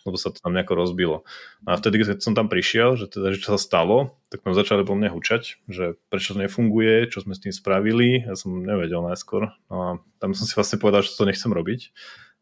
lebo 0.05 0.21
sa 0.21 0.29
to 0.29 0.37
tam 0.37 0.53
nejako 0.53 0.77
rozbilo. 0.77 1.17
No 1.65 1.73
a 1.73 1.81
vtedy, 1.81 2.05
keď 2.05 2.21
som 2.21 2.37
tam 2.37 2.45
prišiel, 2.45 2.93
že 2.93 3.09
teda, 3.09 3.33
že 3.33 3.41
čo 3.41 3.57
sa 3.57 3.59
stalo, 3.59 4.13
tak 4.29 4.45
sme 4.45 4.53
začali 4.53 4.85
po 4.85 4.93
mne 4.93 5.09
hučať, 5.09 5.65
že 5.65 5.97
prečo 6.13 6.37
to 6.37 6.45
nefunguje, 6.45 7.09
čo 7.09 7.25
sme 7.25 7.33
s 7.33 7.41
tým 7.41 7.49
spravili, 7.49 8.21
ja 8.21 8.37
som 8.37 8.53
nevedel 8.61 9.01
najskôr. 9.01 9.49
No 9.67 9.75
a 9.81 9.89
tam 10.21 10.37
som 10.37 10.45
si 10.45 10.53
vlastne 10.53 10.77
povedal, 10.77 11.01
že 11.01 11.17
to 11.17 11.25
nechcem 11.25 11.49
robiť, 11.49 11.89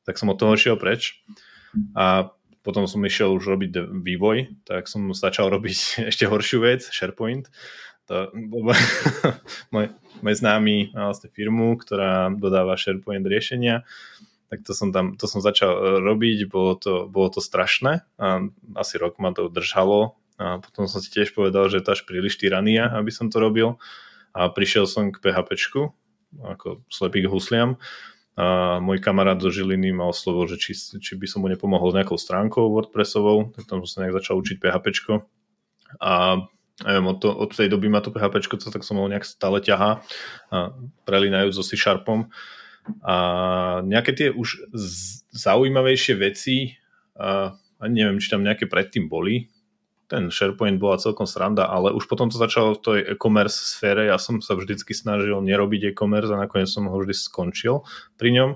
tak 0.03 0.19
som 0.19 0.27
od 0.27 0.35
toho 0.35 0.59
šiel 0.59 0.75
preč. 0.75 1.23
A 1.95 2.35
potom 2.63 2.87
som 2.87 3.03
išiel 3.03 3.35
už 3.35 3.43
robiť 3.43 3.91
vývoj, 3.91 4.63
tak 4.63 4.87
som 4.87 5.11
začal 5.11 5.51
robiť 5.51 5.77
ešte 6.11 6.25
horšiu 6.25 6.63
vec, 6.63 6.81
SharePoint. 6.87 7.51
To, 8.11 8.31
môj, 9.73 9.87
môj 10.19 10.35
známy 10.35 10.91
má 10.95 11.11
vlastne 11.11 11.29
firmu, 11.31 11.75
ktorá 11.79 12.31
dodáva 12.31 12.79
SharePoint 12.79 13.23
riešenia, 13.23 13.83
tak 14.51 14.61
to 14.69 14.77
som, 14.77 14.93
tam, 14.93 15.17
to 15.17 15.25
som 15.25 15.41
začal 15.41 15.71
e, 15.73 15.81
robiť, 16.03 16.45
bolo 16.45 16.77
to, 16.77 17.09
bolo 17.09 17.33
to 17.33 17.41
strašné 17.41 18.05
a 18.21 18.27
asi 18.77 19.01
rok 19.01 19.17
ma 19.17 19.33
to 19.33 19.49
držalo. 19.49 20.13
A 20.37 20.61
potom 20.61 20.85
som 20.85 21.01
si 21.01 21.09
tiež 21.09 21.33
povedal, 21.33 21.73
že 21.73 21.81
to 21.81 21.93
až 21.93 22.05
príliš 22.05 22.37
tyrania, 22.37 22.85
aby 22.93 23.09
som 23.09 23.33
to 23.33 23.41
robil. 23.41 23.81
A 24.33 24.49
prišiel 24.49 24.85
som 24.85 25.09
k 25.09 25.21
PHPčku 25.21 25.93
ako 26.41 26.81
slepý 26.89 27.25
k 27.25 27.29
husliam 27.29 27.77
a 28.33 28.81
môj 28.81 28.97
kamarát 28.97 29.37
zo 29.37 29.53
Žiliny 29.53 29.93
ma 29.93 30.09
oslovil, 30.09 30.49
že 30.49 30.57
či, 30.57 30.73
či 30.97 31.13
by 31.13 31.29
som 31.29 31.45
mu 31.45 31.53
nepomohol 31.53 31.93
s 31.93 31.97
nejakou 32.01 32.17
stránkou 32.17 32.65
WordPressovou, 32.73 33.53
tak 33.53 33.69
tam 33.69 33.85
som 33.85 33.89
sa 33.89 33.97
nejak 34.01 34.17
začal 34.17 34.41
učiť 34.41 34.57
PHP. 34.57 34.85
A 36.01 36.41
neviem, 36.81 37.05
od, 37.13 37.21
to, 37.21 37.29
od 37.29 37.53
tej 37.53 37.69
doby 37.69 37.93
ma 37.93 38.01
to 38.01 38.09
PHP, 38.09 38.41
tak 38.73 38.81
som 38.81 38.97
ho 38.97 39.05
nejak 39.05 39.21
stále 39.21 39.61
ťahá, 39.61 40.01
a 40.49 40.73
prelínajú 41.05 41.53
so 41.53 41.61
C 41.61 41.77
Sharpom. 41.77 42.33
A 43.05 43.15
nejaké 43.85 44.17
tie 44.17 44.27
už 44.33 44.65
zaujímavejšie 45.29 46.17
veci, 46.17 46.81
a, 47.13 47.53
ani 47.77 48.01
neviem, 48.01 48.17
či 48.17 48.33
tam 48.33 48.41
nejaké 48.41 48.65
predtým 48.65 49.05
boli, 49.05 49.52
ten 50.07 50.29
SharePoint 50.29 50.77
bola 50.77 50.99
celkom 50.99 51.25
sranda, 51.25 51.67
ale 51.67 51.95
už 51.95 52.05
potom 52.05 52.27
to 52.27 52.37
začalo 52.37 52.75
v 52.75 52.81
tej 52.83 52.99
e-commerce 53.15 53.75
sfére, 53.75 54.07
ja 54.07 54.19
som 54.19 54.43
sa 54.43 54.53
vždycky 54.53 54.91
snažil 54.91 55.39
nerobiť 55.41 55.91
e-commerce 55.93 56.31
a 56.33 56.41
nakoniec 56.41 56.69
som 56.69 56.85
ho 56.87 56.97
vždy 56.99 57.15
skončil 57.15 57.87
pri 58.19 58.29
ňom. 58.35 58.51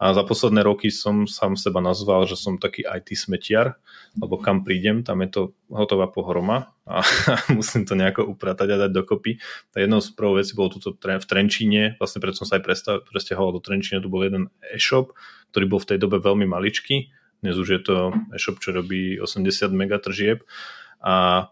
A 0.00 0.16
za 0.16 0.24
posledné 0.24 0.64
roky 0.64 0.88
som 0.88 1.28
sám 1.28 1.60
seba 1.60 1.84
nazval, 1.84 2.24
že 2.24 2.32
som 2.32 2.56
taký 2.56 2.88
IT 2.88 3.12
smetiar, 3.20 3.76
lebo 4.16 4.40
kam 4.40 4.64
prídem, 4.64 5.04
tam 5.04 5.20
je 5.20 5.28
to 5.28 5.42
hotová 5.68 6.08
pohroma 6.08 6.72
a 6.88 7.04
musím 7.56 7.84
to 7.84 7.92
nejako 7.92 8.24
upratať 8.24 8.68
a 8.72 8.80
dať 8.88 8.96
dokopy. 8.96 9.36
Tak 9.76 9.84
jednou 9.84 10.00
z 10.00 10.08
prvou 10.16 10.40
vecí 10.40 10.56
bolo 10.56 10.72
tuto 10.72 10.96
v 10.96 11.26
Trenčíne, 11.28 12.00
vlastne 12.00 12.24
preto 12.24 12.40
som 12.40 12.48
sa 12.48 12.56
aj 12.56 12.64
presťahoval 13.12 13.52
do 13.52 13.60
Trenčína, 13.60 14.00
tu 14.00 14.08
bol 14.08 14.24
jeden 14.24 14.48
e-shop, 14.72 15.12
ktorý 15.52 15.68
bol 15.68 15.80
v 15.84 15.92
tej 15.92 15.98
dobe 16.00 16.16
veľmi 16.16 16.48
maličký, 16.48 17.12
dnes 17.44 17.56
už 17.60 17.68
je 17.68 17.80
to 17.84 18.16
e-shop, 18.32 18.56
čo 18.56 18.72
robí 18.72 19.20
80 19.20 19.68
megatržieb 19.68 20.48
a, 21.00 21.48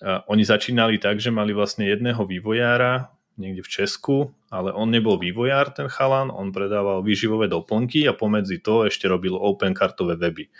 oni 0.00 0.42
začínali 0.48 0.96
tak, 0.96 1.20
že 1.20 1.28
mali 1.28 1.52
vlastne 1.52 1.84
jedného 1.84 2.24
vývojára, 2.24 3.12
niekde 3.36 3.64
v 3.64 3.72
Česku, 3.72 4.16
ale 4.52 4.72
on 4.72 4.92
nebol 4.92 5.16
vývojár, 5.16 5.72
ten 5.72 5.88
chalan, 5.88 6.28
on 6.28 6.52
predával 6.52 7.00
výživové 7.00 7.48
doplnky 7.48 8.04
a 8.04 8.16
pomedzi 8.16 8.60
to 8.60 8.84
ešte 8.88 9.08
robil 9.08 9.36
open 9.36 9.72
kartové 9.72 10.16
weby 10.16 10.52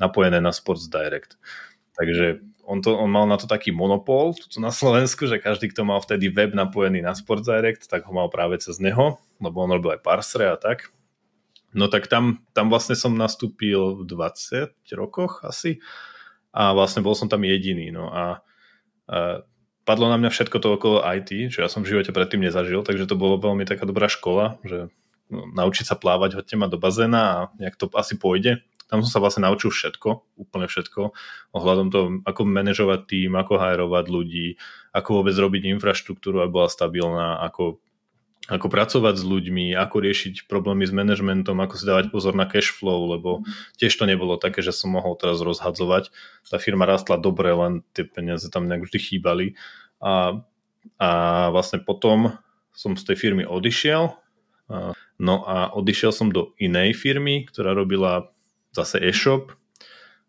napojené 0.00 0.40
na 0.40 0.52
Sports 0.52 0.88
Direct. 0.88 1.36
Takže 1.96 2.40
on, 2.68 2.84
to, 2.84 2.96
on 2.96 3.08
mal 3.08 3.24
na 3.24 3.40
to 3.40 3.48
taký 3.48 3.72
monopol 3.72 4.36
tu 4.36 4.60
na 4.60 4.72
Slovensku, 4.72 5.24
že 5.24 5.40
každý, 5.40 5.72
kto 5.72 5.88
mal 5.88 6.00
vtedy 6.00 6.28
web 6.28 6.52
napojený 6.52 7.00
na 7.00 7.16
Sports 7.16 7.48
Direct, 7.48 7.88
tak 7.88 8.04
ho 8.04 8.12
mal 8.12 8.28
práve 8.28 8.60
cez 8.60 8.76
neho, 8.76 9.16
lebo 9.40 9.64
on 9.64 9.72
robil 9.72 9.96
aj 9.96 10.04
parsere 10.04 10.52
a 10.52 10.56
tak. 10.60 10.92
No 11.76 11.92
tak 11.92 12.08
tam, 12.08 12.44
tam 12.56 12.72
vlastne 12.72 12.96
som 12.96 13.12
nastúpil 13.16 14.00
v 14.00 14.02
20 14.08 14.72
rokoch 14.96 15.44
asi 15.44 15.84
a 16.56 16.72
vlastne 16.72 17.04
bol 17.04 17.12
som 17.12 17.28
tam 17.28 17.44
jediný. 17.44 17.92
No 17.92 18.08
a, 18.08 18.40
a 19.12 19.44
padlo 19.84 20.08
na 20.08 20.16
mňa 20.16 20.32
všetko 20.32 20.56
to 20.56 20.68
okolo 20.80 21.04
IT, 21.04 21.52
čo 21.52 21.60
ja 21.60 21.68
som 21.68 21.84
v 21.84 21.92
živote 21.92 22.16
predtým 22.16 22.40
nezažil, 22.40 22.80
takže 22.80 23.04
to 23.04 23.20
bolo 23.20 23.36
veľmi 23.36 23.68
taká 23.68 23.84
dobrá 23.84 24.08
škola, 24.08 24.56
že 24.64 24.88
no, 25.28 25.52
naučiť 25.52 25.84
sa 25.84 26.00
plávať, 26.00 26.40
hoďte 26.40 26.56
ma 26.56 26.72
do 26.72 26.80
bazéna 26.80 27.20
a 27.20 27.38
nejak 27.60 27.76
to 27.76 27.92
asi 27.92 28.16
pôjde. 28.16 28.64
Tam 28.86 29.02
som 29.02 29.10
sa 29.10 29.18
vlastne 29.18 29.44
naučil 29.44 29.74
všetko, 29.74 30.38
úplne 30.38 30.70
všetko, 30.70 31.10
ohľadom 31.52 31.86
toho, 31.90 32.06
ako 32.22 32.40
manažovať 32.46 33.00
tým, 33.10 33.34
ako 33.34 33.58
hajrovať 33.58 34.04
ľudí, 34.08 34.48
ako 34.94 35.22
vôbec 35.22 35.34
robiť 35.34 35.74
infraštruktúru, 35.76 36.40
aby 36.40 36.50
bola 36.54 36.70
stabilná, 36.70 37.42
ako 37.42 37.82
ako 38.46 38.70
pracovať 38.70 39.14
s 39.18 39.24
ľuďmi, 39.26 39.74
ako 39.74 39.96
riešiť 40.06 40.46
problémy 40.46 40.86
s 40.86 40.94
manažmentom, 40.94 41.58
ako 41.58 41.74
si 41.74 41.84
dávať 41.84 42.14
pozor 42.14 42.38
na 42.38 42.46
cash 42.46 42.70
flow, 42.70 43.10
lebo 43.10 43.42
tiež 43.78 43.90
to 43.98 44.06
nebolo 44.06 44.38
také, 44.38 44.62
že 44.62 44.70
som 44.70 44.94
mohol 44.94 45.18
teraz 45.18 45.42
rozhadzovať. 45.42 46.14
Tá 46.46 46.62
firma 46.62 46.86
rastla 46.86 47.18
dobre, 47.18 47.50
len 47.50 47.82
tie 47.90 48.06
peniaze 48.06 48.46
tam 48.46 48.70
nejak 48.70 48.86
vždy 48.86 48.98
chýbali. 49.02 49.46
A, 49.98 50.42
a 51.02 51.10
vlastne 51.50 51.82
potom 51.82 52.38
som 52.70 52.94
z 52.94 53.02
tej 53.02 53.16
firmy 53.18 53.42
odišiel. 53.42 54.14
No 55.16 55.34
a 55.46 55.72
odišiel 55.74 56.12
som 56.14 56.30
do 56.30 56.54
inej 56.60 56.94
firmy, 56.94 57.48
ktorá 57.48 57.74
robila 57.74 58.30
zase 58.70 59.00
e-shop. 59.00 59.56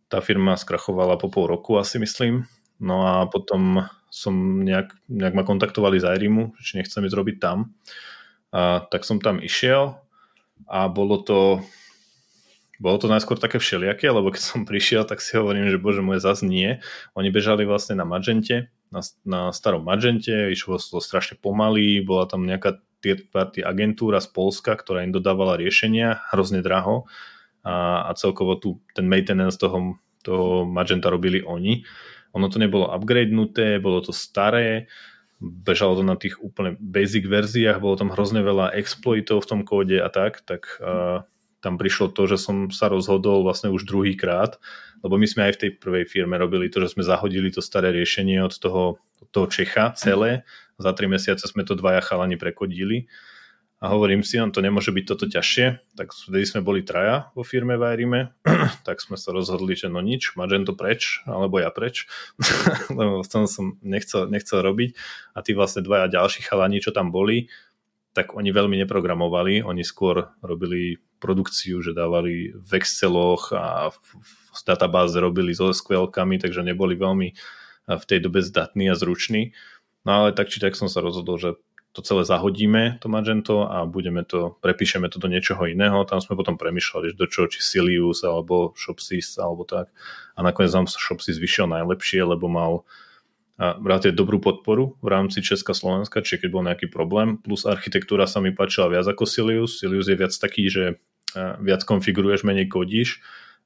Tá 0.07 0.23
firma 0.23 0.55
skrachovala 0.55 1.19
po 1.19 1.27
pol 1.27 1.51
roku 1.51 1.75
asi 1.75 1.99
myslím. 1.99 2.47
No 2.79 3.03
a 3.03 3.27
potom 3.27 3.89
som 4.17 4.65
nejak, 4.65 4.97
nejak 5.05 5.37
ma 5.37 5.45
kontaktovali 5.45 6.01
z 6.01 6.09
Airimu, 6.09 6.57
či 6.57 6.81
nechcem 6.81 7.05
ísť 7.05 7.17
robiť 7.17 7.37
tam. 7.37 7.77
A, 8.49 8.81
tak 8.89 9.05
som 9.05 9.21
tam 9.21 9.37
išiel 9.37 10.01
a 10.65 10.89
bolo 10.89 11.21
to 11.21 11.61
bolo 12.77 13.01
to 13.01 13.09
najskôr 13.09 13.41
také 13.41 13.57
všelijaké, 13.57 14.05
lebo 14.09 14.29
keď 14.29 14.41
som 14.41 14.61
prišiel, 14.69 15.05
tak 15.05 15.21
si 15.21 15.37
hovorím, 15.37 15.69
že 15.69 15.81
bože 15.81 16.01
môj, 16.05 16.21
zase 16.21 16.45
nie. 16.45 16.81
Oni 17.17 17.33
bežali 17.33 17.65
vlastne 17.65 17.97
na 17.97 18.05
Magente, 18.05 18.69
na, 18.93 19.01
na 19.25 19.41
starom 19.51 19.83
Magente, 19.83 20.53
išlo 20.53 20.77
to 20.77 21.01
strašne 21.01 21.35
pomaly, 21.41 22.05
bola 22.05 22.29
tam 22.29 22.45
nejaká 22.45 22.79
third 23.01 23.29
party 23.29 23.61
agentúra 23.61 24.17
z 24.21 24.29
Polska, 24.33 24.73
ktorá 24.73 25.05
im 25.05 25.13
dodávala 25.13 25.57
riešenia 25.57 26.21
hrozne 26.33 26.65
draho 26.65 27.05
a, 27.61 28.09
a 28.09 28.11
celkovo 28.17 28.57
tu 28.57 28.81
ten 28.97 29.05
maintenance 29.05 29.57
toho, 29.57 30.01
toho 30.25 30.65
Magenta 30.65 31.13
robili 31.13 31.41
oni. 31.45 31.85
Ono 32.37 32.47
to 32.47 32.61
nebolo 32.61 32.85
upgradenuté, 32.93 33.81
bolo 33.81 34.05
to 34.05 34.13
staré, 34.13 34.85
bežalo 35.41 35.97
to 35.97 36.03
na 36.05 36.13
tých 36.13 36.37
úplne 36.37 36.77
basic 36.77 37.25
verziách, 37.25 37.81
bolo 37.81 37.97
tam 37.97 38.13
hrozne 38.13 38.45
veľa 38.45 38.77
exploitov 38.77 39.45
v 39.45 39.49
tom 39.49 39.61
kóde 39.65 39.97
a 39.97 40.09
tak, 40.09 40.45
tak 40.45 40.77
uh, 40.81 41.25
tam 41.61 41.81
prišlo 41.81 42.13
to, 42.13 42.29
že 42.29 42.37
som 42.37 42.69
sa 42.69 42.89
rozhodol 42.89 43.41
vlastne 43.41 43.73
už 43.73 43.89
druhý 43.89 44.13
krát, 44.13 44.61
lebo 45.01 45.17
my 45.17 45.25
sme 45.25 45.49
aj 45.49 45.53
v 45.57 45.61
tej 45.65 45.71
prvej 45.81 46.05
firme 46.05 46.37
robili 46.37 46.69
to, 46.69 46.81
že 46.81 46.93
sme 46.93 47.05
zahodili 47.05 47.49
to 47.49 47.61
staré 47.61 47.89
riešenie 47.93 48.41
od 48.41 48.53
toho, 48.57 49.01
od 49.21 49.27
toho 49.33 49.49
Čecha 49.49 49.93
celé. 49.97 50.45
Za 50.77 50.93
tri 50.93 51.09
mesiace 51.09 51.49
sme 51.49 51.65
to 51.65 51.73
dvaja 51.73 52.05
chalani 52.05 52.37
prekodili 52.37 53.09
a 53.77 53.93
hovorím 53.93 54.25
si, 54.25 54.41
on 54.41 54.49
to 54.49 54.57
nemôže 54.57 54.89
byť 54.89 55.05
toto 55.05 55.29
ťažšie, 55.29 55.93
tak 55.93 56.09
vtedy 56.09 56.49
sme 56.49 56.65
boli 56.65 56.81
traja 56.81 57.29
vo 57.37 57.45
firme 57.45 57.77
v 57.77 57.85
Airime, 57.85 58.21
tak 58.87 58.97
sme 59.05 59.21
sa 59.21 59.29
rozhodli, 59.29 59.77
že 59.77 59.85
no 59.85 60.01
nič, 60.01 60.33
Magento 60.33 60.73
preč, 60.73 61.21
alebo 61.29 61.61
ja 61.61 61.69
preč, 61.69 62.09
lebo 62.97 63.21
v 63.21 63.29
tom 63.29 63.45
som 63.45 63.77
nechcel, 63.85 64.33
nechcel 64.33 64.65
robiť. 64.65 64.97
A 65.37 65.45
tí 65.45 65.53
vlastne 65.53 65.85
dvaja 65.85 66.09
ďalší 66.09 66.41
chalani, 66.49 66.81
čo 66.81 66.89
tam 66.89 67.13
boli, 67.13 67.53
tak 68.17 68.33
oni 68.33 68.49
veľmi 68.49 68.81
neprogramovali, 68.81 69.61
oni 69.61 69.85
skôr 69.85 70.33
robili 70.41 70.97
produkciu, 71.21 71.77
že 71.85 71.93
dávali 71.93 72.57
v 72.57 72.71
Exceloch 72.81 73.53
a 73.53 73.93
v, 73.93 73.97
databáze 74.65 75.21
robili 75.21 75.53
so 75.53 75.69
sql 75.69 76.09
takže 76.09 76.65
neboli 76.65 76.97
veľmi 76.97 77.29
v 77.87 78.03
tej 78.09 78.19
dobe 78.25 78.41
zdatní 78.41 78.89
a 78.89 78.97
zruční. 78.97 79.53
No 80.01 80.25
ale 80.25 80.33
tak 80.33 80.49
či 80.49 80.57
tak 80.57 80.73
som 80.73 80.89
sa 80.89 81.05
rozhodol, 81.05 81.37
že 81.37 81.61
to 81.95 82.05
celé 82.05 82.21
zahodíme, 82.25 83.01
to 83.01 83.09
Magento 83.09 83.65
a 83.65 83.87
budeme 83.89 84.21
to, 84.21 84.53
prepíšeme 84.61 85.09
to 85.09 85.17
do 85.17 85.25
niečoho 85.25 85.65
iného. 85.65 86.05
Tam 86.05 86.21
sme 86.21 86.37
potom 86.37 86.53
premyšľali, 86.53 87.17
do 87.17 87.25
čoho, 87.25 87.49
či 87.49 87.59
Silius 87.63 88.21
alebo 88.21 88.77
Shopsys 88.77 89.41
alebo 89.41 89.65
tak. 89.65 89.89
A 90.37 90.45
nakoniec 90.45 90.69
nám 90.77 90.85
Shopsys 90.85 91.41
vyšiel 91.41 91.65
najlepšie, 91.65 92.21
lebo 92.21 92.45
mal 92.45 92.85
relatívne 93.57 94.13
dobrú 94.13 94.37
podporu 94.37 94.93
v 95.01 95.07
rámci 95.09 95.41
Česka 95.41 95.73
Slovenska, 95.73 96.21
čiže 96.21 96.45
keď 96.45 96.49
bol 96.53 96.61
nejaký 96.61 96.93
problém, 96.93 97.41
plus 97.41 97.65
architektúra 97.65 98.29
sa 98.29 98.37
mi 98.37 98.53
páčila 98.53 98.93
viac 98.93 99.09
ako 99.09 99.25
Silius. 99.25 99.81
Silius 99.81 100.05
je 100.05 100.13
viac 100.13 100.29
taký, 100.37 100.69
že 100.69 101.01
viac 101.65 101.81
konfiguruješ, 101.81 102.45
menej 102.45 102.69
kodíš. 102.69 103.17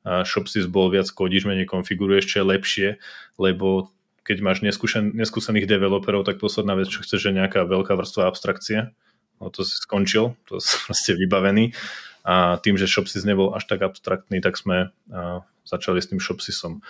Shopsys 0.01 0.71
bol 0.71 0.87
viac 0.95 1.11
kodíš, 1.11 1.43
menej 1.43 1.67
konfiguruješ, 1.67 2.25
čo 2.31 2.35
je 2.39 2.45
lepšie, 2.47 2.89
lebo 3.35 3.91
keď 4.21 4.37
máš 4.45 4.61
neskúšen, 4.61 5.17
neskúsených 5.17 5.65
developerov, 5.65 6.25
tak 6.25 6.37
posledná 6.37 6.77
vec, 6.77 6.89
čo 6.89 7.01
chceš, 7.01 7.29
je 7.29 7.33
nejaká 7.33 7.65
veľká 7.65 7.97
vrstva 7.97 8.29
abstrakcie. 8.29 8.93
No 9.41 9.49
to 9.49 9.65
si 9.65 9.81
skončil, 9.81 10.37
to 10.45 10.61
si 10.61 10.77
proste 10.85 11.17
vybavený. 11.17 11.73
A 12.21 12.61
tým, 12.61 12.77
že 12.77 12.85
Shopsys 12.85 13.25
nebol 13.25 13.57
až 13.57 13.65
tak 13.65 13.81
abstraktný, 13.81 14.45
tak 14.45 14.53
sme 14.53 14.93
a, 15.09 15.41
začali 15.65 15.97
s 15.97 16.09
tým 16.13 16.21
Shopsysom. 16.21 16.85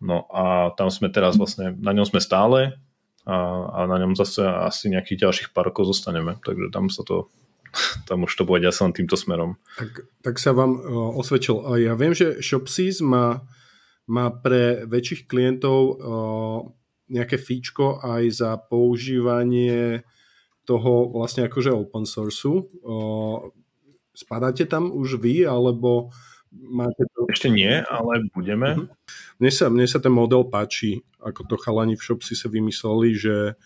No 0.00 0.24
a 0.32 0.72
tam 0.74 0.88
sme 0.88 1.12
teraz 1.12 1.36
vlastne, 1.36 1.76
na 1.76 1.92
ňom 1.92 2.08
sme 2.08 2.18
stále 2.18 2.80
a, 3.28 3.36
a 3.68 3.80
na 3.86 3.96
ňom 4.00 4.16
zase 4.16 4.42
asi 4.42 4.88
nejakých 4.88 5.28
ďalších 5.28 5.48
pár 5.52 5.70
rokov 5.70 5.92
zostaneme. 5.92 6.40
Takže 6.40 6.72
tam 6.72 6.88
sa 6.88 7.04
to 7.04 7.28
tam 8.08 8.24
už 8.24 8.32
to 8.32 8.44
bude 8.44 8.64
ďalej 8.64 8.80
len 8.80 8.92
týmto 8.92 9.16
smerom. 9.16 9.56
Tak, 9.76 9.90
tak 10.24 10.34
sa 10.40 10.52
vám 10.52 10.80
uh, 10.80 11.16
osvedčil. 11.16 11.60
Ja 11.80 11.96
viem, 11.96 12.12
že 12.12 12.40
Shopsys 12.40 13.00
má 13.00 13.44
má 14.10 14.30
pre 14.30 14.82
väčších 14.88 15.30
klientov 15.30 15.78
uh, 15.78 16.58
nejaké 17.12 17.36
fíčko 17.36 18.00
aj 18.02 18.22
za 18.32 18.50
používanie 18.58 20.02
toho 20.62 21.10
vlastne 21.10 21.46
akože 21.46 21.74
open 21.74 22.06
sourceu. 22.06 22.66
Uh, 22.82 23.50
spadáte 24.14 24.64
tam 24.68 24.90
už 24.94 25.18
vy, 25.18 25.44
alebo 25.46 26.12
máte 26.52 27.04
to... 27.16 27.26
Ešte 27.32 27.48
nie, 27.48 27.82
ale 27.82 28.28
budeme. 28.30 28.68
Uh-huh. 28.76 28.88
Mne 29.40 29.50
sa, 29.50 29.66
mne 29.72 29.86
sa 29.88 29.98
ten 29.98 30.12
model 30.12 30.46
páči, 30.46 31.00
ako 31.18 31.48
to 31.48 31.56
chalani 31.58 31.96
v 31.96 32.04
Shopsi 32.04 32.36
sa 32.36 32.52
vymysleli, 32.52 33.16
že, 33.16 33.56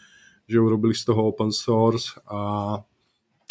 že 0.46 0.57
urobili 0.57 0.94
z 0.94 1.11
toho 1.11 1.29
open 1.35 1.51
source 1.51 2.14
a 2.31 2.81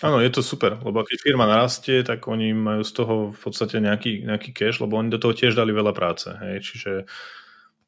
Áno, 0.03 0.19
je 0.19 0.27
to 0.27 0.43
super, 0.43 0.75
lebo 0.83 1.07
keď 1.07 1.17
firma 1.23 1.47
narastie, 1.47 2.03
tak 2.03 2.27
oni 2.27 2.51
majú 2.51 2.83
z 2.83 2.91
toho 2.91 3.15
v 3.31 3.39
podstate 3.39 3.79
nejaký, 3.79 4.27
nejaký 4.27 4.51
cash, 4.51 4.83
lebo 4.83 4.99
oni 4.99 5.07
do 5.07 5.23
toho 5.23 5.31
tiež 5.31 5.55
dali 5.55 5.71
veľa 5.71 5.95
práce. 5.95 6.27
Hej? 6.35 6.67
Čiže 6.67 6.91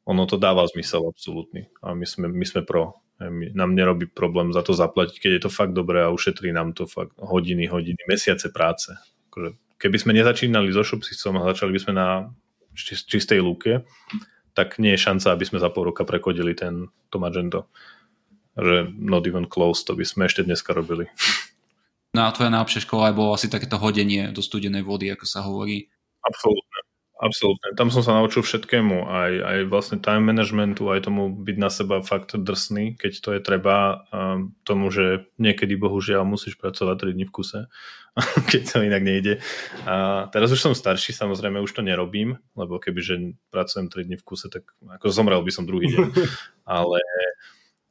ono 0.07 0.23
to 0.23 0.39
dáva 0.39 0.63
zmysel 0.71 1.03
absolútny. 1.03 1.67
A 1.83 1.91
my 1.91 2.07
sme, 2.07 2.31
my 2.31 2.45
sme 2.47 2.63
pro. 2.63 3.03
My, 3.19 3.51
nám 3.51 3.75
nerobí 3.75 4.07
problém 4.07 4.55
za 4.55 4.63
to 4.63 4.71
zaplatiť, 4.71 5.19
keď 5.19 5.31
je 5.35 5.41
to 5.43 5.51
fakt 5.51 5.75
dobré 5.75 6.05
a 6.05 6.13
ušetrí 6.13 6.55
nám 6.55 6.71
to 6.71 6.87
fakt 6.87 7.11
hodiny, 7.19 7.67
hodiny, 7.67 7.99
mesiace 8.07 8.55
práce. 8.55 8.95
Akože, 9.27 9.59
keby 9.75 9.97
sme 9.99 10.15
nezačínali 10.15 10.71
so 10.71 10.87
Shopsysom 10.87 11.35
a 11.43 11.49
začali 11.51 11.75
by 11.75 11.79
sme 11.81 11.93
na 11.97 12.07
čistej 12.77 13.43
lúke, 13.43 13.83
tak 14.55 14.79
nie 14.79 14.95
je 14.95 15.03
šanca, 15.03 15.33
aby 15.33 15.43
sme 15.43 15.59
za 15.59 15.67
pol 15.73 15.91
roka 15.91 16.07
prekodili 16.07 16.55
ten, 16.55 16.87
to. 17.11 17.67
Že 18.57 18.95
not 18.95 19.27
even 19.27 19.45
close, 19.45 19.83
to 19.83 19.91
by 19.97 20.07
sme 20.07 20.29
ešte 20.29 20.47
dneska 20.47 20.71
robili. 20.71 21.11
No 22.17 22.25
a 22.25 22.33
tvoja 22.33 22.49
najlepšia 22.49 22.81
škola 22.81 23.13
bolo 23.13 23.37
asi 23.37 23.45
takéto 23.45 23.77
hodenie 23.77 24.33
do 24.33 24.41
studenej 24.41 24.81
vody, 24.81 25.13
ako 25.13 25.25
sa 25.29 25.45
hovorí. 25.45 25.85
Absolútne. 26.25 26.81
Absolútne. 27.17 27.73
Tam 27.73 27.89
som 27.89 28.05
sa 28.05 28.13
naučil 28.13 28.45
všetkému, 28.45 29.09
aj, 29.09 29.31
aj 29.41 29.57
vlastne 29.73 29.97
time 29.97 30.29
managementu, 30.29 30.93
aj 30.93 31.09
tomu 31.09 31.33
byť 31.33 31.57
na 31.57 31.69
seba 31.73 32.05
fakt 32.05 32.37
drsný, 32.37 32.93
keď 32.93 33.13
to 33.21 33.29
je 33.33 33.39
treba, 33.41 34.05
tomu, 34.61 34.93
že 34.93 35.25
niekedy 35.41 35.73
bohužiaľ 35.81 36.25
musíš 36.29 36.61
pracovať 36.61 37.09
3 37.09 37.17
dní 37.17 37.25
v 37.25 37.33
kuse, 37.33 37.59
keď 38.53 38.61
to 38.69 38.85
inak 38.85 39.01
nejde. 39.01 39.41
A 39.89 40.29
teraz 40.29 40.53
už 40.53 40.61
som 40.61 40.77
starší, 40.77 41.09
samozrejme 41.09 41.57
už 41.57 41.73
to 41.73 41.81
nerobím, 41.81 42.37
lebo 42.53 42.77
kebyže 42.77 43.33
pracujem 43.49 43.89
3 43.89 44.13
dní 44.13 44.17
v 44.21 44.25
kuse, 44.25 44.53
tak 44.53 44.69
ako 44.85 45.09
zomrel 45.09 45.41
by 45.41 45.49
som 45.49 45.65
druhý 45.65 45.89
deň. 45.89 46.13
Ale 46.69 47.01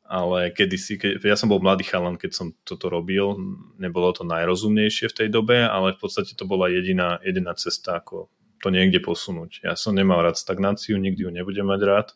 ale 0.06 0.54
kedysi, 0.54 0.98
keď, 0.98 1.22
ja 1.22 1.36
som 1.38 1.50
bol 1.50 1.58
mladý 1.58 1.86
chalan, 1.86 2.18
keď 2.18 2.30
som 2.32 2.46
toto 2.62 2.86
robil, 2.86 3.36
nebolo 3.78 4.14
to 4.14 4.22
najrozumnejšie 4.22 5.10
v 5.10 5.16
tej 5.22 5.28
dobe, 5.30 5.66
ale 5.66 5.94
v 5.94 6.00
podstate 6.00 6.38
to 6.38 6.46
bola 6.46 6.70
jediná, 6.70 7.18
jediná 7.22 7.54
cesta, 7.58 7.98
ako 7.98 8.30
to 8.62 8.68
niekde 8.72 9.02
posunúť. 9.02 9.66
Ja 9.66 9.74
som 9.74 9.94
nemal 9.94 10.22
rád 10.22 10.38
stagnáciu, 10.40 10.96
nikdy 10.96 11.26
ju 11.26 11.30
nebudem 11.30 11.66
mať 11.68 11.80
rád 11.84 12.08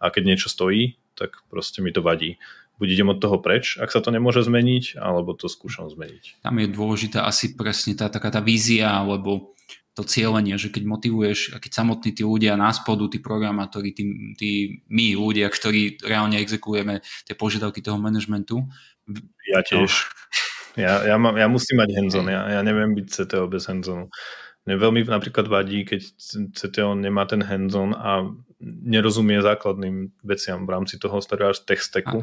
a 0.00 0.10
keď 0.10 0.22
niečo 0.34 0.48
stojí, 0.48 0.98
tak 1.14 1.44
proste 1.52 1.84
mi 1.84 1.92
to 1.92 2.00
vadí. 2.00 2.40
Buď 2.80 2.88
idem 2.98 3.12
od 3.12 3.22
toho 3.22 3.38
preč, 3.38 3.78
ak 3.78 3.92
sa 3.92 4.02
to 4.02 4.10
nemôže 4.10 4.42
zmeniť, 4.42 4.98
alebo 4.98 5.36
to 5.36 5.46
skúšam 5.46 5.86
zmeniť. 5.86 6.42
Tam 6.42 6.56
je 6.58 6.66
dôležitá 6.66 7.22
asi 7.22 7.54
presne 7.54 7.94
tá 7.94 8.10
taká 8.10 8.32
tá 8.32 8.40
vízia, 8.42 8.90
alebo 8.90 9.54
to 9.92 10.02
cieľenie, 10.08 10.56
že 10.56 10.72
keď 10.72 10.88
motivuješ, 10.88 11.52
a 11.52 11.60
keď 11.60 11.84
samotní 11.84 12.16
tí 12.16 12.24
ľudia 12.24 12.56
na 12.56 12.72
spodu, 12.72 13.12
tí 13.12 13.20
programátori, 13.20 13.92
tí, 13.92 14.34
tí 14.40 14.50
my 14.88 15.12
ľudia, 15.16 15.52
ktorí 15.52 16.00
reálne 16.00 16.40
exekujeme 16.40 17.04
tie 17.28 17.36
požiadavky 17.36 17.84
toho 17.84 18.00
manažmentu. 18.00 18.64
Ja 19.52 19.60
tiež. 19.60 19.90
No. 19.92 20.20
Ja, 20.72 21.04
ja, 21.04 21.20
mám, 21.20 21.36
ja 21.36 21.52
musím 21.52 21.84
mať 21.84 21.92
hands 21.92 22.16
ja, 22.16 22.48
ja 22.48 22.60
neviem 22.64 22.96
byť 22.96 23.06
CTO 23.12 23.44
bez 23.44 23.68
hands 23.68 23.92
mne 24.62 24.78
veľmi 24.78 25.02
napríklad 25.10 25.50
vadí, 25.50 25.82
keď 25.82 26.00
CTO 26.54 26.94
nemá 26.94 27.26
ten 27.26 27.42
hands-on 27.42 27.98
a 27.98 28.30
nerozumie 28.62 29.42
základným 29.42 30.14
veciam 30.22 30.62
v 30.62 30.70
rámci 30.70 31.02
toho 31.02 31.18
starého 31.18 31.50
tech 31.66 31.82
stacku. 31.82 32.22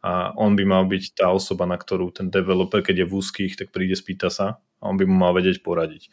A 0.00 0.34
on 0.34 0.56
by 0.56 0.64
mal 0.64 0.88
byť 0.88 1.14
tá 1.14 1.30
osoba, 1.30 1.68
na 1.68 1.76
ktorú 1.76 2.10
ten 2.10 2.32
developer, 2.32 2.80
keď 2.82 3.04
je 3.04 3.06
v 3.06 3.14
úzkých, 3.20 3.52
tak 3.54 3.68
príde, 3.70 3.94
spýta 3.94 4.32
sa 4.32 4.58
a 4.80 4.82
on 4.88 4.96
by 4.96 5.04
mu 5.04 5.14
mal 5.14 5.36
vedieť 5.36 5.60
poradiť. 5.62 6.08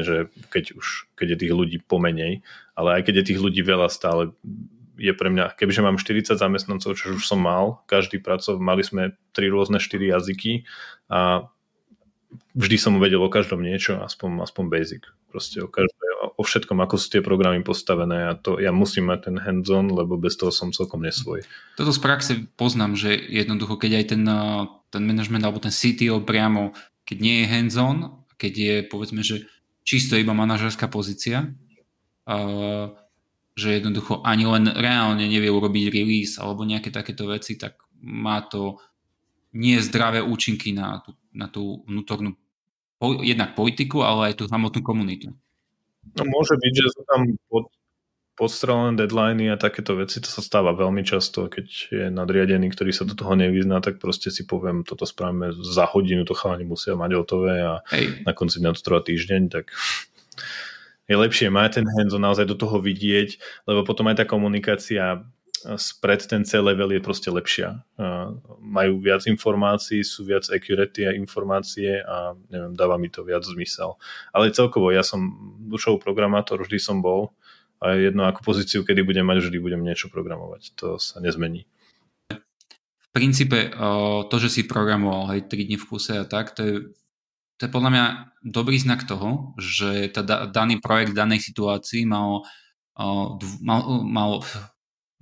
Že 0.00 0.32
keď 0.48 0.64
už, 0.80 1.12
keď 1.12 1.36
je 1.36 1.40
tých 1.44 1.52
ľudí 1.52 1.78
pomenej, 1.84 2.40
ale 2.72 2.88
aj 2.96 3.12
keď 3.12 3.14
je 3.20 3.28
tých 3.34 3.40
ľudí 3.44 3.60
veľa 3.60 3.92
stále, 3.92 4.32
je 4.96 5.12
pre 5.12 5.28
mňa, 5.28 5.58
kebyže 5.58 5.84
mám 5.84 6.00
40 6.00 6.38
zamestnancov, 6.38 6.96
čo 6.96 7.16
už 7.16 7.24
som 7.26 7.40
mal, 7.40 7.84
každý 7.90 8.22
pracov, 8.22 8.56
mali 8.62 8.86
sme 8.86 9.16
tri 9.36 9.50
rôzne 9.50 9.80
štyri 9.82 10.08
jazyky 10.12 10.68
a 11.10 11.48
vždy 12.54 12.76
som 12.76 12.96
vedel 13.00 13.20
o 13.20 13.32
každom 13.32 13.60
niečo, 13.60 14.00
aspoň, 14.00 14.44
aspoň 14.44 14.64
basic. 14.68 15.02
Proste 15.32 15.64
o, 15.64 15.68
každé, 15.68 15.96
o 16.36 16.42
všetkom, 16.44 16.76
ako 16.84 17.00
sú 17.00 17.06
tie 17.08 17.22
programy 17.24 17.64
postavené 17.64 18.28
a 18.28 18.36
to 18.36 18.60
ja 18.60 18.68
musím 18.68 19.08
mať 19.08 19.32
ten 19.32 19.36
hands-on, 19.40 19.88
lebo 19.88 20.20
bez 20.20 20.36
toho 20.36 20.52
som 20.52 20.76
celkom 20.76 21.00
nesvoj. 21.00 21.44
Toto 21.80 21.92
z 21.92 22.00
praxe 22.00 22.32
poznám, 22.60 22.96
že 22.96 23.16
jednoducho, 23.16 23.80
keď 23.80 24.04
aj 24.04 24.06
ten, 24.12 24.22
ten 24.92 25.02
management 25.02 25.44
alebo 25.44 25.60
ten 25.60 25.72
CTO 25.72 26.20
priamo, 26.20 26.76
keď 27.08 27.16
nie 27.18 27.36
je 27.42 27.46
hands-on, 27.48 27.96
keď 28.36 28.52
je 28.52 28.74
povedzme, 28.86 29.24
že 29.24 29.48
čisto 29.82 30.14
iba 30.18 30.34
manažerská 30.34 30.86
pozícia, 30.86 31.50
že 33.52 33.68
jednoducho 33.68 34.24
ani 34.24 34.48
len 34.48 34.64
reálne 34.70 35.28
nevie 35.28 35.50
urobiť 35.52 35.84
release 35.92 36.40
alebo 36.40 36.64
nejaké 36.64 36.88
takéto 36.88 37.28
veci, 37.28 37.60
tak 37.60 37.76
má 38.00 38.40
to 38.46 38.80
nie 39.52 39.76
zdravé 39.82 40.24
účinky 40.24 40.72
na 40.72 41.04
tú 41.04 41.12
na 41.32 41.48
tú 41.48 41.82
vnútornú 41.88 42.36
jednak 43.24 43.58
politiku, 43.58 44.04
ale 44.04 44.30
aj 44.30 44.34
tú 44.38 44.44
samotnú 44.46 44.80
komunitu. 44.84 45.34
No 46.14 46.22
môže 46.28 46.54
byť, 46.54 46.72
že 46.76 46.88
sú 46.92 47.02
tam 47.08 47.26
pod, 47.50 47.66
podstrelené 48.32 48.96
deadliny 48.96 49.52
a 49.52 49.60
takéto 49.60 49.92
veci, 49.92 50.18
to 50.18 50.26
sa 50.26 50.40
stáva 50.40 50.72
veľmi 50.72 51.04
často, 51.04 51.52
keď 51.52 51.66
je 51.92 52.04
nadriadený, 52.08 52.72
ktorý 52.72 52.90
sa 52.90 53.04
do 53.04 53.12
toho 53.12 53.36
nevyzná, 53.36 53.84
tak 53.84 54.00
proste 54.00 54.32
si 54.32 54.48
poviem, 54.48 54.88
toto 54.88 55.04
spravíme 55.04 55.52
za 55.52 55.84
hodinu, 55.84 56.24
to 56.24 56.32
chalani 56.32 56.64
musia 56.64 56.96
mať 56.96 57.12
hotové 57.12 57.60
a 57.60 57.84
Hej. 57.92 58.24
na 58.24 58.32
konci 58.32 58.64
dňa 58.64 58.72
to 58.72 58.80
trvá 58.80 59.04
týždeň, 59.04 59.42
tak 59.52 59.70
je 61.10 61.16
lepšie 61.18 61.52
mať 61.52 61.82
ten 61.82 61.86
hands 61.86 62.16
naozaj 62.16 62.48
do 62.48 62.56
toho 62.56 62.80
vidieť, 62.80 63.36
lebo 63.68 63.84
potom 63.84 64.08
aj 64.08 64.22
tá 64.22 64.24
komunikácia 64.24 65.28
spred 65.62 66.26
ten 66.26 66.42
C 66.42 66.58
level 66.58 66.90
je 66.90 66.98
proste 66.98 67.30
lepšia. 67.30 67.86
Majú 68.58 68.98
viac 68.98 69.22
informácií, 69.30 70.02
sú 70.02 70.26
viac 70.26 70.50
accurate 70.50 71.06
informácie 71.14 72.02
a 72.02 72.34
neviem, 72.50 72.74
dáva 72.74 72.98
mi 72.98 73.06
to 73.06 73.22
viac 73.22 73.46
zmysel. 73.46 73.94
Ale 74.34 74.50
celkovo, 74.50 74.90
ja 74.90 75.06
som 75.06 75.22
dušový 75.62 76.02
programátor, 76.02 76.58
vždy 76.58 76.78
som 76.82 76.98
bol 76.98 77.30
a 77.82 77.98
jedno 77.98 78.30
ako 78.30 78.46
pozíciu, 78.46 78.86
kedy 78.86 79.02
budem 79.02 79.26
mať, 79.26 79.50
vždy 79.50 79.58
budem 79.58 79.82
niečo 79.82 80.06
programovať. 80.06 80.78
To 80.78 81.02
sa 81.02 81.18
nezmení. 81.18 81.66
V 83.02 83.08
princípe 83.10 83.74
to, 84.30 84.36
že 84.38 84.48
si 84.48 84.62
programoval 84.64 85.34
hej, 85.34 85.50
3 85.50 85.68
dní 85.68 85.76
v 85.76 85.84
kuse 85.90 86.16
a 86.16 86.24
tak, 86.24 86.54
to 86.54 86.60
je, 86.62 86.74
to 87.58 87.66
je 87.66 87.70
podľa 87.74 87.90
mňa 87.90 88.04
dobrý 88.46 88.78
znak 88.78 89.04
toho, 89.04 89.52
že 89.58 90.08
tá 90.14 90.22
daný 90.48 90.78
projekt 90.78 91.12
v 91.12 91.20
danej 91.20 91.42
situácii 91.44 92.06
mal, 92.08 92.46
mal, 93.60 93.80
mal 94.06 94.40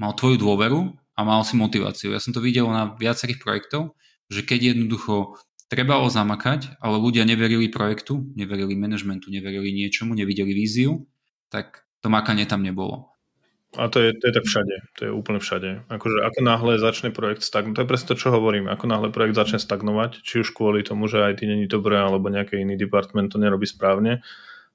mal 0.00 0.16
tvoju 0.16 0.40
dôveru 0.40 0.96
a 0.96 1.20
mal 1.20 1.44
si 1.44 1.60
motiváciu. 1.60 2.16
Ja 2.16 2.24
som 2.24 2.32
to 2.32 2.40
videl 2.40 2.64
na 2.72 2.96
viacerých 2.96 3.36
projektov, 3.44 3.92
že 4.32 4.40
keď 4.40 4.72
jednoducho 4.72 5.36
treba 5.68 6.00
ho 6.00 6.08
zamakať, 6.08 6.80
ale 6.80 6.96
ľudia 6.96 7.28
neverili 7.28 7.68
projektu, 7.68 8.24
neverili 8.32 8.72
manažmentu, 8.80 9.28
neverili 9.28 9.76
niečomu, 9.76 10.16
nevideli 10.16 10.56
víziu, 10.56 11.04
tak 11.52 11.84
to 12.00 12.08
makanie 12.08 12.48
tam 12.48 12.64
nebolo. 12.64 13.10
A 13.78 13.86
to 13.86 14.02
je, 14.02 14.18
to 14.18 14.26
je 14.26 14.34
tak 14.34 14.44
všade, 14.50 14.76
to 14.98 15.00
je 15.06 15.10
úplne 15.14 15.38
všade. 15.38 15.86
Akože 15.86 16.26
ako 16.26 16.40
náhle 16.42 16.82
začne 16.82 17.14
projekt 17.14 17.46
stagnovať, 17.46 17.74
to 17.78 17.82
je 17.86 17.90
presne 17.94 18.08
to, 18.10 18.16
čo 18.18 18.34
hovorím, 18.34 18.66
ako 18.66 18.90
náhle 18.90 19.14
projekt 19.14 19.38
začne 19.38 19.62
stagnovať, 19.62 20.26
či 20.26 20.42
už 20.42 20.50
kvôli 20.50 20.82
tomu, 20.82 21.06
že 21.06 21.22
ty 21.38 21.46
není 21.46 21.70
dobré, 21.70 21.94
alebo 21.94 22.26
nejaký 22.26 22.58
iný 22.58 22.74
department 22.74 23.30
to 23.30 23.38
nerobí 23.38 23.70
správne, 23.70 24.26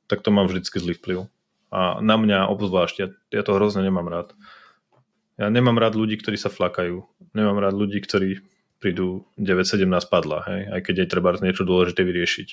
tak 0.08 0.24
to 0.24 0.32
má 0.32 0.48
vždycky 0.48 0.80
zlý 0.80 0.96
vplyv. 0.96 1.28
A 1.76 2.00
na 2.00 2.16
mňa 2.16 2.48
obzvlášť, 2.48 2.96
ja, 3.04 3.08
ja 3.36 3.44
to 3.44 3.60
hrozne 3.60 3.84
nemám 3.84 4.08
rád. 4.08 4.32
Ja 5.36 5.52
nemám 5.52 5.76
rád 5.76 6.00
ľudí, 6.00 6.16
ktorí 6.16 6.40
sa 6.40 6.48
flakajú. 6.48 7.04
Nemám 7.36 7.60
rád 7.60 7.76
ľudí, 7.76 8.00
ktorí 8.00 8.40
prídu 8.80 9.28
9-17 9.36 9.84
padla, 10.08 10.48
hej? 10.48 10.72
aj 10.72 10.82
keď 10.88 10.96
aj 11.04 11.08
treba 11.12 11.36
niečo 11.36 11.68
dôležité 11.68 12.00
vyriešiť. 12.08 12.50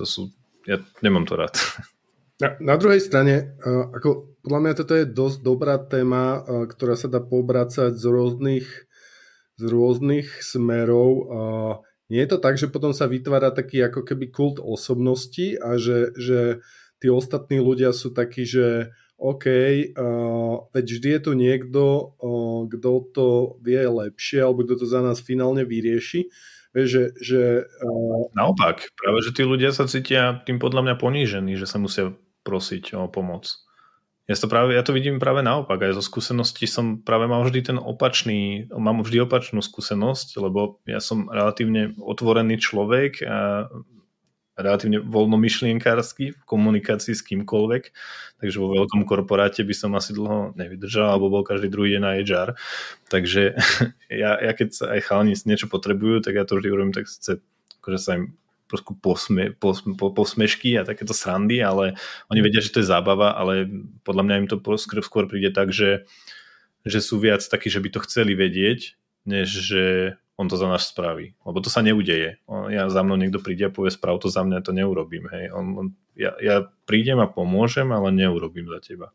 To 0.00 0.08
sú, 0.08 0.32
ja 0.64 0.80
nemám 1.04 1.28
to 1.28 1.36
rád. 1.36 1.52
Na, 2.42 2.58
na 2.58 2.74
druhej 2.74 2.98
strane, 2.98 3.54
uh, 3.62 3.94
ako 3.94 4.38
podľa 4.42 4.60
mňa 4.60 4.74
toto 4.74 4.92
je 4.98 5.06
dosť 5.06 5.38
dobrá 5.42 5.78
téma, 5.78 6.42
uh, 6.42 6.66
ktorá 6.66 6.98
sa 6.98 7.06
dá 7.06 7.22
pobracať 7.22 7.94
z 7.94 8.04
rôznych, 8.10 8.66
z 9.54 9.62
rôznych 9.62 10.42
smerov. 10.42 11.10
Uh, 11.30 11.74
nie 12.10 12.20
je 12.26 12.30
to 12.34 12.38
tak, 12.42 12.58
že 12.58 12.68
potom 12.68 12.90
sa 12.90 13.06
vytvára 13.06 13.54
taký 13.54 13.86
ako 13.86 14.02
keby 14.02 14.34
kult 14.34 14.58
osobnosti 14.58 15.56
a 15.62 15.78
že, 15.78 16.12
že 16.18 16.60
tí 17.00 17.08
ostatní 17.08 17.62
ľudia 17.62 17.94
sú 17.96 18.12
takí, 18.12 18.44
že 18.44 18.92
OK, 19.14 19.46
veď 20.74 20.84
vždy 20.84 21.08
je 21.16 21.20
tu 21.22 21.32
niekto, 21.32 21.82
kto 22.68 22.90
to 23.14 23.26
vie 23.62 23.78
lepšie, 23.78 24.42
alebo 24.42 24.66
kto 24.66 24.84
to 24.84 24.86
za 24.90 25.00
nás 25.00 25.22
finálne 25.22 25.62
vyrieši. 25.64 26.28
Vieš, 26.74 26.88
že, 26.90 27.04
že. 27.22 27.42
Naopak, 28.34 28.90
práve 28.98 29.22
že 29.22 29.30
tí 29.30 29.46
ľudia 29.46 29.70
sa 29.70 29.86
cítia 29.86 30.42
tým 30.42 30.58
podľa 30.58 30.82
mňa 30.90 30.94
ponížení, 30.98 31.54
že 31.54 31.70
sa 31.70 31.78
musia 31.78 32.12
prosiť 32.44 32.94
o 32.94 33.08
pomoc. 33.08 33.64
Ja 34.24 34.32
to, 34.40 34.48
práve, 34.48 34.72
ja 34.72 34.80
to 34.80 34.96
vidím 34.96 35.20
práve 35.20 35.44
naopak. 35.44 35.84
Aj 35.84 35.92
zo 35.92 36.00
skúsenosti 36.00 36.64
som 36.64 36.96
práve 36.96 37.28
mal 37.28 37.44
vždy 37.44 37.60
ten 37.60 37.76
opačný, 37.76 38.72
mám 38.72 39.04
vždy 39.04 39.28
opačnú 39.28 39.60
skúsenosť, 39.60 40.40
lebo 40.40 40.80
ja 40.88 40.96
som 40.96 41.28
relatívne 41.28 41.92
otvorený 42.00 42.56
človek 42.56 43.20
a 43.28 43.68
relatívne 44.54 45.02
voľnomyšlienkársky 45.02 46.32
v 46.32 46.42
komunikácii 46.46 47.12
s 47.12 47.26
kýmkoľvek, 47.26 47.82
takže 48.38 48.56
vo 48.62 48.70
veľkom 48.72 49.02
korporáte 49.02 49.66
by 49.66 49.74
som 49.74 49.92
asi 49.98 50.14
dlho 50.14 50.54
nevydržal, 50.54 51.18
alebo 51.18 51.28
bol 51.28 51.44
každý 51.44 51.68
druhý 51.68 51.98
deň 51.98 52.02
na 52.02 52.16
HR. 52.22 52.48
Takže 53.10 53.58
ja, 54.22 54.38
ja 54.38 54.52
keď 54.54 54.68
sa 54.72 54.84
aj 54.94 55.00
chalani 55.04 55.34
niečo 55.44 55.66
potrebujú, 55.66 56.22
tak 56.22 56.38
ja 56.38 56.46
to 56.46 56.56
vždy 56.56 56.68
urobím 56.70 56.94
tak 56.94 57.10
sice, 57.10 57.42
akože 57.82 57.98
sa 57.98 58.10
im 58.16 58.38
trošku 58.74 58.98
posme, 58.98 59.54
posme, 59.54 59.94
posmešky 59.94 60.82
a 60.82 60.82
takéto 60.82 61.14
srandy, 61.14 61.62
ale 61.62 61.94
oni 62.26 62.40
vedia, 62.42 62.58
že 62.58 62.74
to 62.74 62.82
je 62.82 62.90
zábava, 62.90 63.38
ale 63.38 63.70
podľa 64.02 64.22
mňa 64.26 64.34
im 64.42 64.48
to 64.50 64.58
skôr 64.78 65.30
príde 65.30 65.54
tak, 65.54 65.70
že, 65.70 66.10
že 66.82 66.98
sú 66.98 67.22
viac 67.22 67.46
takí, 67.46 67.70
že 67.70 67.78
by 67.78 67.88
to 67.94 68.04
chceli 68.04 68.34
vedieť, 68.34 68.98
než 69.24 69.46
že 69.46 69.84
on 70.34 70.50
to 70.50 70.58
za 70.58 70.66
nás 70.66 70.90
spraví. 70.90 71.38
Lebo 71.46 71.62
to 71.62 71.70
sa 71.70 71.78
neudeje. 71.78 72.42
Ja 72.50 72.90
za 72.90 73.06
mnou 73.06 73.14
niekto 73.14 73.38
príde 73.38 73.70
a 73.70 73.74
povie, 73.74 73.94
sprav 73.94 74.18
to 74.18 74.26
za 74.26 74.42
mňa, 74.42 74.66
to 74.66 74.74
neurobím. 74.74 75.30
Hej. 75.30 75.54
On, 75.54 75.66
on, 75.78 75.86
ja, 76.18 76.34
ja 76.42 76.66
prídem 76.90 77.22
a 77.22 77.30
pomôžem, 77.30 77.86
ale 77.94 78.10
neurobím 78.10 78.66
za 78.66 78.82
teba. 78.82 79.14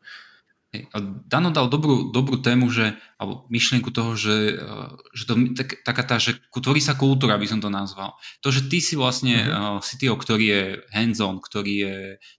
A 0.70 1.02
Dano 1.26 1.50
dal 1.50 1.66
dobrú, 1.66 2.14
dobrú 2.14 2.38
tému, 2.38 2.70
že, 2.70 2.94
alebo 3.18 3.50
myšlienku 3.50 3.90
toho, 3.90 4.14
že, 4.14 4.54
eh, 4.54 4.90
že 5.18 5.24
to, 5.26 5.34
tak, 5.58 5.82
taká 5.82 6.04
tá, 6.06 6.22
že 6.22 6.38
tvorí 6.54 6.78
sa 6.78 6.94
kultúra, 6.94 7.42
by 7.42 7.50
som 7.50 7.58
to 7.58 7.74
nazval. 7.74 8.14
To, 8.46 8.54
že 8.54 8.70
ty 8.70 8.78
si 8.78 8.94
vlastne 8.94 9.50
uh-huh. 9.50 9.82
uh, 9.82 9.82
CTO, 9.82 10.14
ktorý 10.14 10.46
je 10.46 10.64
hands-on, 10.94 11.42
ktorý 11.42 11.74
je 11.74 11.96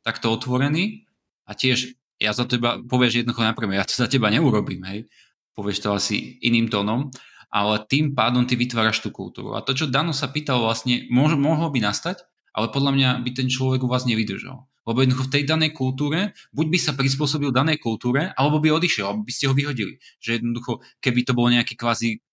takto 0.07 0.31
otvorený, 0.31 1.11
A 1.51 1.59
tiež, 1.59 1.99
ja 2.23 2.31
za 2.31 2.47
teba, 2.47 2.79
povieš 2.79 3.27
jednoducho 3.27 3.43
naprvé, 3.43 3.75
ja 3.75 3.83
to 3.83 3.99
za 3.99 4.07
teba 4.07 4.31
neurobím, 4.31 4.87
hej. 4.87 5.11
Povieš 5.59 5.83
to 5.83 5.89
asi 5.91 6.39
iným 6.39 6.71
tónom, 6.71 7.11
ale 7.51 7.83
tým 7.91 8.15
pádom 8.15 8.47
ty 8.47 8.55
vytváraš 8.55 9.03
tú 9.03 9.11
kultúru. 9.11 9.59
A 9.59 9.67
to, 9.67 9.75
čo 9.75 9.91
Dano 9.91 10.15
sa 10.15 10.31
pýtal 10.31 10.63
vlastne, 10.63 11.11
mohlo 11.11 11.67
by 11.75 11.83
nastať, 11.83 12.23
ale 12.55 12.71
podľa 12.71 12.93
mňa 12.95 13.09
by 13.27 13.31
ten 13.35 13.51
človek 13.51 13.83
u 13.83 13.91
vás 13.91 14.07
nevydržal. 14.07 14.70
Lebo 14.89 15.05
jednoducho 15.05 15.29
v 15.29 15.35
tej 15.37 15.45
danej 15.45 15.71
kultúre, 15.77 16.33
buď 16.57 16.67
by 16.73 16.79
sa 16.81 16.93
prispôsobil 16.97 17.53
danej 17.53 17.79
kultúre, 17.79 18.33
alebo 18.35 18.59
by 18.59 18.73
odišiel, 18.81 19.13
alebo 19.13 19.23
by 19.29 19.33
ste 19.33 19.49
ho 19.51 19.55
vyhodili. 19.55 20.01
Že 20.25 20.41
jednoducho, 20.41 20.81
keby 21.05 21.21
to 21.29 21.33
bol 21.37 21.53
nejaký 21.53 21.77
kvázi, 21.77 22.25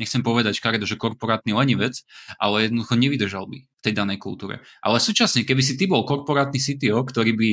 nechcem 0.00 0.24
povedať 0.24 0.56
škaredo, 0.56 0.88
že 0.88 0.96
korporátny 0.96 1.52
lenivec, 1.52 2.00
ale 2.40 2.70
jednoducho 2.70 2.94
nevydržal 2.96 3.44
by 3.50 3.58
v 3.68 3.82
tej 3.84 3.92
danej 3.92 4.16
kultúre. 4.22 4.64
Ale 4.80 4.96
súčasne, 5.02 5.44
keby 5.44 5.60
si 5.60 5.76
ty 5.76 5.84
bol 5.90 6.08
korporátny 6.08 6.56
CTO, 6.56 7.04
ktorý 7.04 7.36
by, 7.36 7.48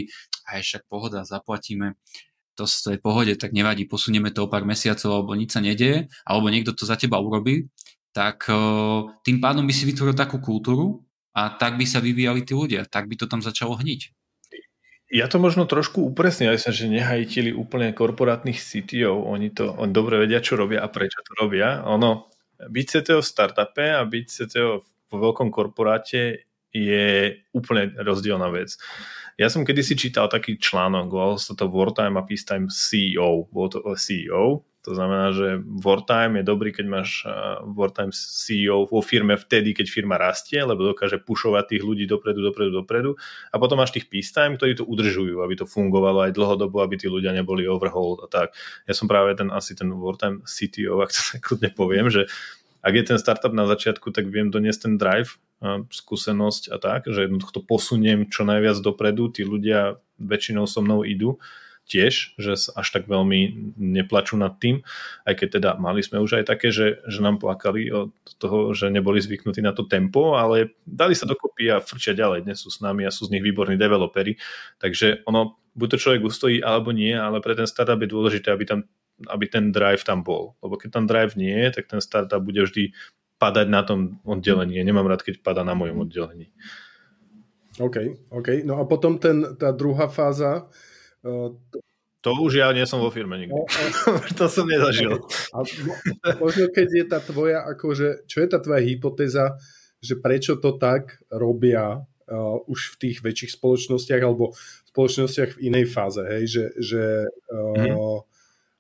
aj 0.56 0.60
však 0.64 0.84
pohoda, 0.88 1.28
zaplatíme, 1.28 2.00
to, 2.58 2.66
to 2.66 2.96
je 2.96 3.00
pohode, 3.02 3.34
tak 3.38 3.54
nevadí, 3.54 3.86
posunieme 3.86 4.34
to 4.34 4.48
o 4.48 4.52
pár 4.52 4.66
mesiacov, 4.66 5.12
alebo 5.14 5.38
nič 5.38 5.54
sa 5.54 5.62
nedeje, 5.62 6.10
alebo 6.26 6.50
niekto 6.50 6.74
to 6.74 6.90
za 6.90 6.98
teba 6.98 7.22
urobí, 7.22 7.70
tak 8.18 8.50
tým 9.22 9.38
pádom 9.38 9.62
by 9.62 9.74
si 9.78 9.86
vytvoril 9.86 10.18
takú 10.18 10.42
kultúru 10.42 11.06
a 11.38 11.54
tak 11.54 11.78
by 11.78 11.86
sa 11.86 12.02
vyvíjali 12.02 12.42
tí 12.42 12.58
ľudia, 12.58 12.90
tak 12.90 13.06
by 13.06 13.14
to 13.14 13.30
tam 13.30 13.46
začalo 13.46 13.78
hniť. 13.78 14.10
Ja 15.08 15.32
to 15.32 15.40
možno 15.40 15.64
trošku 15.64 16.04
upresním, 16.04 16.52
ja 16.52 16.60
že 16.60 16.92
nehajtili 16.92 17.56
úplne 17.56 17.96
korporátnych 17.96 18.60
CTO, 18.60 19.24
oni 19.24 19.56
to 19.56 19.72
oni 19.72 19.96
dobre 19.96 20.20
vedia, 20.20 20.44
čo 20.44 20.60
robia 20.60 20.84
a 20.84 20.92
prečo 20.92 21.24
to 21.24 21.32
robia. 21.40 21.80
Ono, 21.88 22.28
byť 22.60 22.86
CTO 22.92 23.24
v 23.24 23.30
startupe 23.32 23.88
a 23.88 24.04
byť 24.04 24.26
CTO 24.28 24.84
vo 25.08 25.18
veľkom 25.24 25.48
korporáte 25.48 26.44
je 26.76 27.40
úplne 27.56 27.96
rozdielna 27.96 28.52
vec. 28.52 28.76
Ja 29.40 29.48
som 29.48 29.64
kedysi 29.64 29.96
čítal 29.96 30.28
taký 30.28 30.60
článok, 30.60 31.08
volal 31.08 31.38
sa 31.40 31.56
to 31.56 31.70
Wartime 31.70 32.20
a 32.20 32.26
Peacetime 32.26 32.68
CEO. 32.68 33.48
Bol 33.48 33.70
to 33.70 33.80
CEO, 33.96 34.66
to 34.88 34.96
znamená, 34.96 35.36
že 35.36 35.60
wartime 35.84 36.40
je 36.40 36.48
dobrý, 36.48 36.72
keď 36.72 36.86
máš 36.88 37.28
wartime 37.76 38.16
CEO 38.16 38.88
vo 38.88 39.04
firme 39.04 39.36
vtedy, 39.36 39.76
keď 39.76 39.92
firma 39.92 40.16
rastie, 40.16 40.64
lebo 40.64 40.80
dokáže 40.80 41.20
pušovať 41.20 41.76
tých 41.76 41.84
ľudí 41.84 42.08
dopredu, 42.08 42.40
dopredu, 42.40 42.72
dopredu. 42.72 43.12
A 43.52 43.60
potom 43.60 43.84
máš 43.84 43.92
tých 43.92 44.08
peacetime, 44.08 44.56
ktorí 44.56 44.80
to 44.80 44.88
udržujú, 44.88 45.44
aby 45.44 45.60
to 45.60 45.68
fungovalo 45.68 46.24
aj 46.24 46.32
dlhodobo, 46.32 46.80
aby 46.80 46.96
tí 46.96 47.12
ľudia 47.12 47.36
neboli 47.36 47.68
overhauled 47.68 48.24
a 48.24 48.32
tak. 48.32 48.56
Ja 48.88 48.96
som 48.96 49.12
práve 49.12 49.36
ten 49.36 49.52
asi 49.52 49.76
ten 49.76 49.92
wartime 49.92 50.48
CTO, 50.48 51.04
ak 51.04 51.12
to 51.12 51.20
tak 51.36 51.42
kľudne 51.44 51.70
poviem, 51.76 52.08
že 52.08 52.32
ak 52.80 52.96
je 52.96 53.04
ten 53.12 53.20
startup 53.20 53.52
na 53.52 53.68
začiatku, 53.68 54.16
tak 54.16 54.32
viem 54.32 54.48
doniesť 54.48 54.88
ten 54.88 54.94
drive, 54.96 55.36
skúsenosť 55.92 56.72
a 56.72 56.78
tak, 56.80 57.12
že 57.12 57.28
jednoducho 57.28 57.60
to 57.60 57.62
posuniem 57.66 58.32
čo 58.32 58.48
najviac 58.48 58.80
dopredu, 58.80 59.28
tí 59.36 59.44
ľudia 59.44 60.00
väčšinou 60.16 60.64
so 60.64 60.80
mnou 60.80 61.04
idú 61.04 61.44
tiež, 61.88 62.36
že 62.36 62.54
až 62.76 62.88
tak 62.92 63.08
veľmi 63.08 63.74
neplačú 63.80 64.36
nad 64.36 64.60
tým, 64.60 64.84
aj 65.24 65.34
keď 65.40 65.48
teda 65.58 65.70
mali 65.80 66.04
sme 66.04 66.20
už 66.20 66.44
aj 66.44 66.46
také, 66.52 66.70
že, 66.70 67.00
že 67.08 67.20
nám 67.24 67.40
plakali 67.40 67.88
od 67.90 68.12
toho, 68.38 68.76
že 68.76 68.92
neboli 68.92 69.24
zvyknutí 69.24 69.64
na 69.64 69.72
to 69.72 69.88
tempo, 69.88 70.36
ale 70.36 70.76
dali 70.84 71.16
sa 71.16 71.24
dokopy 71.24 71.72
a 71.72 71.80
frčia 71.80 72.12
ďalej. 72.12 72.44
Dnes 72.44 72.60
sú 72.60 72.68
s 72.68 72.84
nami 72.84 73.08
a 73.08 73.16
sú 73.16 73.32
z 73.32 73.40
nich 73.40 73.44
výborní 73.44 73.80
developeri, 73.80 74.36
takže 74.84 75.24
ono, 75.24 75.56
buď 75.80 75.88
to 75.96 75.98
človek 75.98 76.22
ustojí 76.28 76.60
alebo 76.60 76.92
nie, 76.92 77.16
ale 77.16 77.40
pre 77.40 77.56
ten 77.56 77.66
startup 77.66 78.04
je 78.04 78.12
dôležité, 78.12 78.52
aby, 78.52 78.68
tam, 78.68 78.80
aby 79.32 79.46
ten 79.48 79.72
drive 79.72 80.04
tam 80.04 80.22
bol. 80.22 80.60
Lebo 80.60 80.76
keď 80.76 80.90
tam 80.92 81.06
drive 81.08 81.40
nie 81.40 81.56
je, 81.56 81.82
tak 81.82 81.88
ten 81.88 82.04
startup 82.04 82.44
bude 82.44 82.60
vždy 82.68 82.92
padať 83.38 83.68
na 83.70 83.86
tom 83.86 84.18
oddelení. 84.26 84.82
Ja 84.82 84.86
nemám 84.86 85.08
rád, 85.08 85.22
keď 85.22 85.46
pada 85.46 85.62
na 85.62 85.78
mojom 85.78 86.04
oddelení. 86.10 86.50
OK, 87.78 88.28
OK. 88.34 88.66
No 88.66 88.82
a 88.82 88.90
potom 88.90 89.22
ten, 89.22 89.54
tá 89.54 89.70
druhá 89.70 90.10
fáza, 90.10 90.66
to 91.24 92.30
už 92.44 92.60
ja 92.60 92.74
nie 92.76 92.84
som 92.84 93.00
vo 93.00 93.08
firme 93.08 93.40
nikdy. 93.40 93.56
No, 93.56 93.64
to 94.40 94.46
som 94.52 94.68
nezažil. 94.68 95.24
A 95.56 95.64
možno 96.42 96.68
keď 96.74 96.88
je 96.92 97.06
tá 97.08 97.20
tvoja, 97.24 97.64
akože, 97.64 98.28
čo 98.28 98.44
je 98.44 98.48
tá 98.50 98.60
tvoja 98.60 98.84
hypotéza, 98.84 99.56
že 100.04 100.20
prečo 100.20 100.60
to 100.60 100.76
tak 100.76 101.24
robia 101.32 102.04
uh, 102.04 102.58
už 102.68 102.98
v 102.98 103.08
tých 103.08 103.18
väčších 103.24 103.56
spoločnostiach 103.58 104.22
alebo 104.22 104.54
v 104.54 104.88
spoločnostiach 104.92 105.58
v 105.58 105.62
inej 105.72 105.86
fáze, 105.90 106.22
hej, 106.22 106.44
že, 106.46 106.66
že 106.78 107.04
uh, 107.50 107.80
mm. 107.80 107.96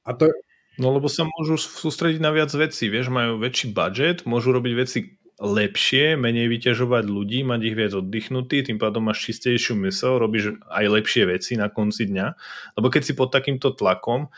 a 0.06 0.12
to 0.14 0.30
No 0.78 0.94
lebo 0.94 1.10
sa 1.10 1.26
môžu 1.26 1.58
sústrediť 1.58 2.22
na 2.22 2.30
viac 2.30 2.54
vecí, 2.54 2.86
vieš, 2.86 3.10
majú 3.10 3.42
väčší 3.42 3.74
budget, 3.74 4.30
môžu 4.30 4.54
robiť 4.54 4.74
veci 4.78 5.18
lepšie, 5.38 6.18
menej 6.18 6.50
vyťažovať 6.50 7.06
ľudí, 7.06 7.46
mať 7.46 7.62
ich 7.62 7.76
viac 7.78 7.94
oddychnutý, 7.94 8.66
tým 8.66 8.82
pádom 8.82 9.06
máš 9.06 9.22
čistejšiu 9.30 9.78
mysel, 9.86 10.18
robíš 10.18 10.58
aj 10.66 10.86
lepšie 10.90 11.30
veci 11.30 11.54
na 11.54 11.70
konci 11.70 12.10
dňa. 12.10 12.28
Lebo 12.74 12.88
keď 12.90 13.02
si 13.06 13.14
pod 13.14 13.30
takýmto 13.30 13.78
tlakom, 13.78 14.34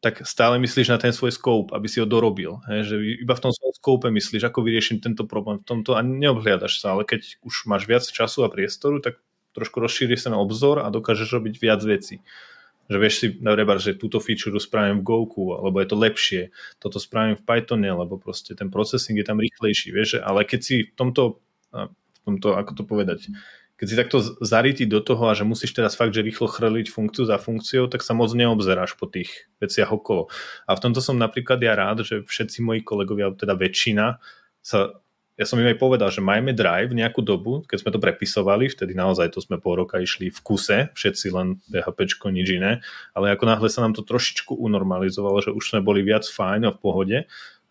tak 0.00 0.24
stále 0.24 0.56
myslíš 0.56 0.88
na 0.88 0.96
ten 0.96 1.12
svoj 1.12 1.36
scope, 1.36 1.76
aby 1.76 1.84
si 1.84 2.00
ho 2.00 2.08
dorobil. 2.08 2.56
He, 2.72 2.80
že 2.80 2.96
iba 3.20 3.36
v 3.36 3.44
tom 3.44 3.52
svojom 3.52 3.76
scope 3.76 4.08
myslíš, 4.08 4.48
ako 4.48 4.64
vyrieším 4.64 5.04
tento 5.04 5.28
problém 5.28 5.60
v 5.60 5.68
tomto 5.68 5.92
a 5.92 6.00
neobhliadaš 6.00 6.80
sa, 6.80 6.96
ale 6.96 7.04
keď 7.04 7.36
už 7.44 7.68
máš 7.68 7.84
viac 7.84 8.00
času 8.08 8.48
a 8.48 8.48
priestoru, 8.48 9.04
tak 9.04 9.20
trošku 9.52 9.76
rozšíriš 9.76 10.24
sa 10.24 10.30
na 10.32 10.40
obzor 10.40 10.80
a 10.80 10.88
dokážeš 10.88 11.36
robiť 11.36 11.54
viac 11.60 11.84
vecí 11.84 12.24
že 12.90 12.98
vieš 12.98 13.14
si, 13.22 13.26
napríklad, 13.38 13.78
že 13.78 13.94
túto 13.94 14.18
feature 14.18 14.58
spravím 14.58 15.00
v 15.00 15.06
Goku, 15.06 15.54
alebo 15.54 15.78
je 15.78 15.88
to 15.88 15.96
lepšie, 15.96 16.42
toto 16.82 16.98
spravím 16.98 17.38
v 17.38 17.46
Pythone, 17.46 17.86
lebo 17.86 18.18
proste 18.18 18.58
ten 18.58 18.66
processing 18.66 19.14
je 19.14 19.26
tam 19.30 19.38
rýchlejší, 19.38 19.94
vieš, 19.94 20.18
ale 20.18 20.42
keď 20.42 20.60
si 20.60 20.76
v 20.90 20.94
tomto, 20.98 21.38
v 21.70 22.18
tomto, 22.26 22.58
ako 22.58 22.72
to 22.74 22.82
povedať, 22.82 23.30
keď 23.80 23.86
si 23.88 23.96
takto 23.96 24.18
zarytý 24.44 24.84
do 24.84 25.00
toho 25.00 25.30
a 25.30 25.32
že 25.32 25.48
musíš 25.48 25.72
teraz 25.72 25.96
fakt, 25.96 26.12
že 26.12 26.20
rýchlo 26.20 26.52
chrliť 26.52 26.92
funkciu 26.92 27.24
za 27.24 27.40
funkciou, 27.40 27.88
tak 27.88 28.04
sa 28.04 28.12
moc 28.12 28.28
neobzeráš 28.36 28.92
po 29.00 29.08
tých 29.08 29.48
veciach 29.56 29.88
okolo. 29.88 30.28
A 30.68 30.76
v 30.76 30.82
tomto 30.84 31.00
som 31.00 31.16
napríklad 31.16 31.56
ja 31.64 31.72
rád, 31.72 32.04
že 32.04 32.20
všetci 32.20 32.60
moji 32.60 32.84
kolegovia, 32.84 33.32
teda 33.32 33.56
väčšina, 33.56 34.20
sa 34.60 35.00
ja 35.40 35.48
som 35.48 35.56
im 35.56 35.72
aj 35.72 35.80
povedal, 35.80 36.12
že 36.12 36.20
majme 36.20 36.52
drive 36.52 36.92
nejakú 36.92 37.24
dobu, 37.24 37.64
keď 37.64 37.80
sme 37.80 37.90
to 37.96 38.00
prepisovali, 38.04 38.68
vtedy 38.68 38.92
naozaj 38.92 39.32
to 39.32 39.40
sme 39.40 39.56
pol 39.56 39.80
roka 39.80 39.96
išli 39.96 40.28
v 40.28 40.36
kuse, 40.44 40.92
všetci 40.92 41.26
len 41.32 41.64
PHP, 41.72 42.20
nič 42.28 42.48
iné, 42.60 42.84
ale 43.16 43.32
ako 43.32 43.48
náhle 43.48 43.72
sa 43.72 43.80
nám 43.80 43.96
to 43.96 44.04
trošičku 44.04 44.52
unormalizovalo, 44.52 45.40
že 45.40 45.56
už 45.56 45.64
sme 45.64 45.80
boli 45.80 46.04
viac 46.04 46.28
fajn 46.28 46.68
a 46.68 46.74
v 46.76 46.78
pohode, 46.84 47.18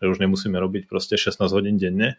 že 0.02 0.04
už 0.10 0.18
nemusíme 0.18 0.58
robiť 0.58 0.90
proste 0.90 1.14
16 1.14 1.46
hodín 1.46 1.78
denne, 1.78 2.18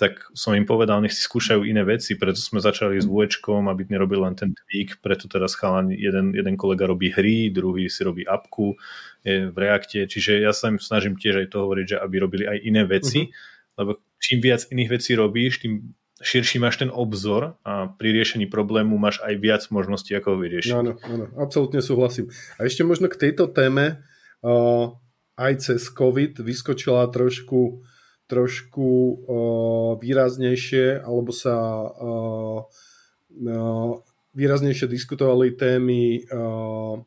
tak 0.00 0.32
som 0.32 0.56
im 0.56 0.64
povedal, 0.64 1.04
nech 1.04 1.12
si 1.12 1.24
skúšajú 1.24 1.68
iné 1.68 1.84
veci, 1.84 2.16
preto 2.16 2.40
sme 2.40 2.64
začali 2.64 2.96
s 2.96 3.04
vúečkom, 3.04 3.68
aby 3.68 3.88
nerobil 3.92 4.24
len 4.24 4.32
ten 4.32 4.56
tweak, 4.56 5.04
preto 5.04 5.28
teraz 5.28 5.56
chalan, 5.56 5.92
jeden, 5.92 6.32
jeden 6.32 6.56
kolega 6.56 6.88
robí 6.88 7.12
hry, 7.12 7.52
druhý 7.52 7.92
si 7.92 8.00
robí 8.00 8.24
apku 8.24 8.80
v 9.24 9.56
Reakte, 9.56 10.08
čiže 10.08 10.40
ja 10.40 10.56
sa 10.56 10.72
im 10.72 10.80
snažím 10.80 11.20
tiež 11.20 11.44
aj 11.44 11.48
to 11.52 11.64
hovoriť, 11.64 11.86
že 11.92 11.96
aby 12.00 12.16
robili 12.16 12.44
aj 12.48 12.58
iné 12.64 12.84
veci, 12.88 13.28
uh-huh. 13.28 13.76
lebo 13.76 13.90
čím 14.20 14.44
viac 14.44 14.66
iných 14.68 14.90
vecí 14.92 15.12
robíš, 15.14 15.64
tým 15.64 15.94
širší 16.16 16.56
máš 16.58 16.80
ten 16.80 16.88
obzor 16.88 17.60
a 17.60 17.92
pri 17.92 18.16
riešení 18.16 18.48
problému 18.48 18.96
máš 18.96 19.20
aj 19.20 19.34
viac 19.36 19.62
možností, 19.68 20.16
ako 20.16 20.32
ho 20.32 20.38
vyriešiť. 20.40 20.72
Áno, 20.72 20.96
áno, 21.04 21.24
absolútne 21.36 21.84
súhlasím. 21.84 22.32
A 22.56 22.64
ešte 22.64 22.88
možno 22.88 23.12
k 23.12 23.20
tejto 23.20 23.52
téme 23.52 24.00
uh, 24.40 24.96
aj 25.36 25.52
cez 25.60 25.92
COVID 25.92 26.40
vyskočila 26.40 27.12
trošku, 27.12 27.84
trošku 28.32 28.88
uh, 28.88 29.90
výraznejšie, 30.00 31.04
alebo 31.04 31.36
sa 31.36 31.84
uh, 31.84 32.64
uh, 32.64 33.92
výraznejšie 34.32 34.88
diskutovali 34.88 35.52
témy 35.52 36.24
uh, 36.32 37.04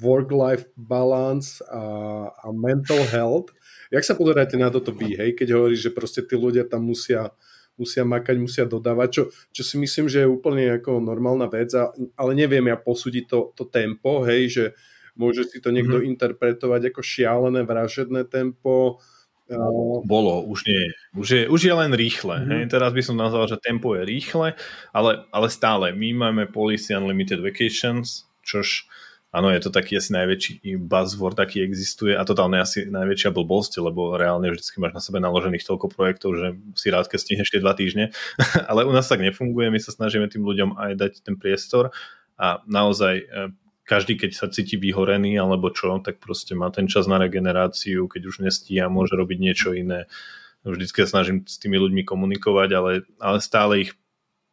work-life 0.00 0.72
balance 0.78 1.60
a, 1.68 1.82
a 2.32 2.48
mental 2.54 3.02
health. 3.12 3.52
Jak 3.88 4.04
sa 4.04 4.14
pozeráte 4.14 4.60
na 4.60 4.68
toto 4.68 4.92
vy, 4.92 5.16
hej, 5.16 5.30
keď 5.32 5.56
hovoríš, 5.56 5.88
že 5.88 5.96
proste 5.96 6.20
tí 6.24 6.36
ľudia 6.36 6.68
tam 6.68 6.88
musia, 6.88 7.32
musia 7.80 8.04
makať, 8.04 8.36
musia 8.36 8.64
dodávať, 8.68 9.08
čo, 9.10 9.22
čo 9.52 9.62
si 9.64 9.76
myslím, 9.80 10.06
že 10.06 10.24
je 10.24 10.28
úplne 10.28 10.76
ako 10.76 11.00
normálna 11.00 11.48
vec, 11.48 11.72
a, 11.72 11.92
ale 12.16 12.30
neviem 12.36 12.68
ja 12.68 12.76
posúdiť 12.76 13.24
to, 13.24 13.38
to 13.56 13.64
tempo, 13.68 14.24
hej, 14.28 14.42
že 14.52 14.64
môže 15.18 15.48
si 15.48 15.58
to 15.58 15.72
niekto 15.74 15.98
mm-hmm. 15.98 16.10
interpretovať 16.14 16.92
ako 16.92 17.00
šialené, 17.00 17.64
vražedné 17.64 18.28
tempo, 18.28 19.00
bolo, 20.04 20.44
už 20.44 20.68
nie. 20.68 20.92
Už 21.16 21.28
je, 21.32 21.42
už 21.48 21.60
je 21.64 21.72
len 21.72 21.96
rýchle. 21.96 22.36
Mm-hmm. 22.36 22.52
Hej. 22.52 22.62
Teraz 22.68 22.92
by 22.92 23.00
som 23.00 23.16
nazval, 23.16 23.48
že 23.48 23.56
tempo 23.56 23.96
je 23.96 24.04
rýchle, 24.04 24.52
ale, 24.92 25.10
ale 25.32 25.48
stále. 25.48 25.96
My 25.96 26.12
máme 26.12 26.52
Policy 26.52 26.92
Unlimited 26.92 27.40
Vacations, 27.40 28.28
čož 28.44 28.84
Áno, 29.28 29.52
je 29.52 29.60
to 29.60 29.68
taký 29.68 30.00
asi 30.00 30.16
najväčší 30.16 30.80
buzzword, 30.80 31.36
aký 31.36 31.60
existuje 31.60 32.16
a 32.16 32.24
totálne 32.24 32.64
asi 32.64 32.88
najväčšia 32.88 33.28
blbosť, 33.28 33.84
lebo 33.84 34.16
reálne 34.16 34.48
vždy 34.48 34.64
máš 34.80 34.96
na 34.96 35.02
sebe 35.04 35.20
naložených 35.20 35.68
toľko 35.68 35.92
projektov, 35.92 36.32
že 36.32 36.56
si 36.72 36.88
rád, 36.88 37.12
keď 37.12 37.18
stihneš 37.20 37.52
tie 37.52 37.60
dva 37.60 37.76
týždne. 37.76 38.16
Ale 38.72 38.88
u 38.88 38.92
nás 38.96 39.04
tak 39.04 39.20
nefunguje, 39.20 39.68
my 39.68 39.76
sa 39.76 39.92
snažíme 39.92 40.32
tým 40.32 40.48
ľuďom 40.48 40.80
aj 40.80 40.92
dať 40.96 41.12
ten 41.28 41.36
priestor 41.36 41.92
a 42.40 42.64
naozaj 42.64 43.14
e, 43.20 43.24
každý, 43.84 44.16
keď 44.16 44.30
sa 44.32 44.46
cíti 44.48 44.80
vyhorený 44.80 45.36
alebo 45.36 45.68
čo, 45.68 46.00
tak 46.00 46.24
proste 46.24 46.56
má 46.56 46.72
ten 46.72 46.88
čas 46.88 47.04
na 47.04 47.20
regeneráciu, 47.20 48.08
keď 48.08 48.22
už 48.32 48.36
nestíha, 48.48 48.88
môže 48.88 49.12
robiť 49.12 49.38
niečo 49.44 49.76
iné. 49.76 50.08
Vždycky 50.64 51.04
sa 51.04 51.20
snažím 51.20 51.44
s 51.44 51.60
tými 51.60 51.76
ľuďmi 51.76 52.00
komunikovať, 52.04 52.68
ale, 52.72 52.92
ale 53.20 53.38
stále 53.44 53.72
ich 53.84 53.92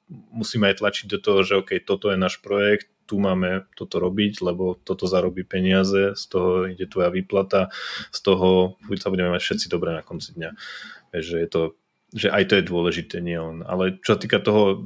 musíme 0.09 0.71
aj 0.71 0.79
tlačiť 0.79 1.05
do 1.11 1.19
toho, 1.19 1.39
že 1.43 1.59
OK, 1.59 1.79
toto 1.83 2.11
je 2.11 2.17
náš 2.19 2.39
projekt, 2.39 2.87
tu 3.05 3.21
máme 3.21 3.69
toto 3.77 4.01
robiť, 4.01 4.41
lebo 4.41 4.77
toto 4.81 5.05
zarobí 5.05 5.45
peniaze, 5.45 6.17
z 6.17 6.23
toho 6.29 6.65
ide 6.65 6.89
tvoja 6.89 7.13
výplata, 7.13 7.69
z 8.09 8.19
toho 8.21 8.77
sa 8.97 9.09
budeme 9.13 9.33
mať 9.33 9.41
všetci 9.41 9.67
dobre 9.69 9.93
na 9.93 10.01
konci 10.01 10.33
dňa. 10.33 10.51
Že, 11.15 11.35
je 11.45 11.49
to, 11.49 11.61
že 12.11 12.27
aj 12.33 12.43
to 12.49 12.53
je 12.59 12.63
dôležité, 12.65 13.15
nie 13.21 13.37
on. 13.37 13.61
Ale 13.63 14.01
čo 14.01 14.17
sa 14.17 14.19
týka 14.19 14.41
toho, 14.41 14.83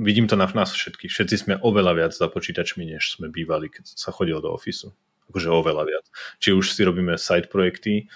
vidím 0.00 0.30
to 0.30 0.38
na 0.38 0.48
nás 0.48 0.72
všetkých. 0.72 1.12
Všetci 1.12 1.36
sme 1.36 1.54
oveľa 1.60 1.92
viac 1.92 2.12
za 2.16 2.30
počítačmi, 2.30 2.88
než 2.88 3.20
sme 3.20 3.28
bývali, 3.28 3.68
keď 3.68 3.84
sa 3.92 4.14
chodilo 4.14 4.40
do 4.40 4.54
ofisu. 4.56 4.96
Akože 5.28 5.52
oveľa 5.52 5.84
viac. 5.86 6.04
Či 6.40 6.56
už 6.56 6.74
si 6.74 6.82
robíme 6.82 7.14
side 7.20 7.52
projekty, 7.52 8.08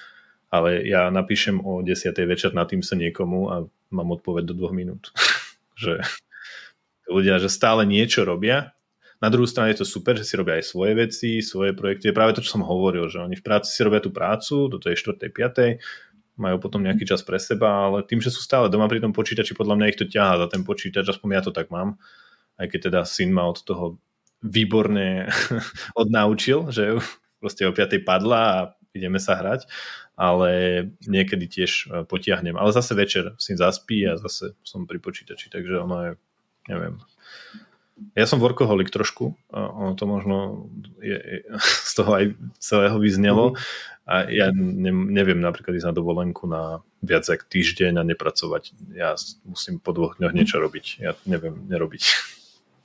ale 0.48 0.86
ja 0.86 1.10
napíšem 1.12 1.60
o 1.60 1.82
10. 1.82 2.14
večer 2.24 2.54
na 2.56 2.64
tým 2.64 2.80
sa 2.80 2.94
niekomu 2.94 3.38
a 3.52 3.56
mám 3.92 4.08
odpoveď 4.14 4.50
do 4.50 4.54
dvoch 4.56 4.74
minút. 4.74 5.10
že 5.82 6.00
ľudia, 7.10 7.38
že 7.42 7.52
stále 7.52 7.84
niečo 7.84 8.24
robia. 8.24 8.72
Na 9.22 9.28
druhú 9.30 9.46
stranu 9.46 9.70
je 9.70 9.82
to 9.82 9.86
super, 9.86 10.18
že 10.18 10.26
si 10.26 10.34
robia 10.34 10.58
aj 10.58 10.70
svoje 10.70 10.92
veci, 10.98 11.30
svoje 11.42 11.76
projekty. 11.76 12.10
Je 12.10 12.16
práve 12.16 12.34
to, 12.34 12.42
čo 12.42 12.58
som 12.58 12.66
hovoril, 12.66 13.06
že 13.06 13.22
oni 13.22 13.38
v 13.38 13.44
práci 13.44 13.70
si 13.70 13.80
robia 13.82 14.02
tú 14.02 14.10
prácu 14.10 14.70
do 14.70 14.78
tej 14.78 14.98
4. 14.98 15.30
5. 15.30 16.40
majú 16.40 16.56
potom 16.58 16.82
nejaký 16.82 17.06
čas 17.06 17.22
pre 17.22 17.38
seba, 17.38 17.86
ale 17.88 18.02
tým, 18.02 18.18
že 18.18 18.34
sú 18.34 18.42
stále 18.42 18.66
doma 18.66 18.90
pri 18.90 18.98
tom 18.98 19.14
počítači, 19.14 19.54
podľa 19.54 19.78
mňa 19.78 19.90
ich 19.94 19.98
to 20.00 20.06
ťahá 20.10 20.42
za 20.42 20.46
ten 20.50 20.66
počítač, 20.66 21.06
aspoň 21.06 21.28
ja 21.30 21.42
to 21.46 21.52
tak 21.54 21.70
mám. 21.70 21.96
Aj 22.58 22.66
keď 22.66 22.90
teda 22.90 23.00
syn 23.06 23.30
ma 23.30 23.46
od 23.46 23.62
toho 23.62 23.98
výborne 24.42 25.30
odnaučil, 26.00 26.74
že 26.74 26.98
proste 27.38 27.64
o 27.64 27.72
5. 27.72 28.02
padla 28.02 28.40
a 28.42 28.58
ideme 28.94 29.22
sa 29.22 29.38
hrať 29.38 29.66
ale 30.14 30.50
niekedy 31.06 31.50
tiež 31.50 31.72
e, 31.90 32.06
potiahnem. 32.06 32.54
Ale 32.54 32.70
zase 32.70 32.94
večer 32.94 33.34
si 33.38 33.58
zaspí 33.58 34.06
a 34.06 34.14
zase 34.14 34.54
som 34.62 34.86
pri 34.86 35.02
počítači, 35.02 35.50
takže 35.50 35.74
ono 35.82 35.96
je, 36.06 36.12
neviem. 36.70 36.94
Ja 38.18 38.26
som 38.26 38.42
workoholik 38.42 38.90
trošku, 38.90 39.38
ono 39.54 39.94
to 39.94 40.04
možno 40.10 40.66
je, 40.98 41.46
z 41.90 41.92
toho 41.94 42.10
aj 42.10 42.24
celého 42.58 42.98
vyznelo 42.98 43.54
a 44.04 44.28
ja 44.28 44.52
ne, 44.52 44.92
neviem 44.92 45.40
napríklad 45.40 45.78
ísť 45.78 45.88
na 45.88 45.96
dovolenku 45.96 46.44
na 46.44 46.84
viac 47.00 47.24
jak 47.24 47.46
týždeň 47.46 48.02
a 48.02 48.04
nepracovať. 48.04 48.76
Ja 48.92 49.16
musím 49.48 49.80
po 49.80 49.96
dvoch 49.96 50.20
dňoch 50.20 50.34
niečo 50.36 50.60
robiť. 50.60 50.86
Ja 51.00 51.16
neviem 51.24 51.64
nerobiť. 51.70 52.02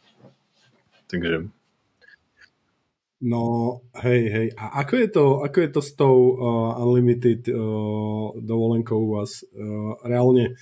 takže 1.11 1.49
No, 3.19 3.83
hej, 3.99 4.31
hej. 4.31 4.47
A 4.55 4.79
ako 4.79 4.93
je 4.95 5.07
to, 5.11 5.25
ako 5.43 5.57
je 5.59 5.69
to 5.75 5.81
s 5.83 5.91
tou 5.91 6.39
uh, 6.39 6.79
unlimited 6.79 7.51
uh, 7.51 8.31
dovolenkou 8.39 8.95
u 8.95 9.19
vás? 9.19 9.43
Uh, 9.51 9.99
reálne, 10.07 10.55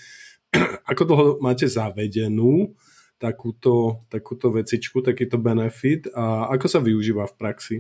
ako 0.90 1.02
dlho 1.06 1.26
máte 1.38 1.70
zavedenú 1.70 2.74
takúto, 3.18 4.06
takúto 4.08 4.54
vecičku, 4.54 5.02
takýto 5.02 5.42
benefit 5.42 6.10
a 6.14 6.50
ako 6.54 6.66
sa 6.70 6.80
využíva 6.82 7.26
v 7.30 7.38
praxi? 7.38 7.78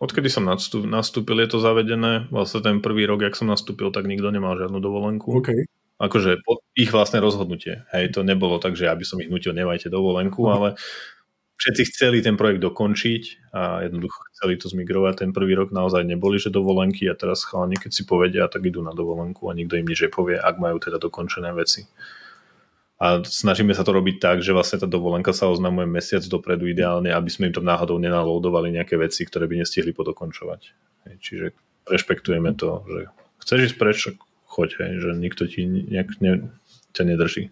Odkedy 0.00 0.32
som 0.32 0.48
nastúpil, 0.48 1.36
je 1.44 1.48
to 1.52 1.58
zavedené. 1.60 2.26
Vlastne 2.32 2.64
ten 2.64 2.76
prvý 2.80 3.04
rok, 3.04 3.20
jak 3.20 3.36
som 3.36 3.52
nastúpil, 3.52 3.92
tak 3.92 4.08
nikto 4.08 4.32
nemal 4.32 4.56
žiadnu 4.56 4.80
dovolenku. 4.80 5.28
Okay. 5.44 5.68
Akože 6.00 6.40
ich 6.72 6.88
vlastné 6.88 7.20
rozhodnutie. 7.20 7.84
Hej, 7.92 8.16
to 8.16 8.24
nebolo 8.24 8.56
tak, 8.56 8.80
že 8.80 8.88
aby 8.88 9.04
som 9.04 9.20
ich 9.20 9.28
nutil, 9.28 9.52
nemajte 9.52 9.92
dovolenku, 9.92 10.40
okay. 10.40 10.52
ale 10.56 10.68
všetci 11.60 11.82
chceli 11.92 12.24
ten 12.24 12.40
projekt 12.40 12.64
dokončiť 12.64 13.52
a 13.52 13.84
jednoducho 13.84 14.18
chceli 14.32 14.56
to 14.56 14.72
zmigrovať. 14.72 15.28
Ten 15.28 15.36
prvý 15.36 15.52
rok 15.52 15.68
naozaj 15.76 16.08
neboli, 16.08 16.40
že 16.40 16.48
dovolenky 16.48 17.04
a 17.04 17.12
teraz 17.12 17.44
chalani, 17.44 17.76
keď 17.76 17.92
si 17.92 18.08
povedia, 18.08 18.48
tak 18.48 18.64
idú 18.64 18.80
na 18.80 18.96
dovolenku 18.96 19.52
a 19.52 19.52
nikto 19.52 19.76
im 19.76 19.84
nič 19.84 20.08
nepovie, 20.08 20.40
ak 20.40 20.56
majú 20.56 20.80
teda 20.80 20.96
dokončené 20.96 21.52
veci. 21.52 21.84
A 23.00 23.24
snažíme 23.24 23.72
sa 23.72 23.80
to 23.80 23.96
robiť 23.96 24.20
tak, 24.20 24.36
že 24.44 24.52
vlastne 24.52 24.76
tá 24.76 24.84
dovolenka 24.84 25.32
sa 25.32 25.48
oznamuje 25.48 25.88
mesiac 25.88 26.20
dopredu 26.28 26.68
ideálne, 26.68 27.08
aby 27.08 27.32
sme 27.32 27.48
im 27.48 27.56
tam 27.56 27.64
náhodou 27.64 27.96
nenalódovali 27.96 28.76
nejaké 28.76 29.00
veci, 29.00 29.24
ktoré 29.24 29.48
by 29.48 29.64
nestihli 29.64 29.96
podokončovať. 29.96 30.60
Čiže 31.16 31.56
rešpektujeme 31.88 32.52
to, 32.52 32.84
že 32.84 33.00
chceš 33.40 33.60
ísť 33.72 33.76
preč, 33.80 33.98
choď, 34.44 34.68
hej, 34.84 34.92
že 35.00 35.10
nikto 35.16 35.48
ti 35.48 35.64
nejak 35.64 36.20
ne, 36.20 36.52
ťa 36.92 37.02
nedrží. 37.08 37.48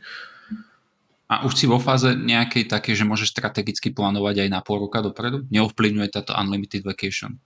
A 1.28 1.44
už 1.44 1.52
si 1.56 1.64
vo 1.68 1.80
fáze 1.80 2.12
nejakej 2.12 2.68
také, 2.68 2.96
že 2.96 3.08
môžeš 3.08 3.32
strategicky 3.32 3.92
plánovať 3.92 4.44
aj 4.44 4.48
na 4.48 4.60
pol 4.64 4.84
roka 4.84 5.04
dopredu? 5.04 5.44
Neovplyvňuje 5.48 6.08
táto 6.12 6.36
unlimited 6.36 6.84
vacation? 6.84 7.40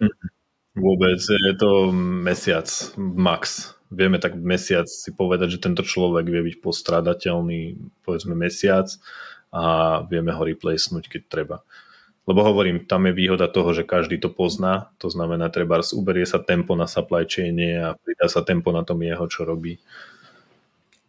Mhm. 0.00 0.28
Vôbec, 0.76 1.16
je 1.16 1.54
to 1.56 1.88
mesiac 1.96 2.68
max. 3.00 3.75
Vieme 3.90 4.18
tak 4.18 4.34
mesiac 4.34 4.90
si 4.90 5.14
povedať, 5.14 5.58
že 5.58 5.62
tento 5.62 5.86
človek 5.86 6.26
vie 6.26 6.42
byť 6.52 6.56
postradateľný 6.58 7.60
povedzme 8.02 8.34
mesiac 8.34 8.90
a 9.54 10.02
vieme 10.06 10.34
ho 10.34 10.42
replacenúť, 10.42 11.06
keď 11.06 11.22
treba. 11.30 11.56
Lebo 12.26 12.42
hovorím, 12.42 12.82
tam 12.82 13.06
je 13.06 13.14
výhoda 13.14 13.46
toho, 13.46 13.70
že 13.70 13.86
každý 13.86 14.18
to 14.18 14.26
pozná, 14.26 14.90
to 14.98 15.06
znamená, 15.06 15.46
treba 15.46 15.78
uberie 15.94 16.26
sa 16.26 16.42
tempo 16.42 16.74
na 16.74 16.90
supply 16.90 17.22
chaine 17.22 17.78
a 17.78 17.88
pridá 17.94 18.26
sa 18.26 18.42
tempo 18.42 18.74
na 18.74 18.82
tom 18.82 18.98
jeho, 18.98 19.30
čo 19.30 19.46
robí. 19.46 19.78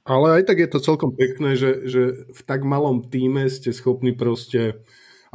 Ale 0.07 0.39
aj 0.39 0.43
tak 0.47 0.61
je 0.61 0.69
to 0.69 0.79
celkom 0.79 1.11
pekné, 1.17 1.57
že, 1.59 1.89
že 1.89 2.01
v 2.31 2.41
tak 2.45 2.63
malom 2.63 3.03
týme 3.03 3.49
ste 3.49 3.73
schopní 3.75 4.13
proste 4.15 4.79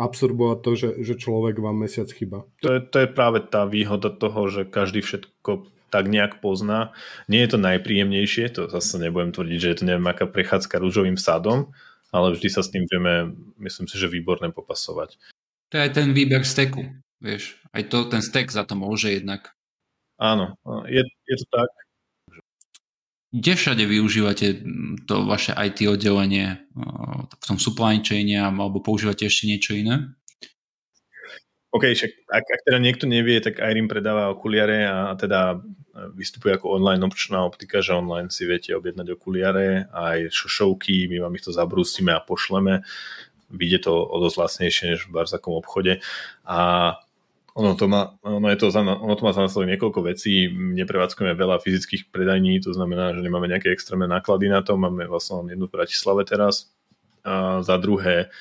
absorbovať 0.00 0.58
to, 0.64 0.70
že, 0.72 0.90
že 1.04 1.14
človek 1.20 1.60
vám 1.60 1.84
mesiac 1.84 2.08
chyba. 2.08 2.48
To 2.64 2.78
je, 2.78 2.80
to 2.80 2.96
je 3.04 3.08
práve 3.12 3.44
tá 3.44 3.68
výhoda 3.68 4.08
toho, 4.08 4.48
že 4.48 4.64
každý 4.64 5.04
všetko 5.04 5.68
tak 5.92 6.08
nejak 6.08 6.40
pozná. 6.40 6.96
Nie 7.28 7.44
je 7.44 7.52
to 7.52 7.58
najpríjemnejšie, 7.60 8.56
to 8.56 8.72
zase 8.72 8.96
nebudem 8.96 9.36
tvrdiť, 9.36 9.58
že 9.60 9.68
je 9.68 9.76
to 9.76 9.84
neviem 9.84 10.08
aká 10.08 10.24
prechádzka 10.24 10.80
rúžovým 10.80 11.20
sadom, 11.20 11.76
ale 12.08 12.32
vždy 12.32 12.48
sa 12.48 12.64
s 12.64 12.72
tým 12.72 12.88
vieme, 12.88 13.36
myslím 13.60 13.84
si, 13.84 14.00
že 14.00 14.08
výborne 14.08 14.48
popasovať. 14.48 15.20
To 15.68 15.76
je 15.76 15.84
aj 15.84 15.92
ten 15.92 16.16
výber 16.16 16.48
steku, 16.48 16.88
vieš. 17.20 17.60
Aj 17.76 17.84
to, 17.84 18.08
ten 18.08 18.24
stek 18.24 18.48
za 18.48 18.64
to 18.64 18.72
môže 18.72 19.12
jednak. 19.12 19.52
Áno, 20.16 20.56
je, 20.88 21.04
je 21.04 21.36
to 21.44 21.46
tak. 21.52 21.68
Kde 23.32 23.52
všade 23.56 23.84
využívate 23.88 24.60
to 25.08 25.24
vaše 25.24 25.56
IT 25.56 25.88
oddelenie? 25.88 26.68
V 27.32 27.44
tom 27.48 27.56
supply 27.56 28.04
chaine 28.04 28.44
alebo 28.44 28.84
používate 28.84 29.24
ešte 29.24 29.48
niečo 29.48 29.72
iné? 29.72 30.12
OK, 31.72 31.84
však 31.96 32.12
ak, 32.28 32.44
ak 32.44 32.60
teda 32.68 32.78
niekto 32.78 33.08
nevie, 33.08 33.40
tak 33.40 33.56
Irim 33.56 33.88
predáva 33.88 34.28
okuliare 34.28 34.84
a 34.84 35.16
teda 35.16 35.64
vystupuje 36.12 36.56
ako 36.56 36.76
online 36.76 37.00
opčná 37.00 37.40
optika, 37.44 37.80
že 37.80 37.96
online 37.96 38.28
si 38.28 38.44
viete 38.44 38.76
objednať 38.76 39.16
okuliare 39.16 39.88
aj 39.88 40.28
šošovky, 40.32 41.08
my 41.08 41.24
vám 41.24 41.36
ich 41.36 41.44
to 41.44 41.52
zabrúsime 41.52 42.12
a 42.12 42.20
pošleme. 42.20 42.84
Vyjde 43.52 43.88
to 43.88 43.92
o 43.92 44.16
dosť 44.20 44.36
lacnejšie 44.36 44.84
než 44.92 45.00
v 45.08 45.16
barzakom 45.16 45.56
obchode. 45.56 46.00
A 46.44 46.60
ono 47.52 47.76
to 47.76 47.84
má, 47.84 48.16
ono 48.24 48.48
je 48.48 48.56
to, 48.56 48.72
ono 48.72 49.12
to 49.12 49.24
má 49.24 49.32
za 49.36 49.44
niekoľko 49.48 50.00
vecí. 50.08 50.48
Neprevádzkujeme 50.52 51.36
veľa 51.36 51.60
fyzických 51.60 52.08
predajní, 52.08 52.64
to 52.64 52.72
znamená, 52.72 53.12
že 53.12 53.20
nemáme 53.20 53.48
nejaké 53.48 53.68
extrémne 53.68 54.08
náklady 54.08 54.48
na 54.48 54.64
to. 54.64 54.80
Máme 54.80 55.04
vlastne 55.04 55.52
jednu 55.52 55.68
v 55.68 55.76
Bratislave 55.76 56.24
teraz. 56.24 56.72
A 57.28 57.60
za 57.60 57.76
druhé, 57.76 58.32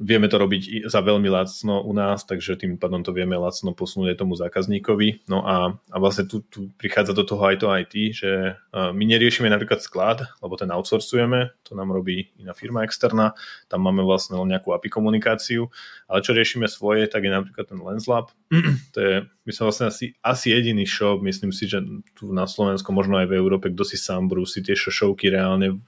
Vieme 0.00 0.24
to 0.24 0.40
robiť 0.40 0.88
za 0.88 1.04
veľmi 1.04 1.28
lacno 1.28 1.84
u 1.84 1.92
nás, 1.92 2.24
takže 2.24 2.56
tým 2.56 2.80
pádom 2.80 3.04
to 3.04 3.12
vieme 3.12 3.36
lacno 3.36 3.76
posunúť 3.76 4.16
aj 4.16 4.20
tomu 4.24 4.34
zákazníkovi. 4.40 5.28
No 5.28 5.44
a, 5.44 5.76
a 5.76 5.96
vlastne 6.00 6.24
tu, 6.24 6.40
tu 6.48 6.72
prichádza 6.80 7.12
do 7.12 7.28
toho 7.28 7.44
aj 7.44 7.56
to 7.60 7.68
IT, 7.68 7.94
že 8.16 8.56
my 8.72 9.04
neriešime 9.04 9.52
napríklad 9.52 9.84
sklad, 9.84 10.24
lebo 10.40 10.56
ten 10.56 10.72
outsourcujeme, 10.72 11.52
to 11.60 11.76
nám 11.76 11.92
robí 11.92 12.32
iná 12.40 12.56
firma 12.56 12.88
externá, 12.88 13.36
tam 13.68 13.84
máme 13.84 14.00
vlastne 14.00 14.40
len 14.40 14.56
nejakú 14.56 14.72
API 14.72 14.88
komunikáciu, 14.88 15.68
ale 16.08 16.24
čo 16.24 16.32
riešime 16.32 16.72
svoje, 16.72 17.04
tak 17.04 17.28
je 17.28 17.32
napríklad 17.36 17.68
ten 17.68 17.76
LensLab. 17.76 18.32
to 18.96 18.98
je, 18.98 19.14
my 19.28 19.50
sme 19.52 19.64
vlastne 19.68 19.86
asi, 19.92 20.16
asi 20.24 20.56
jediný 20.56 20.88
shop, 20.88 21.20
myslím 21.20 21.52
si, 21.52 21.68
že 21.68 21.84
tu 22.16 22.32
na 22.32 22.48
Slovensku, 22.48 22.96
možno 22.96 23.20
aj 23.20 23.28
v 23.28 23.36
Európe, 23.36 23.68
kto 23.68 23.84
si 23.84 24.00
sám 24.00 24.32
brúsi 24.32 24.64
tie 24.64 24.72
šošovky 24.72 25.28
reálne 25.28 25.84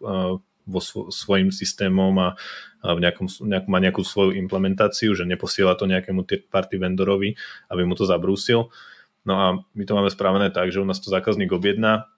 vo 0.64 0.80
svo, 0.80 1.12
svojim 1.12 1.52
systémom 1.52 2.12
a, 2.20 2.28
a 2.80 2.88
v 2.96 3.02
nejakom, 3.04 3.28
nejak, 3.28 3.66
má 3.68 3.78
nejakú 3.80 4.00
svoju 4.04 4.36
implementáciu, 4.36 5.12
že 5.12 5.28
neposiela 5.28 5.76
to 5.76 5.84
nejakému 5.84 6.24
party 6.48 6.80
vendorovi, 6.80 7.36
aby 7.68 7.82
mu 7.84 7.94
to 7.94 8.08
zabrúsil. 8.08 8.72
No 9.24 9.34
a 9.36 9.46
my 9.72 9.84
to 9.84 9.96
máme 9.96 10.10
spravené 10.12 10.52
tak, 10.52 10.72
že 10.72 10.80
u 10.80 10.86
nás 10.88 11.00
to 11.00 11.08
zákazník 11.12 11.52
objedná, 11.52 12.08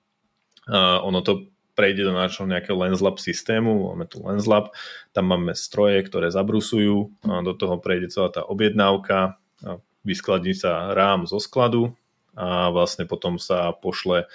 a 0.67 0.99
ono 0.99 1.23
to 1.23 1.47
prejde 1.79 2.09
do 2.09 2.17
nášho 2.17 2.49
nejakého 2.49 2.75
LensLab 2.75 3.21
systému, 3.21 3.93
máme 3.93 4.09
tu 4.09 4.25
LensLab, 4.25 4.73
tam 5.13 5.31
máme 5.31 5.53
stroje, 5.55 6.03
ktoré 6.03 6.33
zabrusujú, 6.33 7.13
a 7.29 7.45
do 7.45 7.53
toho 7.55 7.79
prejde 7.79 8.11
celá 8.11 8.33
tá 8.33 8.43
objednávka, 8.43 9.39
a 9.63 9.79
vyskladní 10.03 10.57
sa 10.57 10.97
rám 10.97 11.29
zo 11.29 11.37
skladu 11.39 11.93
a 12.37 12.69
vlastne 12.71 13.09
potom 13.09 13.39
sa 13.41 13.73
pošle 13.73 14.29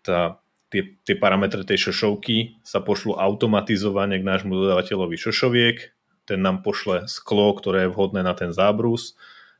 tá 0.00 0.40
tie, 0.72 0.96
tie 1.04 1.16
parametre 1.16 1.64
tej 1.64 1.90
šošovky 1.90 2.60
sa 2.64 2.84
pošlú 2.84 3.16
automatizovane 3.16 4.20
k 4.20 4.28
nášmu 4.28 4.52
dodávateľovi 4.52 5.16
šošoviek, 5.16 5.76
ten 6.28 6.38
nám 6.44 6.60
pošle 6.60 7.08
sklo, 7.08 7.56
ktoré 7.56 7.88
je 7.88 7.92
vhodné 7.92 8.20
na 8.20 8.36
ten 8.36 8.52
zábrus 8.52 9.16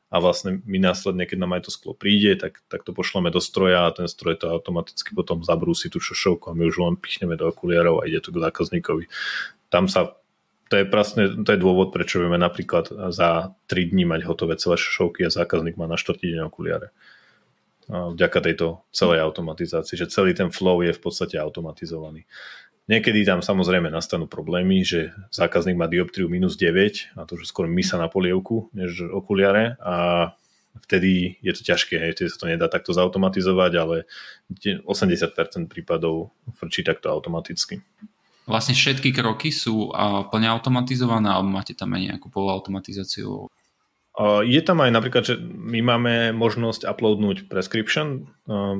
a 0.08 0.20
vlastne 0.20 0.64
my 0.64 0.80
následne, 0.80 1.24
keď 1.28 1.38
nám 1.40 1.56
aj 1.56 1.68
to 1.68 1.70
sklo 1.72 1.92
príde, 1.92 2.36
tak, 2.40 2.60
tak 2.68 2.84
to 2.84 2.96
pošleme 2.96 3.28
do 3.32 3.40
stroja 3.40 3.88
a 3.88 3.94
ten 3.96 4.08
stroj 4.08 4.40
to 4.40 4.48
automaticky 4.48 5.12
potom 5.12 5.44
zabrúsi 5.44 5.92
tú 5.92 6.00
šošovku 6.00 6.52
a 6.52 6.56
my 6.56 6.68
už 6.68 6.76
len 6.80 6.96
pichneme 6.96 7.36
do 7.36 7.48
okuliarov 7.48 8.00
a 8.00 8.08
ide 8.08 8.20
to 8.20 8.32
k 8.32 8.40
zákazníkovi. 8.40 9.08
Tam 9.68 9.88
sa 9.88 10.16
to 10.68 10.76
je, 10.76 10.84
prasne, 10.84 11.48
to 11.48 11.56
je 11.56 11.60
dôvod, 11.60 11.96
prečo 11.96 12.20
vieme 12.20 12.36
napríklad 12.36 12.92
za 13.08 13.56
3 13.72 13.88
dní 13.88 14.04
mať 14.04 14.28
hotové 14.28 14.60
celé 14.60 14.76
šošovky 14.76 15.24
a 15.24 15.32
zákazník 15.32 15.80
má 15.80 15.88
na 15.88 15.96
4 15.96 16.20
deň 16.20 16.52
okuliare. 16.52 16.92
Vďaka 17.88 18.44
tejto 18.44 18.84
celej 18.92 19.24
automatizácii, 19.24 19.96
že 19.96 20.12
celý 20.12 20.36
ten 20.36 20.52
flow 20.52 20.84
je 20.84 20.92
v 20.92 21.00
podstate 21.00 21.40
automatizovaný. 21.40 22.28
Niekedy 22.88 23.24
tam 23.24 23.44
samozrejme 23.44 23.92
nastanú 23.92 24.28
problémy, 24.28 24.80
že 24.80 25.12
zákazník 25.32 25.76
má 25.76 25.88
dioptriu 25.88 26.28
minus 26.28 26.56
9 26.56 27.16
a 27.16 27.24
to 27.28 27.36
už 27.36 27.48
skôr 27.48 27.68
mysa 27.68 28.00
na 28.00 28.08
polievku 28.08 28.72
než 28.72 29.04
okuliare 29.08 29.80
a 29.80 30.32
vtedy 30.84 31.36
je 31.44 31.52
to 31.52 31.64
ťažké, 31.64 32.00
hej, 32.00 32.16
vtedy 32.16 32.28
sa 32.32 32.40
to 32.40 32.48
nedá 32.48 32.68
takto 32.68 32.96
zautomatizovať, 32.96 33.72
ale 33.76 33.96
80% 34.52 35.68
prípadov 35.68 36.32
frčí 36.60 36.80
takto 36.80 37.12
automaticky. 37.12 37.84
Vlastne 38.48 38.72
všetky 38.72 39.12
kroky 39.12 39.52
sú 39.52 39.92
plne 40.32 40.48
automatizované, 40.48 41.28
alebo 41.28 41.52
máte 41.52 41.76
tam 41.76 41.92
aj 41.92 42.16
nejakú 42.16 42.32
polautomatizáciu? 42.32 43.52
Je 44.42 44.58
tam 44.66 44.82
aj 44.82 44.90
napríklad, 44.90 45.22
že 45.22 45.38
my 45.42 45.78
máme 45.78 46.14
možnosť 46.34 46.90
uploadnúť 46.90 47.46
prescription, 47.46 48.26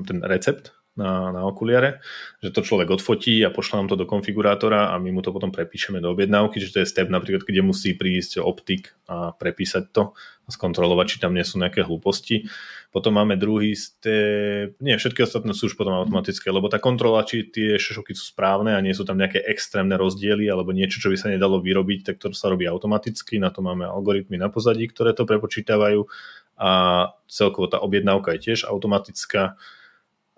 ten 0.03 0.19
recept 0.27 0.78
na, 0.99 1.31
na 1.31 1.47
okuliare, 1.47 2.03
že 2.43 2.51
to 2.51 2.67
človek 2.67 2.91
odfotí 2.91 3.39
a 3.47 3.55
pošle 3.55 3.79
nám 3.79 3.89
to 3.95 3.97
do 3.97 4.05
konfigurátora 4.05 4.91
a 4.91 4.99
my 4.99 5.15
mu 5.15 5.23
to 5.23 5.31
potom 5.31 5.55
prepíšeme 5.55 6.03
do 6.03 6.11
objednávky, 6.11 6.59
že 6.59 6.75
to 6.75 6.83
je 6.83 6.91
step 6.91 7.07
napríklad, 7.07 7.47
kde 7.47 7.63
musí 7.63 7.95
prísť 7.95 8.43
optik 8.43 8.99
a 9.07 9.31
prepísať 9.31 9.95
to 9.95 10.13
a 10.19 10.51
skontrolovať, 10.51 11.07
či 11.07 11.17
tam 11.23 11.39
nie 11.39 11.47
sú 11.47 11.63
nejaké 11.63 11.87
hlúposti. 11.87 12.51
Potom 12.89 13.15
máme 13.15 13.37
druhý 13.39 13.77
step, 13.77 14.75
nie, 14.81 14.97
všetky 14.97 15.23
ostatné 15.23 15.55
sú 15.55 15.71
už 15.71 15.79
potom 15.79 15.95
automatické, 15.95 16.49
lebo 16.51 16.67
tá 16.73 16.81
kontrola, 16.83 17.23
či 17.23 17.47
tie 17.47 17.79
šošoky 17.79 18.17
sú 18.17 18.35
správne 18.35 18.75
a 18.75 18.83
nie 18.83 18.97
sú 18.97 19.07
tam 19.07 19.21
nejaké 19.21 19.45
extrémne 19.45 19.95
rozdiely 19.95 20.51
alebo 20.51 20.75
niečo, 20.75 20.99
čo 20.99 21.13
by 21.13 21.17
sa 21.21 21.31
nedalo 21.31 21.63
vyrobiť, 21.63 22.01
tak 22.11 22.17
to 22.19 22.35
sa 22.35 22.51
robí 22.51 22.67
automaticky, 22.67 23.39
na 23.39 23.55
to 23.55 23.63
máme 23.63 23.87
algoritmy 23.87 24.41
na 24.41 24.51
pozadí, 24.51 24.89
ktoré 24.91 25.15
to 25.15 25.29
prepočítavajú 25.29 26.09
a 26.59 26.71
celkovo 27.31 27.71
tá 27.71 27.79
objednávka 27.79 28.35
je 28.35 28.51
tiež 28.51 28.67
automatická 28.67 29.55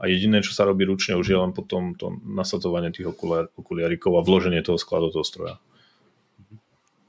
a 0.00 0.08
jediné, 0.08 0.40
čo 0.40 0.56
sa 0.56 0.64
robí 0.64 0.88
ručne, 0.88 1.20
už 1.20 1.28
je 1.28 1.36
len 1.36 1.52
potom 1.52 1.92
to 1.92 2.16
nasadzovanie 2.24 2.88
tých 2.88 3.12
okuliar, 3.12 3.52
okuliarikov 3.52 4.16
a 4.16 4.24
vloženie 4.24 4.64
toho 4.64 4.80
skladu 4.80 5.12
toho 5.12 5.28
stroja. 5.28 5.54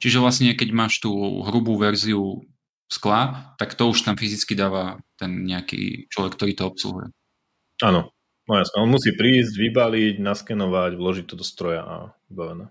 Čiže 0.03 0.19
vlastne, 0.19 0.51
keď 0.51 0.69
máš 0.75 0.99
tú 0.99 1.13
hrubú 1.47 1.79
verziu 1.79 2.43
skla, 2.91 3.55
tak 3.55 3.79
to 3.79 3.87
už 3.87 4.03
tam 4.03 4.19
fyzicky 4.19 4.59
dáva 4.59 4.99
ten 5.15 5.47
nejaký 5.47 6.11
človek, 6.11 6.35
ktorý 6.35 6.51
to 6.57 6.67
obsluhuje. 6.67 7.07
Áno, 7.79 8.11
no 8.49 8.53
jasné. 8.59 8.75
On 8.83 8.91
musí 8.91 9.15
prísť, 9.15 9.55
vybaliť, 9.55 10.19
naskenovať, 10.19 10.91
vložiť 10.99 11.25
to 11.31 11.39
do 11.39 11.45
stroja 11.47 11.81
a 11.87 11.95
vybavené. 12.27 12.67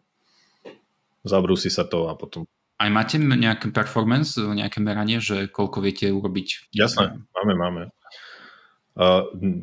Zabrúsi 1.24 1.72
sa 1.72 1.88
to 1.88 2.12
a 2.12 2.14
potom... 2.18 2.44
Aj 2.80 2.88
máte 2.92 3.16
nejaké 3.20 3.72
performance, 3.72 4.36
nejaké 4.40 4.80
meranie, 4.80 5.20
že 5.20 5.48
koľko 5.48 5.84
viete 5.84 6.08
urobiť? 6.08 6.72
Jasné, 6.72 7.24
máme, 7.36 7.54
máme. 7.56 7.82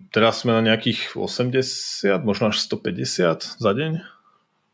Teraz 0.10 0.42
sme 0.42 0.58
na 0.58 0.66
nejakých 0.66 1.14
80, 1.14 2.26
možno 2.26 2.50
až 2.50 2.58
150 2.66 3.62
za 3.62 3.72
deň, 3.78 4.02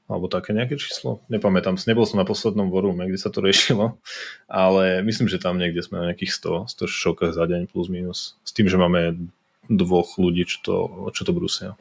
alebo 0.07 0.31
také 0.31 0.55
nejaké 0.55 0.79
číslo. 0.79 1.19
Nepamätám 1.27 1.75
si, 1.75 1.91
nebol 1.91 2.07
som 2.07 2.15
na 2.15 2.27
poslednom 2.27 2.71
vorume, 2.71 3.03
kde 3.03 3.19
sa 3.19 3.27
to 3.27 3.43
riešilo, 3.43 3.99
ale 4.47 5.03
myslím, 5.03 5.27
že 5.27 5.43
tam 5.43 5.59
niekde 5.59 5.83
sme 5.83 5.99
na 5.99 6.05
nejakých 6.11 6.31
100, 6.71 6.79
100 6.79 6.87
šokách 6.87 7.33
za 7.35 7.43
deň 7.43 7.67
plus 7.67 7.91
minus. 7.91 8.39
S 8.47 8.55
tým, 8.55 8.71
že 8.71 8.79
máme 8.79 9.27
dvoch 9.67 10.15
ľudí, 10.15 10.47
čo 10.47 10.57
to, 10.63 10.75
čo 11.11 11.27
to 11.27 11.35
brusia. 11.35 11.75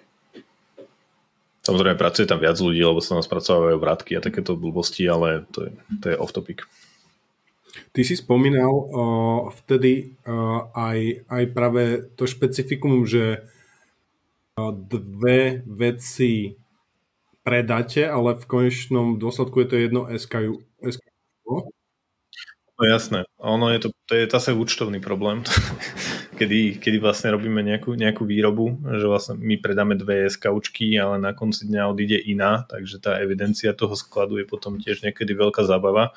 Samozrejme, 1.62 1.94
pracuje 1.94 2.26
tam 2.26 2.42
viac 2.42 2.58
ľudí, 2.58 2.82
lebo 2.82 2.98
sa 2.98 3.14
nás 3.14 3.30
pracovajú 3.30 3.78
vrátky 3.78 4.18
a 4.18 4.24
takéto 4.24 4.58
blbosti, 4.58 5.06
ale 5.06 5.46
to 5.54 5.70
je, 5.70 5.72
to 6.02 6.06
je 6.10 6.16
off 6.18 6.34
topic. 6.34 6.66
Ty 7.92 8.00
si 8.04 8.14
spomínal 8.16 8.72
uh, 8.72 9.40
vtedy 9.64 10.16
uh, 10.28 10.68
aj, 10.76 11.24
aj 11.28 11.44
práve 11.56 11.82
to 12.16 12.28
špecifikum, 12.28 13.08
že 13.08 13.44
uh, 14.60 14.72
dve 14.72 15.64
veci 15.64 16.56
predáte, 17.42 18.06
ale 18.06 18.38
v 18.38 18.44
konečnom 18.44 19.18
dôsledku 19.18 19.64
je 19.64 19.68
to 19.68 19.76
jedno 19.76 20.02
SKU. 20.06 20.62
SKU. 20.84 21.72
No 22.82 22.88
jasné. 22.88 23.24
Ono 23.38 23.70
je 23.70 23.78
to, 23.78 23.88
to 24.08 24.12
je 24.16 24.24
zase 24.26 24.50
účtovný 24.52 24.98
problém, 25.00 25.44
kedy, 26.38 26.82
kedy 26.82 26.96
vlastne 26.98 27.30
robíme 27.32 27.60
nejakú, 27.62 27.94
nejakú 27.94 28.24
výrobu, 28.24 28.80
že 29.00 29.06
vlastne 29.06 29.34
my 29.38 29.60
predáme 29.60 29.94
dve 29.94 30.28
SKUčky, 30.28 30.96
ale 30.96 31.20
na 31.20 31.32
konci 31.36 31.68
dňa 31.68 31.82
odíde 31.92 32.18
iná, 32.20 32.64
takže 32.68 33.00
tá 33.00 33.20
evidencia 33.20 33.76
toho 33.76 33.92
skladu 33.96 34.40
je 34.40 34.46
potom 34.48 34.80
tiež 34.80 35.04
niekedy 35.04 35.36
veľká 35.36 35.62
zábava 35.62 36.16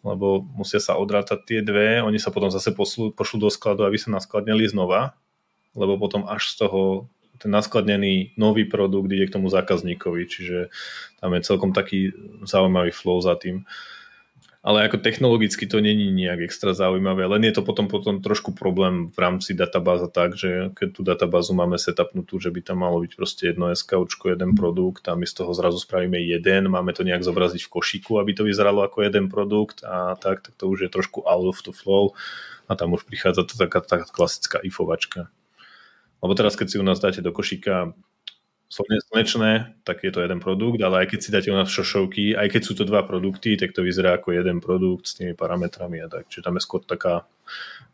lebo 0.00 0.44
musia 0.56 0.80
sa 0.80 0.96
odrátať 0.96 1.38
tie 1.44 1.60
dve, 1.60 2.00
oni 2.00 2.16
sa 2.16 2.32
potom 2.32 2.48
zase 2.48 2.72
pošlú, 2.72 3.12
pošlú 3.12 3.46
do 3.46 3.50
skladu, 3.52 3.84
aby 3.84 4.00
sa 4.00 4.12
naskladnili 4.12 4.64
znova, 4.68 5.16
lebo 5.76 6.00
potom 6.00 6.24
až 6.24 6.56
z 6.56 6.66
toho 6.66 7.10
ten 7.40 7.48
naskladnený 7.48 8.36
nový 8.36 8.68
produkt 8.68 9.08
ide 9.08 9.24
k 9.24 9.34
tomu 9.40 9.48
zákazníkovi, 9.48 10.22
čiže 10.28 10.58
tam 11.24 11.32
je 11.32 11.40
celkom 11.40 11.72
taký 11.72 12.12
zaujímavý 12.44 12.92
flow 12.92 13.16
za 13.24 13.32
tým. 13.40 13.64
Uh, 13.64 13.99
ale 14.60 14.84
ako 14.84 15.00
technologicky 15.00 15.64
to 15.64 15.80
není 15.80 16.12
nejak 16.12 16.44
extra 16.44 16.76
zaujímavé, 16.76 17.24
len 17.24 17.48
je 17.48 17.56
to 17.56 17.62
potom, 17.64 17.88
potom 17.88 18.20
trošku 18.20 18.52
problém 18.52 19.08
v 19.08 19.18
rámci 19.18 19.56
databáza 19.56 20.04
tak, 20.04 20.36
že 20.36 20.68
keď 20.76 20.88
tú 20.92 21.00
databázu 21.00 21.56
máme 21.56 21.80
setupnutú, 21.80 22.36
že 22.36 22.52
by 22.52 22.60
tam 22.60 22.84
malo 22.84 23.00
byť 23.00 23.12
proste 23.16 23.42
jedno 23.48 23.72
SKUčko, 23.72 24.36
jeden 24.36 24.52
produkt 24.52 25.08
a 25.08 25.16
my 25.16 25.24
z 25.24 25.32
toho 25.32 25.56
zrazu 25.56 25.80
spravíme 25.80 26.20
jeden, 26.20 26.68
máme 26.68 26.92
to 26.92 27.08
nejak 27.08 27.24
zobraziť 27.24 27.64
v 27.64 27.72
košíku, 27.72 28.20
aby 28.20 28.36
to 28.36 28.44
vyzeralo 28.44 28.84
ako 28.84 29.00
jeden 29.00 29.32
produkt 29.32 29.80
a 29.80 30.12
tak, 30.20 30.44
tak 30.44 30.52
to 30.60 30.68
už 30.68 30.84
je 30.84 30.90
trošku 30.92 31.24
out 31.24 31.48
of 31.48 31.64
the 31.64 31.72
flow 31.72 32.12
a 32.68 32.76
tam 32.76 32.92
už 32.92 33.08
prichádza 33.08 33.48
to 33.48 33.56
taká, 33.56 33.80
taká 33.80 34.04
klasická 34.12 34.60
ifovačka. 34.60 35.32
Lebo 36.20 36.36
teraz, 36.36 36.52
keď 36.52 36.68
si 36.68 36.76
u 36.76 36.84
nás 36.84 37.00
dáte 37.00 37.24
do 37.24 37.32
košíka 37.32 37.96
slnečné, 38.70 39.82
tak 39.82 40.06
je 40.06 40.14
to 40.14 40.22
jeden 40.22 40.38
produkt, 40.38 40.78
ale 40.78 41.02
aj 41.02 41.06
keď 41.10 41.18
si 41.18 41.34
dáte 41.34 41.50
u 41.50 41.58
nás 41.58 41.66
šošovky, 41.66 42.38
aj 42.38 42.54
keď 42.54 42.62
sú 42.62 42.72
to 42.78 42.86
dva 42.86 43.02
produkty, 43.02 43.58
tak 43.58 43.74
to 43.74 43.82
vyzerá 43.82 44.14
ako 44.14 44.30
jeden 44.30 44.62
produkt 44.62 45.10
s 45.10 45.18
tými 45.18 45.34
parametrami 45.34 45.98
a 45.98 46.06
tak. 46.06 46.30
Čiže 46.30 46.46
tam 46.46 46.54
je 46.54 46.62
skôr 46.62 46.80
taká, 46.86 47.26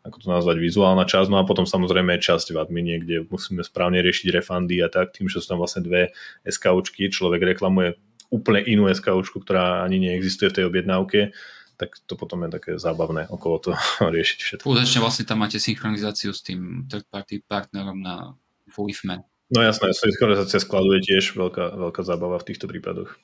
ako 0.05 0.17
to 0.21 0.27
nazvať, 0.29 0.61
vizuálna 0.61 1.09
časť, 1.09 1.33
no 1.33 1.41
a 1.41 1.49
potom 1.49 1.65
samozrejme 1.65 2.21
časť 2.21 2.53
v 2.53 2.61
admine, 2.61 3.01
kde 3.01 3.25
musíme 3.25 3.65
správne 3.65 4.05
riešiť 4.05 4.29
refundy 4.29 4.77
a 4.85 4.89
tak, 4.93 5.17
tým, 5.17 5.25
že 5.25 5.41
sú 5.41 5.57
tam 5.57 5.65
vlastne 5.65 5.81
dve 5.81 6.13
SKUčky, 6.45 7.09
človek 7.09 7.57
reklamuje 7.57 7.97
úplne 8.29 8.61
inú 8.61 8.85
SKUčku, 8.85 9.41
ktorá 9.41 9.81
ani 9.81 9.97
neexistuje 9.97 10.53
v 10.53 10.55
tej 10.61 10.65
objednávke, 10.69 11.33
tak 11.77 11.93
to 12.05 12.13
potom 12.13 12.45
je 12.45 12.53
také 12.53 12.71
zábavné 12.77 13.25
okolo 13.33 13.73
toho 13.73 13.81
riešiť 14.13 14.39
všetko. 14.45 14.65
Skutočne 14.65 15.01
vlastne 15.01 15.25
tam 15.25 15.41
máte 15.41 15.57
synchronizáciu 15.57 16.29
s 16.37 16.45
tým 16.45 16.85
third 16.85 17.09
party 17.09 17.41
partnerom 17.41 17.97
na 17.97 18.37
Fulifman. 18.69 19.25
No 19.47 19.63
jasné, 19.63 19.95
synchronizácia 19.95 20.59
skladu 20.59 20.99
je 20.99 21.07
tiež 21.13 21.39
veľká, 21.39 21.79
veľká 21.79 22.01
zábava 22.03 22.35
v 22.37 22.47
týchto 22.51 22.67
prípadoch. 22.67 23.15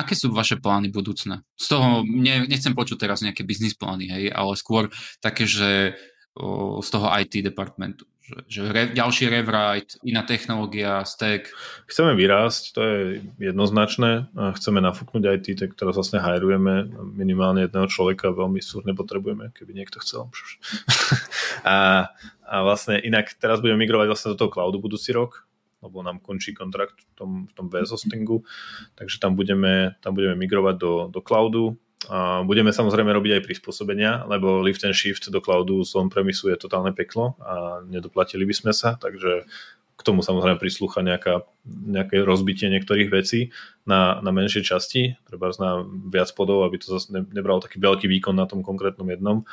Aké 0.00 0.16
sú 0.16 0.32
vaše 0.32 0.56
plány 0.56 0.88
budúcne? 0.88 1.44
Z 1.60 1.76
toho, 1.76 2.00
ne, 2.08 2.48
nechcem 2.48 2.72
počuť 2.72 2.96
teraz 3.04 3.20
nejaké 3.20 3.44
biznis 3.44 3.76
plány, 3.76 4.08
hej, 4.08 4.24
ale 4.32 4.56
skôr 4.56 4.88
také, 5.20 5.44
že 5.44 5.92
o, 6.32 6.80
z 6.80 6.88
toho 6.88 7.12
IT 7.12 7.44
departmentu 7.44 8.09
že, 8.30 8.38
že 8.46 8.60
re, 8.70 8.94
ďalší 8.94 9.26
rewrite, 9.26 9.98
iná 10.06 10.22
technológia, 10.22 11.02
stack. 11.02 11.50
Chceme 11.90 12.14
vyrásť, 12.14 12.62
to 12.70 12.80
je 12.80 12.98
jednoznačné. 13.42 14.30
Chceme 14.54 14.78
nafúknuť 14.78 15.22
IT, 15.26 15.46
tak 15.58 15.70
teraz 15.74 15.98
vlastne 15.98 16.22
hajrujeme 16.22 16.94
minimálne 17.18 17.66
jedného 17.66 17.90
človeka, 17.90 18.30
veľmi 18.30 18.62
súrne 18.62 18.94
potrebujeme, 18.94 19.50
keby 19.50 19.74
niekto 19.74 19.98
chcel. 19.98 20.30
a, 21.66 22.08
a 22.46 22.54
vlastne 22.62 23.02
inak 23.02 23.34
teraz 23.34 23.58
budeme 23.58 23.82
migrovať 23.82 24.06
vlastne 24.06 24.30
do 24.32 24.38
toho 24.38 24.54
cloudu 24.54 24.78
budúci 24.78 25.10
rok, 25.10 25.50
lebo 25.82 26.06
nám 26.06 26.22
končí 26.22 26.54
kontrakt 26.54 27.02
v 27.02 27.12
tom, 27.18 27.30
v 27.50 27.52
tom 27.56 27.66
VS 27.66 27.90
hostingu, 27.90 28.46
takže 28.94 29.18
tam 29.18 29.34
budeme, 29.34 29.98
tam 29.98 30.14
budeme 30.14 30.38
migrovať 30.38 30.74
do, 30.78 30.92
do 31.10 31.20
cloudu 31.24 31.74
a 31.74 31.89
budeme 32.48 32.72
samozrejme 32.72 33.12
robiť 33.12 33.32
aj 33.36 33.44
prispôsobenia, 33.44 34.24
lebo 34.24 34.64
lift 34.64 34.80
and 34.88 34.96
shift 34.96 35.28
do 35.28 35.40
cloudu 35.44 35.84
z 35.84 35.92
on-premisu 36.00 36.48
je 36.48 36.56
totálne 36.56 36.96
peklo 36.96 37.36
a 37.44 37.84
nedoplatili 37.84 38.48
by 38.48 38.54
sme 38.56 38.72
sa, 38.72 38.96
takže 38.96 39.44
k 40.00 40.00
tomu 40.00 40.24
samozrejme 40.24 40.56
prislúcha 40.56 41.04
nejaká, 41.04 41.44
nejaké 41.68 42.24
rozbitie 42.24 42.72
niektorých 42.72 43.12
vecí 43.12 43.52
na, 43.84 44.16
na 44.24 44.32
menšie 44.32 44.64
časti, 44.64 45.20
treba 45.28 45.52
na 45.60 45.84
viac 45.84 46.32
podov, 46.32 46.64
aby 46.64 46.80
to 46.80 46.88
zase 46.96 47.12
nebralo 47.12 47.60
taký 47.60 47.76
veľký 47.76 48.08
výkon 48.08 48.32
na 48.32 48.48
tom 48.48 48.64
konkrétnom 48.64 49.04
jednom. 49.12 49.44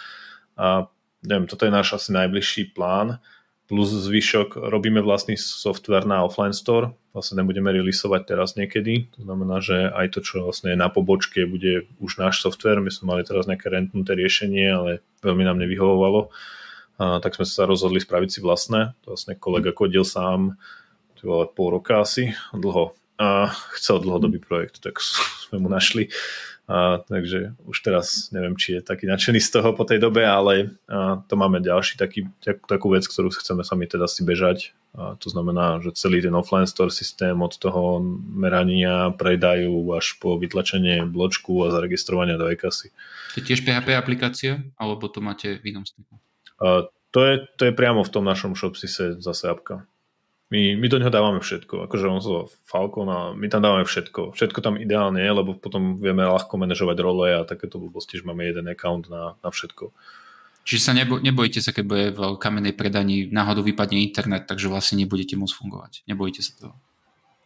A 0.56 0.88
neviem, 1.28 1.52
toto 1.52 1.68
je 1.68 1.76
náš 1.76 2.00
asi 2.00 2.16
najbližší 2.16 2.72
plán 2.72 3.20
plus 3.68 3.91
zvyšok 3.91 4.55
robíme 4.72 5.03
vlastný 5.03 5.36
software 5.36 6.07
na 6.07 6.24
offline 6.24 6.55
store, 6.55 6.95
vlastne 7.11 7.43
nebudeme 7.43 7.68
releaseovať 7.76 8.22
teraz 8.24 8.55
niekedy, 8.55 9.11
to 9.11 9.28
znamená, 9.28 9.59
že 9.59 9.91
aj 9.91 10.15
to, 10.15 10.20
čo 10.24 10.47
vlastne 10.47 10.72
je 10.72 10.80
na 10.80 10.88
pobočke, 10.88 11.43
bude 11.43 11.84
už 11.99 12.18
náš 12.18 12.39
software, 12.39 12.80
my 12.80 12.88
sme 12.88 13.11
mali 13.11 13.28
teraz 13.28 13.43
nejaké 13.43 13.68
rentnuté 13.68 14.15
riešenie, 14.15 14.68
ale 14.72 14.91
veľmi 15.20 15.43
nám 15.43 15.59
nevyhovovalo, 15.59 16.32
a 16.97 17.22
tak 17.22 17.38
sme 17.38 17.45
sa 17.45 17.70
rozhodli 17.70 18.01
spraviť 18.01 18.30
si 18.32 18.39
vlastné, 18.41 18.97
to 19.05 19.13
vlastne 19.13 19.38
kolega 19.38 19.76
kodil 19.76 20.07
sám, 20.07 20.57
to 21.20 21.30
bolo 21.30 21.45
pol 21.51 21.70
roka 21.78 22.01
asi, 22.01 22.34
dlho. 22.55 22.95
Uh, 23.18 23.49
chcel 23.74 23.97
dlhodobý 23.97 24.38
projekt, 24.38 24.78
tak 24.86 25.01
sme 25.01 25.57
mu 25.57 25.70
našli. 25.74 26.13
A, 26.68 26.99
takže 26.99 27.55
už 27.63 27.78
teraz 27.80 28.28
neviem, 28.36 28.59
či 28.59 28.76
je 28.76 28.82
taký 28.84 29.07
nadšený 29.07 29.39
z 29.39 29.49
toho 29.55 29.72
po 29.72 29.88
tej 29.88 30.03
dobe, 30.03 30.28
ale 30.28 30.76
a, 30.91 31.24
to 31.24 31.39
máme 31.39 31.63
ďalší 31.63 31.95
taký, 31.95 32.28
tak, 32.43 32.59
takú 32.68 32.91
vec, 32.91 33.07
ktorú 33.07 33.32
chceme 33.32 33.63
sami 33.63 33.88
teda 33.88 34.03
si 34.03 34.28
bežať. 34.28 34.76
A 34.97 35.15
to 35.15 35.32
znamená, 35.32 35.80
že 35.80 35.95
celý 35.95 36.20
ten 36.20 36.36
offline 36.36 36.68
store 36.68 36.91
systém 36.91 37.39
od 37.39 37.55
toho 37.55 38.03
merania, 38.34 39.15
predajú 39.15 39.95
až 39.95 40.20
po 40.20 40.36
vytlačenie 40.36 41.07
bločku 41.07 41.55
a 41.63 41.72
zaregistrovania 41.72 42.36
do 42.36 42.51
e-kasy. 42.51 42.91
To 43.32 43.39
je 43.39 43.47
tiež 43.47 43.63
PHP 43.63 43.95
aplikácia, 43.95 44.59
alebo 44.76 45.07
to 45.07 45.24
máte 45.24 45.63
v 45.63 45.72
inom 45.72 45.88
styku? 45.88 46.20
To 47.15 47.20
je, 47.24 47.47
to 47.55 47.63
je 47.70 47.74
priamo 47.78 48.03
v 48.03 48.11
tom 48.11 48.28
našom 48.28 48.57
shopsise 48.57 49.24
zase 49.24 49.47
apka. 49.47 49.88
My, 50.48 50.80
my 50.80 50.88
do 50.88 50.95
neho 50.95 51.12
dávame 51.12 51.43
všetko, 51.43 51.91
akože 51.91 52.08
on 52.08 52.24
sa 52.24 52.48
Falcon 52.64 53.12
a 53.12 53.20
my 53.36 53.52
tam 53.52 53.68
dávame 53.68 53.84
všetko. 53.84 54.32
Všetko 54.32 54.64
tam 54.64 54.80
ideálne 54.80 55.20
je, 55.20 55.28
lebo 55.28 55.60
potom 55.60 56.00
vieme 56.00 56.24
ľahko 56.24 56.56
manažovať 56.56 56.98
role 57.04 57.28
a 57.36 57.43
takéto 57.43 57.76
blbosti, 57.84 58.16
že 58.16 58.24
máme 58.24 58.48
jeden 58.48 58.64
account 58.72 59.12
na, 59.12 59.36
na 59.43 59.50
všetko. 59.52 59.91
Čiže 60.64 60.84
sa 60.84 60.91
nebo, 60.95 61.20
nebojíte 61.20 61.60
sa, 61.60 61.76
keď 61.76 61.84
bude 61.84 62.06
v 62.16 62.39
kamenej 62.39 62.80
predaní 62.80 63.28
náhodou 63.28 63.64
vypadne 63.64 64.00
internet, 64.00 64.48
takže 64.48 64.72
vlastne 64.72 65.04
nebudete 65.04 65.36
môcť 65.36 65.56
fungovať. 65.56 65.91
Nebojíte 66.08 66.39
sa 66.43 66.52
toho? 66.56 66.74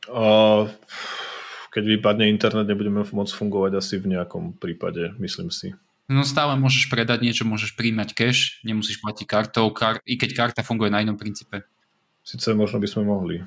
Uh, 0.10 0.70
keď 1.74 1.98
vypadne 1.98 2.30
internet, 2.30 2.70
nebudeme 2.70 3.02
môcť 3.02 3.34
fungovať 3.34 3.82
asi 3.82 3.98
v 3.98 4.14
nejakom 4.18 4.58
prípade, 4.58 5.14
myslím 5.18 5.50
si. 5.50 5.74
No 6.12 6.28
stále 6.28 6.60
môžeš 6.60 6.92
predať 6.92 7.24
niečo, 7.24 7.48
môžeš 7.48 7.80
príjmať 7.80 8.12
cash, 8.12 8.60
nemusíš 8.68 9.00
platiť 9.00 9.24
kartou, 9.24 9.72
kar- 9.72 10.04
i 10.04 10.20
keď 10.20 10.36
karta 10.36 10.62
funguje 10.62 10.92
na 10.92 11.00
inom 11.00 11.16
princípe. 11.16 11.64
Sice 12.22 12.54
možno 12.54 12.78
by 12.78 12.88
sme 12.88 13.04
mohli. 13.06 13.42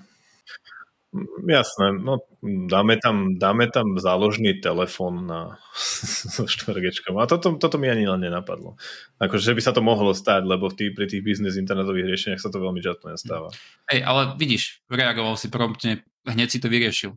Jasné, 1.46 1.94
no 2.02 2.26
dáme 2.42 2.98
tam, 2.98 3.38
dáme 3.38 3.70
tam 3.70 3.94
záložný 4.02 4.58
telefón 4.58 5.30
na 5.30 5.62
so 6.34 6.42
4G. 6.42 7.06
A 7.14 7.30
toto, 7.30 7.54
toto 7.54 7.78
mi 7.78 7.86
ani 7.86 8.10
len 8.10 8.18
nenapadlo. 8.18 8.74
Akože, 9.22 9.54
že 9.54 9.56
by 9.56 9.62
sa 9.62 9.70
to 9.70 9.78
mohlo 9.78 10.10
stať, 10.10 10.42
lebo 10.42 10.74
tý, 10.74 10.90
pri 10.90 11.06
tých 11.06 11.22
biznis 11.22 11.54
internetových 11.54 12.10
riešeniach 12.10 12.42
sa 12.42 12.50
to 12.50 12.58
veľmi 12.58 12.82
často 12.82 13.06
nestáva. 13.06 13.54
Hej, 13.94 14.02
ale 14.02 14.34
vidíš, 14.34 14.82
reagoval 14.90 15.38
si 15.38 15.46
promptne, 15.54 16.02
hneď 16.26 16.48
si 16.50 16.58
to 16.58 16.66
vyriešil 16.66 17.14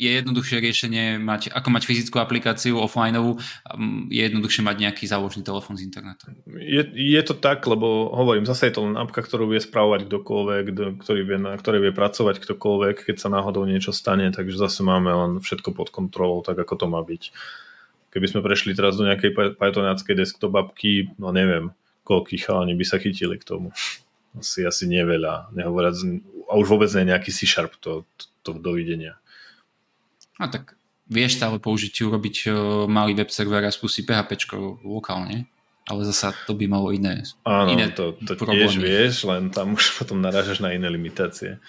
je 0.00 0.16
jednoduchšie 0.16 0.64
riešenie 0.64 1.04
mať, 1.20 1.52
ako 1.52 1.68
mať 1.76 1.84
fyzickú 1.84 2.16
aplikáciu 2.16 2.80
offlineovú, 2.80 3.36
je 4.08 4.20
jednoduchšie 4.24 4.64
mať 4.64 4.76
nejaký 4.80 5.04
záložný 5.04 5.44
telefón 5.44 5.76
z 5.76 5.84
internetu. 5.84 6.32
Je, 6.48 6.80
je 6.88 7.20
to 7.20 7.36
tak, 7.36 7.60
lebo 7.68 8.08
hovorím, 8.16 8.48
zase 8.48 8.72
je 8.72 8.80
to 8.80 8.88
len 8.88 8.96
apka, 8.96 9.20
ktorú 9.20 9.52
vie 9.52 9.60
spravovať 9.60 10.08
kdokoľvek, 10.08 10.64
ktorý 11.04 11.20
vie, 11.28 11.36
na 11.36 11.52
ktorej 11.60 11.84
vie 11.84 11.92
pracovať 11.92 12.40
ktokoľvek, 12.40 13.12
keď 13.12 13.16
sa 13.20 13.28
náhodou 13.28 13.68
niečo 13.68 13.92
stane, 13.92 14.32
takže 14.32 14.56
zase 14.56 14.80
máme 14.80 15.12
len 15.12 15.32
všetko 15.44 15.76
pod 15.76 15.92
kontrolou, 15.92 16.40
tak 16.40 16.56
ako 16.56 16.74
to 16.80 16.86
má 16.88 17.04
byť. 17.04 17.22
Keby 18.10 18.26
sme 18.26 18.40
prešli 18.40 18.72
teraz 18.72 18.96
do 18.96 19.04
nejakej 19.04 19.60
Pythonáckej 19.60 20.16
desktop 20.16 20.56
apky, 20.56 21.12
no 21.20 21.30
neviem, 21.30 21.76
koľkých 22.08 22.48
chalani 22.48 22.72
by 22.72 22.84
sa 22.88 22.96
chytili 22.96 23.36
k 23.36 23.44
tomu. 23.44 23.70
Asi, 24.34 24.64
asi 24.64 24.88
neveľa, 24.88 25.52
nehovoriac, 25.52 25.94
a 26.50 26.58
už 26.58 26.66
vôbec 26.66 26.90
nie 26.96 27.12
nejaký 27.12 27.30
C-Sharp, 27.30 27.78
to, 27.78 28.02
to, 28.18 28.24
to 28.42 28.50
dovidenia. 28.58 29.19
No 30.40 30.48
tak 30.48 30.72
vieš 31.04 31.36
stále 31.36 31.60
použiť, 31.60 32.08
urobiť 32.08 32.36
malý 32.88 33.12
web 33.12 33.28
server 33.28 33.60
a 33.60 33.68
spustiť 33.68 34.08
PHP 34.08 34.48
lokálne, 34.80 35.44
ale 35.84 36.00
zasa 36.08 36.32
to 36.48 36.56
by 36.56 36.64
malo 36.64 36.88
iné 36.94 37.20
Áno, 37.44 37.68
iné 37.68 37.92
to, 37.92 38.16
to 38.24 38.38
tiež 38.38 38.80
vieš, 38.80 39.28
len 39.28 39.52
tam 39.52 39.76
už 39.76 39.92
potom 40.00 40.24
narážaš 40.24 40.64
na 40.64 40.72
iné 40.72 40.88
limitácie. 40.88 41.60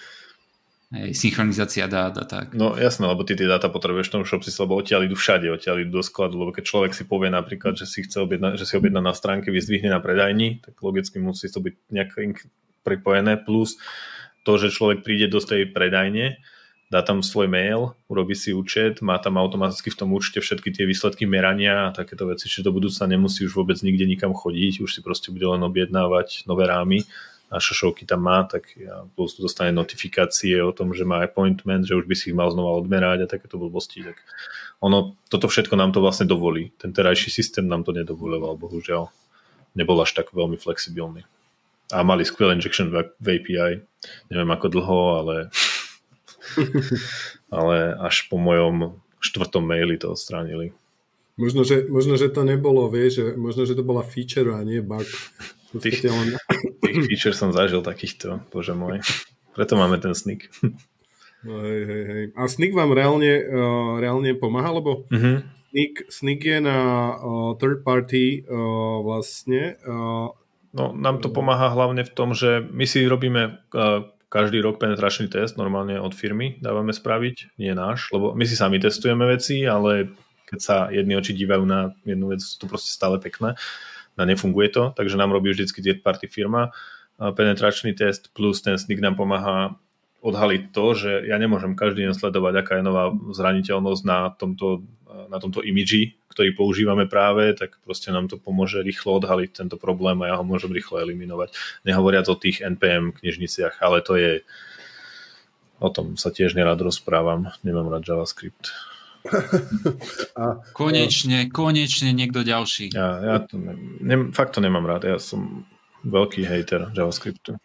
Hej, 0.92 1.16
synchronizácia 1.16 1.88
dát 1.88 2.12
a 2.12 2.24
tak. 2.28 2.52
No 2.52 2.76
jasné, 2.76 3.08
lebo 3.08 3.24
ty 3.24 3.32
tie 3.32 3.48
dáta 3.48 3.72
potrebuješ 3.72 4.12
v 4.12 4.14
tom 4.20 4.24
shopsi, 4.28 4.52
lebo 4.60 4.76
odtiaľ 4.76 5.08
idú 5.08 5.16
všade, 5.16 5.48
odtiaľ 5.48 5.88
idú 5.88 6.00
do 6.00 6.04
skladu, 6.04 6.36
lebo 6.36 6.52
keď 6.52 6.68
človek 6.68 6.92
si 6.92 7.08
povie 7.08 7.32
napríklad, 7.32 7.80
že 7.80 7.88
si 7.88 8.04
chce 8.04 8.20
objedna, 8.20 8.60
že 8.60 8.68
si 8.68 8.76
objedná 8.76 9.00
na 9.00 9.16
stránke, 9.16 9.48
vyzdvihne 9.48 9.88
na 9.88 10.04
predajni, 10.04 10.60
tak 10.60 10.76
logicky 10.84 11.16
musí 11.16 11.48
to 11.48 11.64
byť 11.64 11.74
nejak 11.88 12.12
pripojené, 12.84 13.40
plus 13.40 13.80
to, 14.44 14.60
že 14.60 14.68
človek 14.68 15.00
príde 15.00 15.32
do 15.32 15.40
tej 15.40 15.72
predajne, 15.72 16.36
dá 16.92 17.00
tam 17.00 17.24
svoj 17.24 17.48
mail, 17.48 17.96
urobí 18.12 18.36
si 18.36 18.52
účet, 18.52 19.00
má 19.00 19.16
tam 19.16 19.40
automaticky 19.40 19.88
v 19.88 19.96
tom 19.96 20.12
účte 20.12 20.44
všetky 20.44 20.76
tie 20.76 20.84
výsledky 20.84 21.24
merania 21.24 21.88
a 21.88 21.94
takéto 21.96 22.28
veci, 22.28 22.52
čiže 22.52 22.68
do 22.68 22.76
budúcna 22.76 23.08
nemusí 23.08 23.48
už 23.48 23.56
vôbec 23.56 23.80
nikde 23.80 24.04
nikam 24.04 24.36
chodiť, 24.36 24.84
už 24.84 24.90
si 24.92 25.00
proste 25.00 25.32
bude 25.32 25.48
len 25.48 25.64
objednávať 25.64 26.44
nové 26.44 26.68
rámy 26.68 27.08
a 27.48 27.56
šošovky 27.56 28.04
tam 28.04 28.28
má, 28.28 28.44
tak 28.44 28.76
ja 28.76 29.08
plus 29.16 29.40
dostane 29.40 29.72
notifikácie 29.72 30.60
o 30.60 30.72
tom, 30.72 30.92
že 30.92 31.08
má 31.08 31.24
appointment, 31.24 31.84
že 31.84 31.96
už 31.96 32.04
by 32.08 32.14
si 32.16 32.32
ich 32.32 32.36
mal 32.36 32.48
znova 32.48 32.76
odmerať 32.80 33.24
a 33.24 33.30
takéto 33.30 33.60
blbosti. 33.60 34.00
Tak 34.04 34.16
ono, 34.80 35.16
toto 35.28 35.52
všetko 35.52 35.76
nám 35.76 35.92
to 35.92 36.00
vlastne 36.00 36.24
dovolí. 36.24 36.72
Ten 36.80 36.96
terajší 36.96 37.28
systém 37.28 37.68
nám 37.68 37.84
to 37.84 37.92
nedovoloval, 37.92 38.56
bohužiaľ. 38.56 39.12
Nebol 39.76 40.00
až 40.00 40.16
tak 40.16 40.32
veľmi 40.32 40.56
flexibilný. 40.56 41.28
A 41.92 42.00
mali 42.00 42.24
skvelý 42.24 42.56
injection 42.56 42.88
v 42.88 43.12
API. 43.20 43.84
Neviem 44.32 44.50
ako 44.52 44.66
dlho, 44.72 45.00
ale 45.20 45.34
ale 47.56 47.96
až 47.98 48.28
po 48.28 48.36
mojom 48.36 48.98
štvrtom 49.22 49.62
maili 49.62 49.96
to 49.96 50.12
odstránili. 50.12 50.74
Možno 51.40 51.64
že, 51.64 51.88
možno, 51.88 52.20
že 52.20 52.28
to 52.28 52.44
nebolo, 52.44 52.92
vieš, 52.92 53.22
že, 53.22 53.26
možno, 53.40 53.64
že 53.64 53.72
to 53.72 53.86
bola 53.86 54.04
feature 54.04 54.52
a 54.52 54.60
nie 54.60 54.84
bug. 54.84 55.08
Tých, 55.72 56.04
on... 56.04 56.36
tých 56.84 56.98
feature 57.08 57.32
som 57.32 57.48
zažil 57.48 57.80
takýchto, 57.80 58.44
bože 58.52 58.76
môj. 58.76 59.00
Preto 59.56 59.80
máme 59.80 59.96
ten 59.96 60.12
sneak. 60.12 60.52
No, 61.42 61.58
hej, 61.58 61.82
hej, 61.88 62.02
hej. 62.06 62.24
A 62.38 62.46
sneak 62.46 62.70
vám 62.70 62.94
reálne, 62.94 63.42
uh, 63.42 63.98
reálne 63.98 64.30
pomáha, 64.38 64.78
lebo 64.78 65.10
uh-huh. 65.10 65.42
sneak, 65.74 66.06
sneak 66.06 66.40
je 66.44 66.58
na 66.62 66.78
uh, 67.18 67.58
third 67.58 67.82
party 67.82 68.46
uh, 68.46 69.02
vlastne. 69.02 69.74
Uh, 69.82 70.30
no, 70.70 70.94
nám 70.94 71.18
to 71.18 71.34
pomáha 71.34 71.72
hlavne 71.74 72.06
v 72.06 72.14
tom, 72.14 72.30
že 72.30 72.62
my 72.62 72.86
si 72.86 73.02
robíme 73.10 73.58
uh, 73.74 74.06
každý 74.32 74.64
rok 74.64 74.80
penetračný 74.80 75.28
test 75.28 75.60
normálne 75.60 76.00
od 76.00 76.16
firmy 76.16 76.56
dávame 76.64 76.96
spraviť, 76.96 77.60
nie 77.60 77.76
náš, 77.76 78.08
lebo 78.16 78.32
my 78.32 78.48
si 78.48 78.56
sami 78.56 78.80
testujeme 78.80 79.28
veci, 79.28 79.68
ale 79.68 80.16
keď 80.48 80.58
sa 80.64 80.76
jedni 80.88 81.20
oči 81.20 81.36
dívajú 81.36 81.64
na 81.68 81.92
jednu 82.08 82.32
vec, 82.32 82.40
to 82.40 82.64
proste 82.64 82.88
stále 82.88 83.20
pekné 83.20 83.60
a 84.16 84.22
nefunguje 84.24 84.72
to, 84.72 84.96
takže 84.96 85.20
nám 85.20 85.36
robí 85.36 85.52
vždycky 85.52 85.84
third 85.84 86.00
party 86.00 86.32
firma. 86.32 86.72
Penetračný 87.20 87.92
test 87.92 88.32
plus 88.32 88.64
ten 88.64 88.80
sneak 88.80 89.04
nám 89.04 89.20
pomáha 89.20 89.76
odhaliť 90.24 90.62
to, 90.72 90.84
že 90.96 91.10
ja 91.28 91.36
nemôžem 91.36 91.76
každý 91.76 92.08
deň 92.08 92.14
sledovať, 92.16 92.54
aká 92.64 92.72
je 92.80 92.88
nová 92.88 93.12
zraniteľnosť 93.12 94.02
na 94.08 94.32
tomto, 94.32 94.86
na 95.32 95.40
tomto 95.40 95.64
imidži, 95.64 96.12
ktorý 96.28 96.52
používame 96.52 97.08
práve, 97.08 97.56
tak 97.56 97.80
proste 97.80 98.12
nám 98.12 98.28
to 98.28 98.36
pomôže 98.36 98.84
rýchlo 98.84 99.16
odhaliť 99.16 99.64
tento 99.64 99.80
problém 99.80 100.20
a 100.20 100.28
ja 100.28 100.34
ho 100.36 100.44
môžem 100.44 100.68
rýchlo 100.68 101.00
eliminovať. 101.00 101.56
Nehovoriac 101.88 102.28
o 102.28 102.36
tých 102.36 102.60
NPM 102.60 103.16
knižniciach, 103.16 103.80
ale 103.80 104.04
to 104.04 104.20
je 104.20 104.44
o 105.80 105.88
tom 105.88 106.20
sa 106.20 106.28
tiež 106.30 106.52
nerad 106.52 106.78
rozprávam. 106.78 107.50
Nemám 107.64 107.88
rád 107.88 108.04
JavaScript. 108.04 108.70
A, 110.38 110.62
konečne, 110.74 111.50
konečne 111.50 112.12
niekto 112.12 112.44
ďalší. 112.44 112.92
Ja, 112.92 113.18
ja 113.22 113.36
to 113.42 113.56
ne, 113.56 113.74
ne, 114.02 114.16
fakt 114.34 114.54
to 114.54 114.60
nemám 114.60 114.84
rád. 114.84 115.08
Ja 115.08 115.18
som 115.18 115.64
veľký 116.06 116.44
hater 116.46 116.92
JavaScriptu 116.94 117.56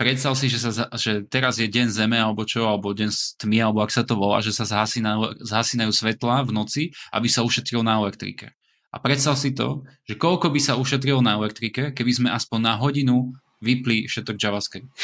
predstav 0.00 0.32
si, 0.32 0.48
že, 0.48 0.64
sa, 0.64 0.88
že 0.96 1.28
teraz 1.28 1.60
je 1.60 1.68
deň 1.68 1.92
zeme 1.92 2.16
alebo 2.16 2.48
čo, 2.48 2.64
alebo 2.64 2.96
deň 2.96 3.12
tmy, 3.36 3.60
alebo 3.60 3.84
ak 3.84 3.92
sa 3.92 4.00
to 4.00 4.16
volá, 4.16 4.40
že 4.40 4.56
sa 4.56 4.64
zhasínajú, 4.64 5.44
zhasínajú 5.44 5.92
svetla 5.92 6.48
v 6.48 6.56
noci, 6.56 6.82
aby 7.12 7.28
sa 7.28 7.44
ušetrilo 7.44 7.84
na 7.84 8.00
elektrike. 8.00 8.56
A 8.90 8.96
predstav 8.96 9.36
si 9.36 9.52
to, 9.52 9.84
že 10.08 10.16
koľko 10.16 10.48
by 10.48 10.58
sa 10.58 10.80
ušetrilo 10.80 11.20
na 11.20 11.36
elektrike, 11.36 11.92
keby 11.92 12.12
sme 12.16 12.28
aspoň 12.32 12.58
na 12.64 12.74
hodinu 12.80 13.36
vypli 13.60 14.08
všetok 14.08 14.40
JavaScript. 14.40 14.88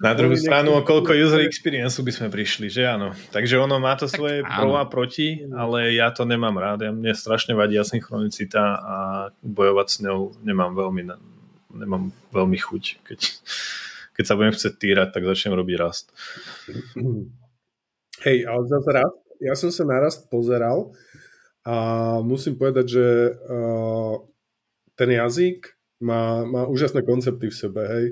Na 0.00 0.16
druhú 0.16 0.32
stranu, 0.32 0.72
o 0.72 0.80
koľko 0.80 1.12
user 1.12 1.44
experience 1.44 2.00
by 2.00 2.08
sme 2.08 2.32
prišli, 2.32 2.72
že 2.72 2.88
áno. 2.88 3.12
Takže 3.28 3.60
ono 3.60 3.76
má 3.76 3.92
to 4.00 4.08
svoje 4.08 4.40
tak, 4.40 4.56
pro 4.56 4.80
a 4.80 4.88
proti, 4.88 5.44
ale 5.52 5.92
ja 5.92 6.08
to 6.08 6.24
nemám 6.24 6.56
rád. 6.56 6.88
Ja, 6.88 6.92
mne 6.92 7.12
strašne 7.12 7.52
vadí 7.52 7.76
asynchronicita 7.76 8.64
a 8.80 8.96
bojovať 9.44 9.88
s 9.92 9.96
ňou 10.08 10.40
nemám 10.40 10.72
veľmi 10.72 11.02
nemám 11.74 12.14
veľmi 12.30 12.58
chuť. 12.58 13.04
Keď, 13.04 13.20
keď 14.14 14.24
sa 14.24 14.34
budem 14.38 14.54
chcieť 14.54 14.74
týrať, 14.78 15.08
tak 15.12 15.26
začnem 15.26 15.58
robiť 15.58 15.76
rast. 15.76 16.14
Hej, 18.26 18.38
ale 18.46 18.62
zase 18.70 18.90
rast, 18.94 19.18
ja 19.42 19.54
som 19.58 19.70
sa 19.74 19.84
na 19.84 19.98
rast 20.00 20.30
pozeral 20.32 20.94
a 21.66 21.76
musím 22.22 22.56
povedať, 22.56 22.86
že 22.88 23.06
uh, 23.34 24.16
ten 24.94 25.10
jazyk 25.10 25.74
má, 26.00 26.46
má 26.46 26.62
úžasné 26.64 27.02
koncepty 27.02 27.50
v 27.50 27.56
sebe, 27.56 27.82
hej. 27.84 28.06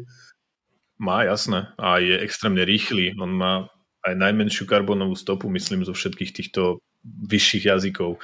Má, 1.03 1.27
jasné. 1.27 1.73
A 1.79 1.99
je 1.99 2.15
extrémne 2.23 2.63
rýchly. 2.63 3.15
On 3.19 3.31
má 3.31 3.67
aj 4.07 4.15
najmenšiu 4.19 4.67
karbonovú 4.67 5.15
stopu, 5.19 5.51
myslím, 5.51 5.87
zo 5.87 5.95
všetkých 5.95 6.31
týchto 6.31 6.79
vyšších 7.05 7.71
jazykov. 7.71 8.23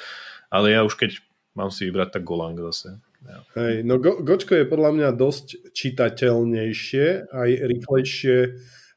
Ale 0.50 0.74
ja 0.74 0.86
už 0.86 0.94
keď 0.94 1.18
mám 1.58 1.74
si 1.74 1.86
vybrať, 1.86 2.18
tak 2.18 2.22
Golang 2.26 2.58
zase. 2.70 3.02
Hej, 3.58 3.82
no 3.82 3.98
Go, 3.98 4.22
Gočko 4.22 4.54
je 4.54 4.64
podľa 4.64 4.90
mňa 4.94 5.08
dosť 5.18 5.74
čitateľnejšie, 5.74 7.34
aj 7.34 7.50
rýchlejšie 7.66 8.36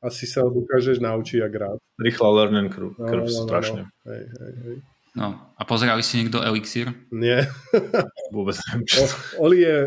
asi 0.02 0.26
sa 0.26 0.42
dokážeš 0.42 0.98
naučiť 0.98 1.40
a 1.46 1.48
rád. 1.50 1.78
Rýchla 2.02 2.30
learning 2.30 2.74
curve, 2.74 2.98
no, 2.98 3.06
no, 3.06 3.26
no, 3.26 3.46
strašne. 3.46 3.82
No. 3.86 4.10
Hej, 4.10 4.24
hej, 4.26 4.54
hej. 4.66 4.78
No, 5.12 5.28
a 5.60 5.62
pozerali 5.68 6.02
si 6.02 6.24
niekto 6.24 6.40
Elixir? 6.40 6.90
Nie. 7.12 7.46
Vôbec 8.36 8.56
neviem. 8.72 8.88
Oli 9.38 9.68
je 9.68 9.78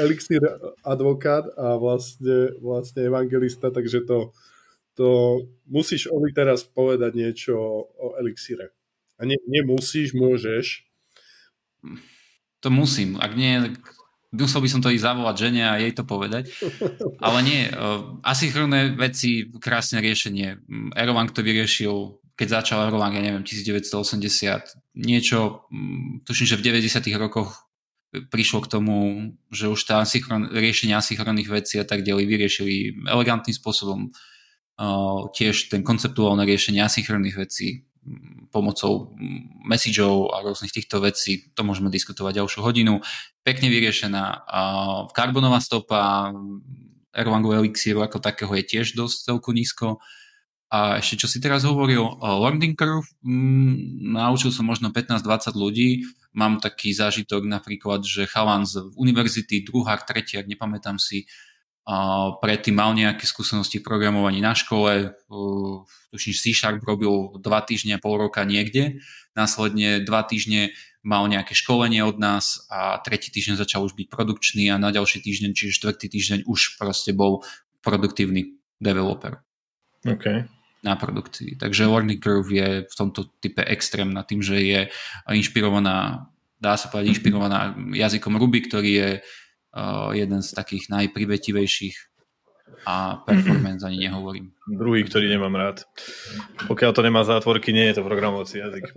Elixir 0.00 0.42
advokát 0.82 1.46
a 1.54 1.76
vlastne, 1.78 2.56
vlastne 2.58 3.06
evangelista, 3.06 3.70
takže 3.70 4.02
to, 4.08 4.32
to 4.98 5.08
musíš 5.68 6.10
Oli 6.10 6.34
teraz 6.34 6.64
povedať 6.66 7.14
niečo 7.14 7.54
o 7.94 8.18
Elixire. 8.18 8.74
A 9.20 9.28
nie, 9.28 9.38
nemusíš, 9.46 10.16
môžeš. 10.16 10.82
To 12.62 12.70
musím. 12.70 13.18
Ak 13.18 13.34
nie, 13.34 13.74
musel 14.30 14.62
by 14.62 14.68
som 14.70 14.80
to 14.80 14.94
ísť 14.94 15.02
zavolať 15.02 15.36
žene 15.36 15.62
a 15.66 15.82
jej 15.82 15.90
to 15.90 16.06
povedať. 16.06 16.54
Ale 17.18 17.38
nie, 17.42 17.66
asynchronné 18.22 18.94
veci, 18.94 19.50
krásne 19.58 19.98
riešenie. 19.98 20.62
Erlang 20.94 21.34
to 21.34 21.42
vyriešil, 21.42 22.22
keď 22.38 22.62
začal 22.62 22.86
Erlang, 22.86 23.18
ja 23.18 23.22
neviem, 23.22 23.42
1980. 23.42 24.94
Niečo, 24.94 25.66
tuším, 26.22 26.46
že 26.54 26.58
v 26.58 26.66
90 26.70 27.02
rokoch 27.18 27.66
prišlo 28.12 28.62
k 28.62 28.70
tomu, 28.78 28.96
že 29.48 29.72
už 29.72 29.82
tá 29.82 30.04
asynchron, 30.04 30.52
riešenie 30.52 30.94
asynchronných 30.94 31.48
vecí 31.48 31.80
a 31.80 31.84
tak 31.84 32.04
ďalej 32.06 32.24
vyriešili 32.28 32.74
elegantným 33.08 33.56
spôsobom. 33.56 34.12
Tiež 35.32 35.68
ten 35.68 35.82
konceptuálne 35.82 36.46
riešenie 36.46 36.80
asynchronných 36.84 37.36
vecí 37.36 37.84
pomocou 38.50 39.14
messageov 39.64 40.34
a 40.34 40.42
rôznych 40.44 40.74
týchto 40.74 41.00
vecí, 41.00 41.54
to 41.54 41.62
môžeme 41.62 41.88
diskutovať 41.88 42.42
ďalšiu 42.42 42.60
hodinu, 42.60 43.00
pekne 43.46 43.70
vyriešená. 43.70 44.44
Karbonová 45.14 45.62
stopa 45.62 46.30
Erlangu 47.14 47.52
Elixieru 47.52 48.02
ako 48.02 48.18
takého 48.18 48.52
je 48.58 48.64
tiež 48.64 48.98
dosť 48.98 49.16
celku 49.32 49.52
nízko. 49.52 50.02
A 50.72 51.04
ešte 51.04 51.20
čo 51.20 51.28
si 51.28 51.36
teraz 51.36 51.68
hovoril, 51.68 52.00
learning 52.24 52.72
curve, 52.72 53.04
mm, 53.20 54.08
naučil 54.16 54.48
som 54.48 54.64
možno 54.64 54.88
15-20 54.88 55.52
ľudí, 55.52 56.00
mám 56.32 56.64
taký 56.64 56.96
zážitok 56.96 57.44
napríklad, 57.44 58.00
že 58.08 58.24
chalan 58.24 58.64
z 58.64 58.88
univerzity, 58.96 59.68
druhák, 59.68 60.08
tretiak, 60.08 60.48
nepamätám 60.48 60.96
si, 60.96 61.28
predtým 62.38 62.78
mal 62.78 62.94
nejaké 62.94 63.26
skúsenosti 63.26 63.82
v 63.82 63.86
programovaní 63.86 64.38
na 64.38 64.54
škole, 64.54 65.18
tuším, 66.14 66.34
C 66.34 66.54
Sharp 66.54 66.82
robil 66.86 67.34
dva 67.42 67.58
týždne, 67.66 67.98
pol 67.98 68.22
roka 68.22 68.46
niekde, 68.46 69.02
následne 69.34 69.98
dva 69.98 70.22
týždne 70.22 70.70
mal 71.02 71.26
nejaké 71.26 71.58
školenie 71.58 72.06
od 72.06 72.22
nás 72.22 72.62
a 72.70 73.02
tretí 73.02 73.34
týždeň 73.34 73.58
začal 73.58 73.82
už 73.82 73.98
byť 73.98 74.06
produkčný 74.06 74.70
a 74.70 74.78
na 74.78 74.94
ďalší 74.94 75.26
týždeň, 75.26 75.50
čiže 75.50 75.82
štvrtý 75.82 76.06
týždeň 76.06 76.38
už 76.46 76.78
proste 76.78 77.10
bol 77.10 77.42
produktívny 77.82 78.62
developer. 78.78 79.42
Okay. 80.06 80.46
Na 80.86 80.94
produkcii. 80.94 81.58
Takže 81.58 81.90
learning 81.90 82.22
curve 82.22 82.54
je 82.54 82.68
v 82.86 82.94
tomto 82.94 83.26
type 83.42 83.62
extrémna 83.66 84.22
tým, 84.22 84.38
že 84.38 84.62
je 84.62 84.80
inšpirovaná, 85.26 86.30
dá 86.62 86.78
sa 86.78 86.86
povedať, 86.86 87.18
inšpirovaná 87.18 87.74
jazykom 87.90 88.38
Ruby, 88.38 88.70
ktorý 88.70 88.90
je 88.90 89.10
uh, 89.18 89.41
jeden 90.12 90.40
z 90.44 90.48
takých 90.52 90.92
najprivetivejších 90.92 91.96
a 92.86 93.22
performance 93.22 93.86
ani 93.86 94.08
nehovorím. 94.08 94.50
Druhý, 94.66 95.06
ktorý 95.06 95.30
nemám 95.30 95.54
rád. 95.54 95.86
Pokiaľ 96.66 96.90
to 96.90 97.02
nemá 97.06 97.22
zátvorky, 97.22 97.70
nie 97.70 97.90
je 97.90 98.00
to 98.00 98.06
programovací 98.06 98.58
jazyk. 98.58 98.90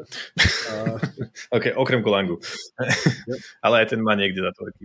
ok, 1.55 1.65
okrem 1.77 2.01
Golangu. 2.01 2.41
Ale 3.65 3.85
aj 3.85 3.93
ten 3.93 4.01
má 4.01 4.17
niekde 4.17 4.41
zátvorky. 4.41 4.83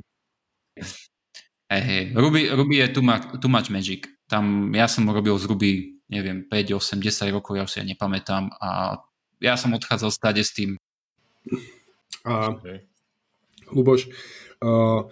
Hey, 1.71 1.83
hey. 1.87 2.03
Ruby, 2.13 2.51
Ruby 2.51 2.83
je 2.83 2.89
too 2.93 3.05
much, 3.05 3.25
too 3.41 3.49
much 3.49 3.71
magic. 3.71 4.11
Tam 4.27 4.75
ja 4.75 4.91
som 4.91 5.07
robil 5.09 5.35
z 5.39 5.47
Ruby, 5.49 6.03
neviem, 6.11 6.45
5, 6.45 6.77
8, 6.77 6.99
10 6.99 7.37
rokov, 7.37 7.57
ja 7.57 7.65
si 7.71 7.79
ja 7.81 7.85
nepamätám 7.87 8.53
a 8.59 9.01
ja 9.41 9.55
som 9.57 9.73
odchádzal 9.73 10.11
stade 10.13 10.43
s 10.45 10.53
tým. 10.53 10.77
A, 12.27 12.53
okay. 12.53 12.85
Luboš, 13.71 14.11
uh, 14.61 15.09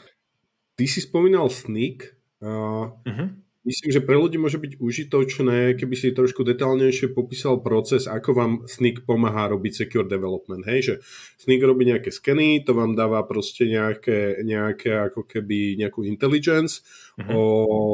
Ty 0.78 0.86
si 0.86 1.02
spomínal 1.02 1.50
Sneak. 1.50 2.14
Uh, 2.38 2.94
uh-huh. 3.02 3.34
Myslím, 3.66 3.90
že 3.90 4.00
pre 4.00 4.14
ľudí 4.14 4.38
môže 4.38 4.62
byť 4.62 4.78
užitočné, 4.78 5.74
keby 5.74 5.94
si 5.98 6.14
trošku 6.14 6.46
detálnejšie 6.46 7.10
popísal 7.12 7.58
proces, 7.58 8.06
ako 8.06 8.30
vám 8.30 8.52
Sneak 8.70 9.02
pomáha 9.02 9.50
robiť 9.50 9.84
secure 9.84 10.06
development. 10.06 10.62
Hej, 10.70 10.80
že 10.80 10.94
Sneak 11.42 11.66
robí 11.66 11.82
nejaké 11.82 12.14
skeny, 12.14 12.62
to 12.62 12.78
vám 12.78 12.94
dáva 12.94 13.26
proste 13.26 13.66
nejaké, 13.66 14.38
nejaké 14.46 15.10
ako 15.10 15.26
keby 15.26 15.74
nejakú 15.82 16.06
intelligence 16.06 16.86
uh-huh. 17.18 17.34
o 17.34 17.42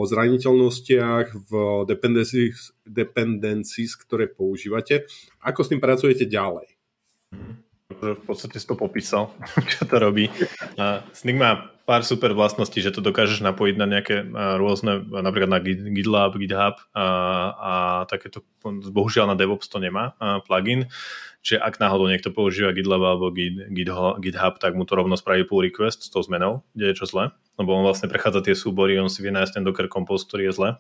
zraniteľnostiach 0.05 1.33
v 1.33 1.53
dependencies, 1.89 2.69
dependencies, 2.85 3.97
ktoré 3.97 4.29
používate. 4.29 5.09
Ako 5.41 5.65
s 5.65 5.73
tým 5.73 5.81
pracujete 5.81 6.29
ďalej? 6.29 6.69
Uh-huh 7.93 8.15
v 8.17 8.25
podstate 8.25 8.57
si 8.57 8.65
to 8.65 8.77
popísal, 8.77 9.33
čo 9.73 9.85
to 9.85 9.97
robí. 10.01 10.33
Snig 11.13 11.37
má 11.37 11.69
pár 11.85 12.01
super 12.01 12.33
vlastností, 12.33 12.81
že 12.81 12.97
to 12.97 13.05
dokážeš 13.05 13.45
napojiť 13.45 13.77
na 13.77 13.85
nejaké 13.85 14.25
rôzne, 14.57 15.05
napríklad 15.05 15.51
na 15.53 15.61
GitLab, 15.61 16.33
GitHub 16.41 16.81
a, 16.97 17.07
a 17.53 17.73
takéto, 18.09 18.41
bohužiaľ 18.65 19.29
na 19.29 19.37
DevOps 19.37 19.69
to 19.69 19.77
nemá 19.77 20.17
plugin, 20.49 20.89
čiže 21.45 21.61
ak 21.61 21.77
náhodou 21.77 22.09
niekto 22.09 22.33
používa 22.33 22.73
GitLab 22.73 23.05
alebo 23.05 23.29
Git, 23.37 23.69
GitHub, 24.17 24.57
tak 24.57 24.73
mu 24.73 24.89
to 24.89 24.97
rovno 24.97 25.13
spraví 25.21 25.45
pull 25.45 25.61
request 25.61 26.09
s 26.09 26.09
tou 26.09 26.25
zmenou, 26.25 26.65
kde 26.73 26.97
je 26.97 27.05
čo 27.05 27.07
zle, 27.09 27.37
lebo 27.61 27.77
on 27.77 27.85
vlastne 27.85 28.09
prechádza 28.09 28.49
tie 28.49 28.57
súbory, 28.57 28.97
on 28.97 29.13
si 29.13 29.21
vie 29.21 29.29
nájsť 29.29 29.61
ten 29.61 29.65
Docker 29.69 29.93
Compose, 29.93 30.25
ktorý 30.25 30.49
je 30.49 30.57
zle 30.57 30.71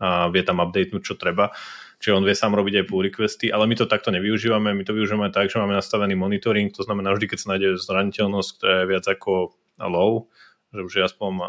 a 0.00 0.28
vie 0.30 0.42
tam 0.42 0.58
updatenúť, 0.62 1.02
čo 1.02 1.14
treba. 1.14 1.54
Čiže 2.02 2.16
on 2.20 2.26
vie 2.26 2.36
sám 2.36 2.52
robiť 2.52 2.82
aj 2.82 2.86
pull 2.90 3.06
requesty, 3.06 3.48
ale 3.48 3.64
my 3.64 3.78
to 3.78 3.88
takto 3.88 4.12
nevyužívame, 4.12 4.74
my 4.74 4.84
to 4.84 4.92
využívame 4.92 5.32
tak, 5.32 5.48
že 5.48 5.56
máme 5.56 5.78
nastavený 5.78 6.18
monitoring, 6.18 6.68
to 6.74 6.84
znamená 6.84 7.14
vždy, 7.14 7.30
keď 7.30 7.38
sa 7.40 7.50
nájde 7.56 7.68
zraniteľnosť, 7.80 8.50
ktorá 8.58 8.74
je 8.82 8.90
viac 8.90 9.04
ako 9.08 9.56
low, 9.80 10.28
že 10.74 10.80
už 10.84 10.92
je 10.98 11.02
aspoň 11.06 11.30
um, 11.38 11.44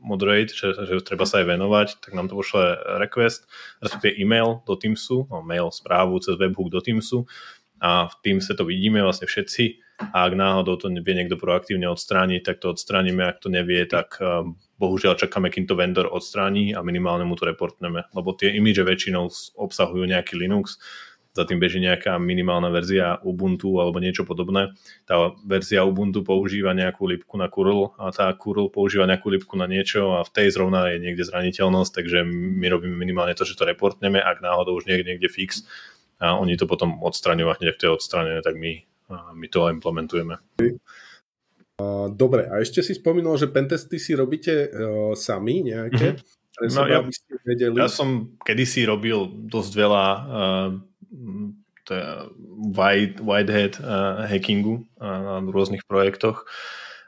moderate, 0.00 0.54
že, 0.54 0.72
že 0.86 1.02
treba 1.02 1.26
sa 1.26 1.42
aj 1.42 1.46
venovať, 1.50 1.88
tak 1.98 2.14
nám 2.14 2.30
to 2.30 2.38
pošle 2.38 2.78
request, 3.02 3.50
respektíve 3.82 4.14
e-mail 4.22 4.62
do 4.62 4.78
Teamsu, 4.78 5.26
no, 5.26 5.42
mail, 5.42 5.74
správu 5.74 6.22
cez 6.22 6.38
webhook 6.38 6.70
do 6.70 6.78
Teamsu. 6.78 7.26
A 7.82 8.08
v 8.08 8.14
Teamse 8.24 8.56
to 8.56 8.64
vidíme 8.64 9.02
vlastne 9.04 9.28
všetci 9.28 9.85
a 9.96 10.28
ak 10.28 10.32
náhodou 10.36 10.76
to 10.76 10.92
vie 10.92 11.14
niekto 11.16 11.40
proaktívne 11.40 11.88
odstrániť, 11.88 12.40
tak 12.44 12.56
to 12.60 12.76
odstránime, 12.76 13.24
ak 13.24 13.40
to 13.40 13.48
nevie, 13.48 13.80
tak 13.88 14.20
um, 14.20 14.60
bohužiaľ 14.76 15.16
čakáme, 15.16 15.48
kým 15.48 15.64
to 15.64 15.72
vendor 15.72 16.04
odstráni 16.08 16.76
a 16.76 16.84
minimálne 16.84 17.24
mu 17.24 17.32
to 17.32 17.48
reportneme, 17.48 18.04
lebo 18.12 18.36
tie 18.36 18.52
imidže 18.52 18.84
väčšinou 18.84 19.28
obsahujú 19.56 20.04
nejaký 20.04 20.36
Linux, 20.36 20.76
za 21.36 21.44
tým 21.44 21.60
beží 21.60 21.76
nejaká 21.84 22.16
minimálna 22.16 22.72
verzia 22.72 23.20
Ubuntu 23.20 23.76
alebo 23.76 24.00
niečo 24.00 24.24
podobné. 24.24 24.72
Tá 25.04 25.36
verzia 25.44 25.84
Ubuntu 25.84 26.24
používa 26.24 26.72
nejakú 26.72 27.04
lipku 27.04 27.36
na 27.36 27.52
curl 27.52 27.92
a 28.00 28.08
tá 28.08 28.32
curl 28.32 28.72
používa 28.72 29.04
nejakú 29.04 29.28
lipku 29.28 29.52
na 29.60 29.68
niečo 29.68 30.16
a 30.16 30.24
v 30.24 30.32
tej 30.32 30.56
zrovna 30.56 30.88
je 30.88 31.04
niekde 31.04 31.28
zraniteľnosť, 31.28 31.92
takže 31.92 32.24
my 32.32 32.66
robíme 32.72 32.96
minimálne 32.96 33.36
to, 33.36 33.44
že 33.44 33.52
to 33.52 33.68
reportneme, 33.68 34.16
ak 34.16 34.40
náhodou 34.40 34.80
už 34.80 34.88
niekde, 34.88 35.12
niekde 35.12 35.28
fix 35.28 35.68
a 36.16 36.40
oni 36.40 36.56
to 36.56 36.64
potom 36.64 37.04
odstraňujú 37.04 37.52
a 37.52 37.56
hneď 37.60 37.76
ak 37.76 37.78
to 37.84 37.84
je 37.92 37.96
odstranené, 38.00 38.40
tak 38.40 38.56
my, 38.56 38.88
my 39.10 39.46
to 39.50 39.70
implementujeme. 39.70 40.36
Dobre, 42.16 42.48
a 42.48 42.64
ešte 42.64 42.80
si 42.80 42.96
spomínal, 42.96 43.36
že 43.36 43.52
pentesty 43.52 44.00
si 44.00 44.16
robíte 44.16 44.72
uh, 44.72 45.12
sami 45.12 45.60
nejaké? 45.60 46.16
Mm-hmm. 46.16 46.72
No, 46.72 46.88
ja, 46.88 47.04
vedeli. 47.44 47.76
ja 47.76 47.84
som 47.84 48.32
kedysi 48.40 48.88
robil 48.88 49.28
dosť 49.44 49.72
veľa 49.76 50.04
uh, 50.08 50.68
white, 52.72 53.20
whitehead 53.20 53.76
uh, 53.76 54.24
hackingu 54.24 54.88
uh, 54.96 55.44
na 55.44 55.44
rôznych 55.44 55.84
projektoch 55.84 56.48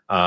a 0.09 0.21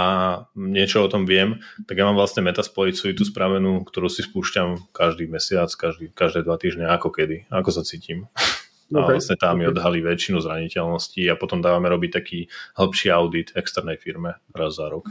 niečo 0.54 1.06
o 1.06 1.10
tom 1.10 1.26
viem, 1.26 1.58
tak 1.90 1.98
ja 1.98 2.06
mám 2.06 2.14
vlastne 2.14 2.46
Metasploit 2.46 2.94
tú 2.94 3.24
spravenú, 3.26 3.82
ktorú 3.82 4.14
si 4.14 4.22
spúšťam 4.22 4.94
každý 4.94 5.26
mesiac, 5.26 5.74
každý, 5.74 6.14
každé 6.14 6.46
dva 6.46 6.62
týždne, 6.62 6.86
ako 6.86 7.10
kedy, 7.10 7.50
ako 7.50 7.70
sa 7.74 7.82
cítim. 7.82 8.30
Okay. 8.92 9.00
A 9.00 9.08
vlastne 9.16 9.40
tam 9.40 9.56
mi 9.56 9.66
odhalí 9.66 10.04
väčšinu 10.04 10.44
zraniteľností 10.44 11.24
a 11.32 11.40
potom 11.40 11.64
dávame 11.64 11.88
robiť 11.88 12.12
taký 12.12 12.52
hĺbší 12.76 13.08
audit 13.08 13.56
externej 13.56 13.96
firme 13.96 14.36
raz 14.52 14.76
za 14.76 14.92
rok. 14.92 15.08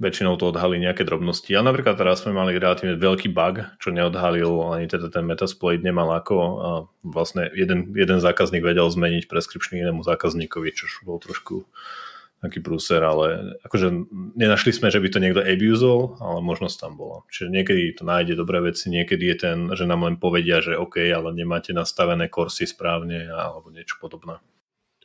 Väčšinou 0.00 0.36
to 0.36 0.52
odhalí 0.52 0.80
nejaké 0.80 1.04
drobnosti. 1.04 1.48
Ale 1.52 1.72
napríklad 1.72 1.96
teraz 1.96 2.24
sme 2.24 2.36
mali 2.36 2.56
relatívne 2.56 3.00
veľký 3.00 3.32
bug, 3.32 3.64
čo 3.80 3.92
neodhalil 3.92 4.72
ani 4.76 4.88
teda 4.88 5.08
ten 5.08 5.24
Metasploit 5.24 5.80
nemal 5.80 6.12
ako. 6.12 6.36
A 6.40 6.68
vlastne 7.04 7.48
jeden, 7.52 7.92
jeden 7.96 8.20
zákazník 8.20 8.64
vedel 8.64 8.88
zmeniť 8.88 9.28
preskripčný 9.28 9.80
inému 9.80 10.04
zákazníkovi, 10.04 10.72
čo 10.72 10.88
bol 11.04 11.20
trošku 11.20 11.64
taký 12.40 12.64
prúser, 12.64 13.04
ale 13.04 13.60
akože 13.68 13.92
nenašli 14.36 14.72
sme, 14.72 14.88
že 14.88 14.96
by 14.96 15.08
to 15.12 15.20
niekto 15.20 15.44
abusol, 15.44 16.16
ale 16.24 16.40
možnosť 16.40 16.76
tam 16.80 16.96
bola. 16.96 17.20
Čiže 17.28 17.52
niekedy 17.52 17.82
to 18.00 18.02
nájde 18.08 18.34
dobré 18.40 18.64
veci, 18.64 18.88
niekedy 18.88 19.24
je 19.30 19.36
ten, 19.36 19.58
že 19.76 19.84
nám 19.84 20.08
len 20.08 20.16
povedia, 20.16 20.64
že 20.64 20.80
OK, 20.80 21.04
ale 21.12 21.36
nemáte 21.36 21.76
nastavené 21.76 22.32
kursy 22.32 22.64
správne 22.64 23.28
alebo 23.28 23.68
niečo 23.68 24.00
podobné. 24.00 24.40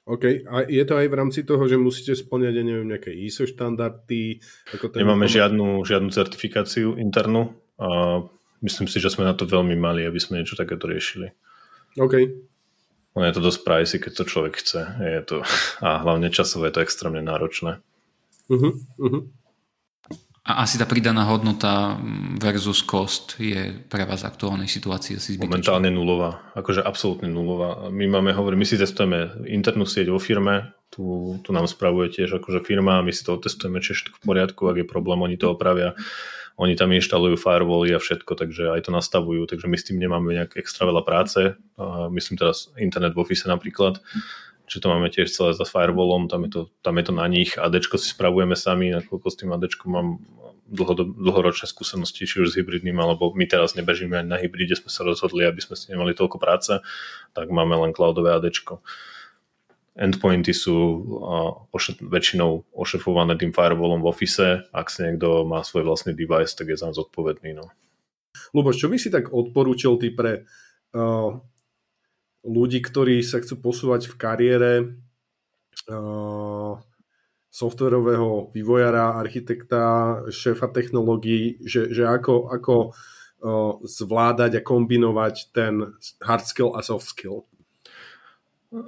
OK, 0.06 0.46
a 0.46 0.70
je 0.70 0.86
to 0.86 1.02
aj 1.02 1.08
v 1.10 1.18
rámci 1.18 1.42
toho, 1.42 1.66
že 1.66 1.82
musíte 1.82 2.14
splňať, 2.14 2.54
ja 2.54 2.64
neviem, 2.64 2.88
nejaké 2.94 3.10
ISO 3.10 3.50
štandardy? 3.50 4.38
Ako 4.78 4.94
ten 4.94 5.02
Nemáme 5.02 5.26
žiadnu, 5.26 5.82
žiadnu 5.82 6.14
certifikáciu 6.14 6.94
internú. 7.02 7.58
A 7.82 8.22
myslím 8.62 8.86
si, 8.86 9.02
že 9.02 9.10
sme 9.10 9.26
na 9.26 9.34
to 9.34 9.50
veľmi 9.50 9.74
mali, 9.74 10.06
aby 10.06 10.22
sme 10.22 10.40
niečo 10.40 10.54
takéto 10.54 10.86
riešili. 10.86 11.34
OK. 11.98 12.22
On 13.16 13.24
je 13.24 13.32
to 13.32 13.40
dosť 13.40 13.60
pricey, 13.64 13.98
keď 14.04 14.12
to 14.12 14.24
človek 14.28 14.60
chce. 14.60 14.82
Je 15.00 15.22
to, 15.24 15.36
a 15.80 16.04
hlavne 16.04 16.28
časové 16.28 16.68
je 16.70 16.76
to 16.76 16.84
extrémne 16.84 17.24
náročné. 17.24 17.80
Uh-huh, 18.52 18.76
uh-huh. 19.00 19.24
A 20.46 20.62
asi 20.62 20.78
tá 20.78 20.86
pridaná 20.86 21.26
hodnota 21.26 21.98
versus 22.38 22.86
cost 22.86 23.34
je 23.42 23.82
pre 23.90 24.06
vás 24.06 24.22
v 24.22 24.30
aktuálnej 24.30 24.70
situácii 24.70 25.18
asi 25.18 25.34
zbytočná. 25.34 25.50
Momentálne 25.50 25.90
nulová, 25.90 26.54
akože 26.54 26.86
absolútne 26.86 27.26
nulová. 27.26 27.90
My 27.90 28.06
máme, 28.06 28.30
hovorím, 28.30 28.62
my 28.62 28.68
si 28.70 28.78
testujeme 28.78 29.42
internú 29.50 29.90
sieť 29.90 30.14
vo 30.14 30.22
firme, 30.22 30.78
tu, 30.94 31.34
tu 31.42 31.50
nám 31.50 31.66
spravuje 31.66 32.14
tiež 32.14 32.38
akože 32.38 32.62
firma, 32.62 33.02
my 33.02 33.10
si 33.10 33.26
to 33.26 33.42
testujeme, 33.42 33.82
či 33.82 33.98
všetko 33.98 34.22
v 34.22 34.26
poriadku, 34.28 34.62
ak 34.70 34.78
je 34.84 34.86
problém, 34.86 35.18
oni 35.26 35.34
to 35.34 35.50
opravia. 35.50 35.98
Oni 36.56 36.80
tam 36.80 36.96
inštalujú 36.96 37.36
firewally 37.36 37.92
a 37.92 38.00
všetko, 38.00 38.32
takže 38.40 38.72
aj 38.72 38.88
to 38.88 38.92
nastavujú, 38.96 39.44
takže 39.44 39.68
my 39.68 39.76
s 39.76 39.92
tým 39.92 40.00
nemáme 40.00 40.32
nejak 40.32 40.56
extra 40.56 40.88
veľa 40.88 41.04
práce. 41.04 41.60
Myslím 42.12 42.40
teraz 42.40 42.72
internet 42.80 43.12
v 43.12 43.22
office 43.28 43.44
napríklad, 43.44 44.00
Čiže 44.66 44.82
to 44.82 44.92
máme 44.92 45.14
tiež 45.14 45.30
celé 45.30 45.54
za 45.54 45.62
firewallom, 45.62 46.26
tam 46.26 46.50
je 46.50 46.52
to, 46.58 46.62
tam 46.82 46.98
je 46.98 47.06
to 47.06 47.14
na 47.14 47.30
nich. 47.30 47.54
AD 47.54 47.78
si 47.86 48.10
spravujeme 48.10 48.58
sami, 48.58 48.90
nakoľko 48.90 49.28
s 49.30 49.38
tým 49.38 49.54
AD 49.54 49.70
mám 49.86 50.18
dlho, 50.66 50.94
dlhoročné 51.22 51.70
skúsenosti, 51.70 52.26
či 52.26 52.42
už 52.42 52.50
s 52.54 52.58
hybridným, 52.58 52.98
alebo 52.98 53.30
my 53.38 53.46
teraz 53.46 53.78
nebežíme 53.78 54.18
ani 54.18 54.30
na 54.30 54.42
hybride, 54.42 54.74
sme 54.74 54.90
sa 54.90 55.06
rozhodli, 55.06 55.46
aby 55.46 55.62
sme 55.62 55.78
si 55.78 55.94
nemali 55.94 56.18
toľko 56.18 56.42
práce, 56.42 56.74
tak 57.38 57.54
máme 57.54 57.78
len 57.78 57.94
cloudové 57.94 58.34
AD. 58.34 58.50
Endpointy 59.96 60.52
sú 60.52 60.76
ošet, 61.72 62.04
väčšinou 62.04 62.68
ošefované 62.76 63.40
tým 63.40 63.56
firewallom 63.56 64.04
v 64.04 64.12
office. 64.12 64.68
Ak 64.76 64.92
si 64.92 65.08
niekto 65.08 65.48
má 65.48 65.64
svoj 65.64 65.88
vlastný 65.88 66.12
device, 66.12 66.52
tak 66.52 66.68
je 66.68 66.76
za 66.76 66.92
zodpovedný. 66.92 67.56
No. 67.56 67.72
Luboš, 68.52 68.84
čo 68.84 68.92
by 68.92 69.00
si 69.00 69.08
tak 69.08 69.32
odporúčil 69.32 69.96
ty 69.96 70.12
pre 70.12 70.44
uh, 70.92 71.40
ľudí, 72.44 72.84
ktorí 72.84 73.24
sa 73.24 73.40
chcú 73.40 73.72
posúvať 73.72 74.12
v 74.12 74.16
kariére 74.20 74.72
uh, 75.88 76.76
softverového 77.48 78.52
vývojara, 78.52 79.16
architekta, 79.16 80.28
šéfa 80.28 80.76
technológií, 80.76 81.64
že, 81.64 81.88
že 81.96 82.04
ako, 82.04 82.52
ako 82.52 82.76
uh, 82.92 83.80
zvládať 83.88 84.60
a 84.60 84.62
kombinovať 84.62 85.56
ten 85.56 85.96
hard 86.20 86.44
skill 86.44 86.76
a 86.76 86.84
soft 86.84 87.08
skill? 87.16 87.48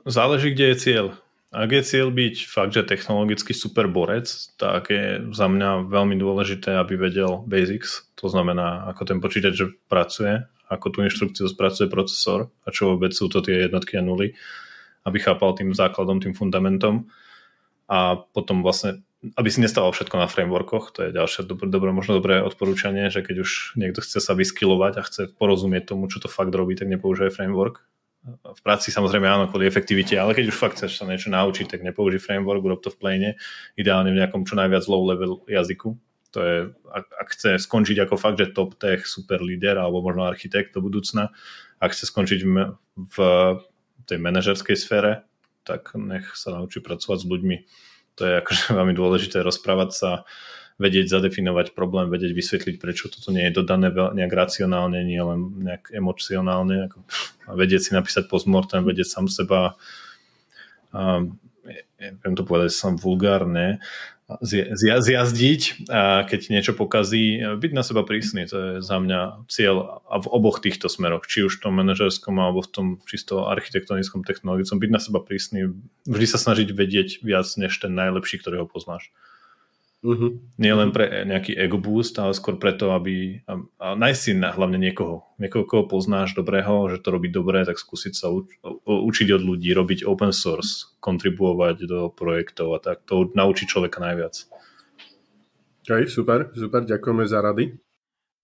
Záleží, 0.04 0.52
kde 0.52 0.66
je 0.74 0.78
cieľ. 0.78 1.08
Ak 1.48 1.72
je 1.72 1.80
cieľ 1.80 2.12
byť 2.12 2.36
fakt, 2.44 2.76
že 2.76 2.84
technologicky 2.84 3.56
super 3.56 3.88
borec, 3.88 4.28
tak 4.60 4.92
je 4.92 5.32
za 5.32 5.48
mňa 5.48 5.88
veľmi 5.88 6.20
dôležité, 6.20 6.76
aby 6.76 7.00
vedel 7.00 7.40
basics, 7.48 8.04
to 8.20 8.28
znamená, 8.28 8.84
ako 8.92 9.08
ten 9.08 9.24
počítač 9.24 9.64
pracuje, 9.88 10.44
ako 10.68 10.92
tú 10.92 10.98
inštrukciu 11.08 11.48
spracuje 11.48 11.88
procesor 11.88 12.52
a 12.68 12.76
čo 12.76 12.92
vôbec 12.92 13.16
sú 13.16 13.32
to 13.32 13.40
tie 13.40 13.72
jednotky 13.72 13.96
a 13.96 14.04
nuly, 14.04 14.36
aby 15.08 15.18
chápal 15.24 15.56
tým 15.56 15.72
základom, 15.72 16.20
tým 16.20 16.36
fundamentom 16.36 17.08
a 17.88 18.20
potom 18.20 18.60
vlastne, 18.60 19.08
aby 19.40 19.48
si 19.48 19.64
nestával 19.64 19.96
všetko 19.96 20.20
na 20.20 20.28
frameworkoch, 20.28 20.92
to 20.92 21.08
je 21.08 21.16
ďalšie 21.16 21.48
dobré, 21.48 21.72
dobré, 21.72 21.96
možno 21.96 22.20
dobré 22.20 22.44
odporúčanie, 22.44 23.08
že 23.08 23.24
keď 23.24 23.48
už 23.48 23.80
niekto 23.80 24.04
chce 24.04 24.20
sa 24.20 24.36
vyskylovať 24.36 24.94
a 25.00 25.06
chce 25.08 25.22
porozumieť 25.32 25.96
tomu, 25.96 26.12
čo 26.12 26.20
to 26.20 26.28
fakt 26.28 26.52
robí, 26.52 26.76
tak 26.76 26.92
nepoužije 26.92 27.32
framework. 27.32 27.88
V 28.28 28.62
práci 28.62 28.92
samozrejme 28.92 29.24
áno, 29.24 29.48
kvôli 29.48 29.68
efektivite, 29.68 30.20
ale 30.20 30.36
keď 30.36 30.52
už 30.52 30.58
fakt 30.60 30.76
chceš 30.80 31.00
sa 31.00 31.08
niečo 31.08 31.32
naučiť, 31.32 31.72
tak 31.72 31.80
nepoužij 31.84 32.20
framework, 32.20 32.60
urob 32.60 32.84
to 32.84 32.92
v 32.92 33.00
plane, 33.00 33.30
ideálne 33.80 34.12
v 34.12 34.20
nejakom 34.20 34.44
čo 34.44 34.60
najviac 34.60 34.84
low 34.92 35.08
level 35.08 35.48
jazyku, 35.48 35.96
to 36.32 36.40
je, 36.44 36.58
ak, 36.92 37.06
ak 37.08 37.28
chce 37.34 37.50
skončiť 37.64 37.98
ako 38.04 38.16
fakt, 38.20 38.38
že 38.38 38.52
top 38.52 38.76
tech 38.76 39.08
super 39.08 39.40
líder 39.40 39.80
alebo 39.80 40.04
možno 40.04 40.28
architekt 40.28 40.76
do 40.76 40.84
budúcna, 40.84 41.32
ak 41.80 41.96
chce 41.96 42.12
skončiť 42.12 42.40
v, 42.44 42.78
v 43.00 43.18
tej 44.06 44.20
manažerskej 44.20 44.76
sfére, 44.76 45.24
tak 45.64 45.96
nech 45.96 46.36
sa 46.36 46.56
naučí 46.56 46.84
pracovať 46.84 47.18
s 47.24 47.30
ľuďmi. 47.30 47.58
To 48.20 48.22
je 48.28 48.34
akože 48.44 48.64
veľmi 48.78 48.94
dôležité 48.94 49.40
rozprávať 49.42 49.90
sa, 49.96 50.12
vedieť 50.78 51.10
zadefinovať 51.10 51.74
problém, 51.74 52.14
vedieť 52.14 52.38
vysvetliť, 52.38 52.76
prečo 52.78 53.10
toto 53.10 53.34
nie 53.34 53.50
je 53.50 53.58
dodané 53.58 53.90
nejak 53.90 54.34
racionálne, 54.34 55.02
nie 55.02 55.18
len 55.18 55.66
nejak 55.66 55.90
emocionálne. 55.90 56.90
Ako, 56.90 57.02
a 57.50 57.52
vedieť 57.58 57.82
si 57.90 57.92
napísať 57.98 58.30
postmortem, 58.30 58.86
vedieť 58.86 59.10
sám 59.10 59.26
seba, 59.26 59.74
a, 60.94 61.26
neviem 61.98 62.36
to 62.38 62.46
povedať 62.46 62.78
som 62.78 62.94
vulgárne, 62.94 63.82
zjazdiť 64.44 65.88
a 65.88 66.28
keď 66.28 66.52
niečo 66.52 66.76
pokazí, 66.76 67.40
byť 67.40 67.72
na 67.72 67.80
seba 67.80 68.04
prísny, 68.04 68.44
to 68.44 68.56
je 68.60 68.72
za 68.84 69.00
mňa 69.00 69.48
cieľ 69.48 70.04
a 70.04 70.20
v 70.20 70.28
oboch 70.28 70.60
týchto 70.60 70.92
smeroch, 70.92 71.24
či 71.32 71.48
už 71.48 71.58
v 71.58 71.64
tom 71.64 71.80
manažerskom 71.80 72.36
alebo 72.36 72.60
v 72.60 72.70
tom 72.70 72.88
čisto 73.08 73.48
architektonickom, 73.48 74.28
technologickom, 74.28 74.84
byť 74.84 74.92
na 74.92 75.00
seba 75.00 75.24
prísny, 75.24 75.72
vždy 76.04 76.26
sa 76.28 76.44
snažiť 76.44 76.76
vedieť 76.76 77.24
viac 77.24 77.48
než 77.56 77.72
ten 77.80 77.96
najlepší, 77.96 78.44
ktorého 78.44 78.68
poznáš. 78.68 79.16
Uh-huh. 80.08 80.40
Nie 80.56 80.72
len 80.72 80.96
pre 80.96 81.28
nejaký 81.28 81.52
ego 81.60 81.76
boost, 81.76 82.16
ale 82.16 82.32
skôr 82.32 82.56
preto, 82.56 82.96
aby 82.96 83.44
a, 83.44 83.60
a 83.76 83.88
nájsť 84.00 84.20
si 84.24 84.32
na, 84.40 84.56
hlavne 84.56 84.80
niekoho, 84.80 85.28
niekoho, 85.36 85.68
koho 85.68 85.84
poznáš 85.84 86.32
dobrého, 86.32 86.88
že 86.88 87.04
to 87.04 87.12
robí 87.12 87.28
dobre, 87.28 87.68
tak 87.68 87.76
skúsiť 87.76 88.14
sa 88.16 88.32
uč, 88.32 88.56
učiť 88.88 89.28
od 89.36 89.44
ľudí, 89.44 89.76
robiť 89.76 90.08
open 90.08 90.32
source, 90.32 90.96
kontribuovať 91.04 91.92
do 91.92 92.00
projektov 92.08 92.72
a 92.72 92.80
tak. 92.80 93.04
To 93.12 93.28
naučí 93.36 93.68
človeka 93.68 94.00
najviac. 94.00 94.48
OK, 95.84 96.08
super, 96.08 96.56
super, 96.56 96.88
ďakujeme 96.88 97.28
za 97.28 97.44
rady. 97.44 97.76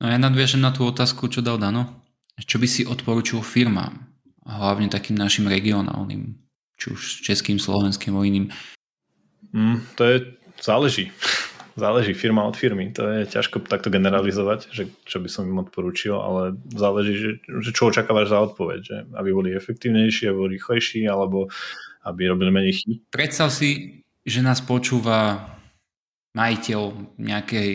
No 0.03 0.11
ja 0.11 0.19
nadviažem 0.19 0.59
na 0.59 0.75
tú 0.75 0.83
otázku, 0.83 1.31
čo 1.31 1.39
dal 1.39 1.63
Dano. 1.63 2.03
Čo 2.43 2.59
by 2.59 2.67
si 2.67 2.83
odporučil 2.83 3.39
firmám, 3.39 4.03
hlavne 4.43 4.91
takým 4.91 5.15
našim 5.15 5.47
regionálnym, 5.47 6.35
či 6.75 6.85
už 6.91 7.23
českým, 7.23 7.55
slovenským, 7.55 8.11
o 8.11 8.25
iným? 8.27 8.51
Mm, 9.55 9.79
to 9.95 10.03
je 10.03 10.17
Záleží. 10.63 11.11
Záleží 11.73 12.13
firma 12.13 12.45
od 12.45 12.53
firmy. 12.53 12.93
To 12.93 13.01
je 13.09 13.25
ťažko 13.25 13.65
takto 13.65 13.89
generalizovať, 13.89 14.69
že 14.69 14.93
čo 15.09 15.17
by 15.17 15.29
som 15.29 15.49
im 15.49 15.57
odporúčil, 15.57 16.13
ale 16.13 16.53
záleží, 16.69 17.17
že, 17.17 17.31
že 17.41 17.73
čo 17.73 17.89
očakávaš 17.89 18.29
za 18.29 18.39
odpoveď. 18.45 18.79
Že 18.85 18.97
aby 19.17 19.29
boli 19.33 19.49
efektívnejší, 19.57 20.29
aby 20.29 20.37
boli 20.37 20.51
rýchlejší, 20.61 21.09
alebo 21.09 21.49
aby 22.05 22.29
robili 22.29 22.53
menej 22.53 22.73
chyb. 22.77 23.01
Predstav 23.09 23.49
si, 23.49 24.01
že 24.21 24.45
nás 24.45 24.61
počúva 24.61 25.49
majiteľ 26.37 26.81
nejakej 27.17 27.71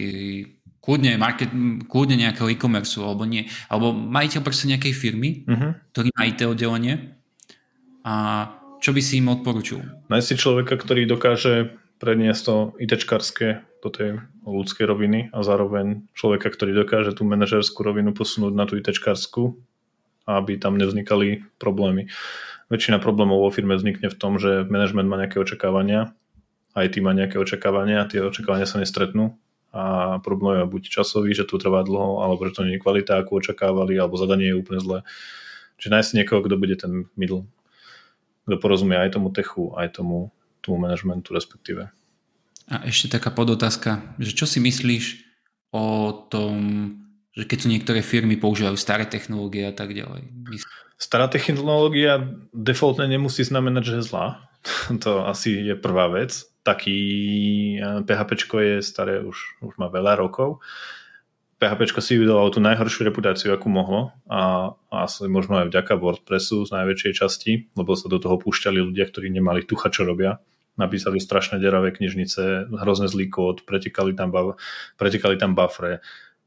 kľudne, 0.83 1.13
market, 1.19 1.51
kľudne 1.91 2.17
nejakého 2.17 2.49
e-commerce 2.55 2.97
alebo 3.03 3.27
nie, 3.27 3.47
alebo 3.69 3.93
majiteľ 3.93 4.41
proste 4.41 4.71
nejakej 4.71 4.95
firmy, 4.95 5.45
uh-huh. 5.45 5.77
ktorý 5.93 6.09
má 6.15 6.23
IT 6.27 6.41
oddelenie 6.47 7.19
a 8.03 8.15
čo 8.79 8.95
by 8.95 9.01
si 9.03 9.19
im 9.19 9.29
odporučil? 9.29 10.09
Nájsť 10.09 10.27
si 10.27 10.35
človeka, 10.39 10.79
ktorý 10.79 11.05
dokáže 11.05 11.75
preniesť 11.99 12.43
to 12.47 12.57
ITčkarské 12.79 13.67
do 13.83 13.89
tej 13.91 14.23
ľudskej 14.43 14.87
roviny 14.87 15.31
a 15.31 15.43
zároveň 15.43 16.07
človeka, 16.15 16.51
ktorý 16.51 16.75
dokáže 16.75 17.15
tú 17.15 17.23
manažerskú 17.27 17.83
rovinu 17.83 18.11
posunúť 18.15 18.55
na 18.55 18.67
tú 18.67 18.79
ITčkarskú, 18.79 19.55
aby 20.27 20.59
tam 20.59 20.79
nevznikali 20.79 21.47
problémy. 21.63 22.11
Väčšina 22.69 23.01
problémov 23.01 23.41
vo 23.43 23.51
firme 23.51 23.79
vznikne 23.79 24.13
v 24.13 24.19
tom, 24.19 24.37
že 24.37 24.67
management 24.67 25.09
má 25.09 25.17
nejaké 25.17 25.41
očakávania, 25.41 26.13
ty 26.77 26.99
má 27.03 27.17
nejaké 27.17 27.41
očakávania, 27.41 28.07
tie 28.07 28.23
očakávania 28.23 28.69
sa 28.69 28.79
nestretnú 28.79 29.35
a 29.75 30.17
problém 30.25 30.63
je 30.63 30.71
buď 30.71 30.83
časový, 30.89 31.35
že 31.35 31.45
to 31.45 31.61
trvá 31.61 31.85
dlho, 31.85 32.25
alebo 32.25 32.45
že 32.47 32.57
to 32.57 32.65
nie 32.65 32.77
je 32.77 32.83
kvalita, 32.83 33.21
ako 33.21 33.43
očakávali, 33.43 33.99
alebo 33.99 34.17
zadanie 34.21 34.53
je 34.53 34.61
úplne 34.61 34.81
zlé. 34.81 34.99
Čiže 35.79 35.93
nájsť 35.93 36.17
niekoho, 36.17 36.41
kto 36.45 36.55
bude 36.57 36.77
ten 36.79 36.93
middle, 37.15 37.45
kto 38.49 38.57
porozumie 38.59 38.97
aj 38.97 39.17
tomu 39.17 39.29
techu, 39.29 39.77
aj 39.77 40.01
tomu 40.01 40.33
tomu 40.61 40.83
manažmentu 40.83 41.35
respektíve. 41.35 41.91
A 42.69 42.85
ešte 42.85 43.17
taká 43.17 43.33
podotázka, 43.33 44.17
že 44.21 44.37
čo 44.37 44.45
si 44.45 44.61
myslíš 44.61 45.25
o 45.73 46.13
tom, 46.29 46.57
že 47.33 47.49
keď 47.49 47.59
sú 47.65 47.69
niektoré 47.73 48.01
firmy 48.05 48.37
používajú 48.37 48.77
staré 48.77 49.09
technológie 49.09 49.65
a 49.65 49.73
tak 49.73 49.97
ďalej? 49.97 50.29
Stará 51.01 51.31
technológia 51.33 52.21
defaultne 52.53 53.09
nemusí 53.09 53.41
znamenať, 53.47 53.83
že 53.85 53.95
je 54.01 54.09
zlá. 54.09 54.27
to 55.05 55.25
asi 55.25 55.57
je 55.65 55.75
prvá 55.79 56.13
vec. 56.13 56.45
Taký 56.67 56.99
PHP 58.05 58.31
je 58.61 58.77
staré 58.85 59.25
už, 59.25 59.65
už 59.65 59.75
má 59.81 59.89
veľa 59.89 60.21
rokov. 60.21 60.61
PHP 61.59 61.91
si 61.99 62.15
vydalo 62.15 62.47
tú 62.55 62.63
najhoršiu 62.63 63.11
reputáciu, 63.11 63.51
akú 63.51 63.67
mohlo 63.67 64.15
a, 64.31 64.73
asi 64.95 65.27
možno 65.27 65.59
aj 65.59 65.75
vďaka 65.75 65.99
WordPressu 65.99 66.63
z 66.63 66.71
najväčšej 66.71 67.13
časti, 67.19 67.53
lebo 67.75 67.99
sa 67.99 68.07
do 68.07 68.23
toho 68.23 68.39
púšťali 68.39 68.79
ľudia, 68.79 69.11
ktorí 69.11 69.27
nemali 69.35 69.67
tucha, 69.67 69.91
čo 69.91 70.07
robia 70.07 70.39
napísali 70.79 71.19
strašné 71.19 71.59
deravé 71.59 71.91
knižnice, 71.91 72.71
hrozne 72.71 73.11
zlý 73.11 73.27
kód, 73.27 73.67
pretekali 73.67 74.15
tam, 74.15 74.31
pretekali 74.95 75.35
tam 75.35 75.59
buffre. 75.59 75.99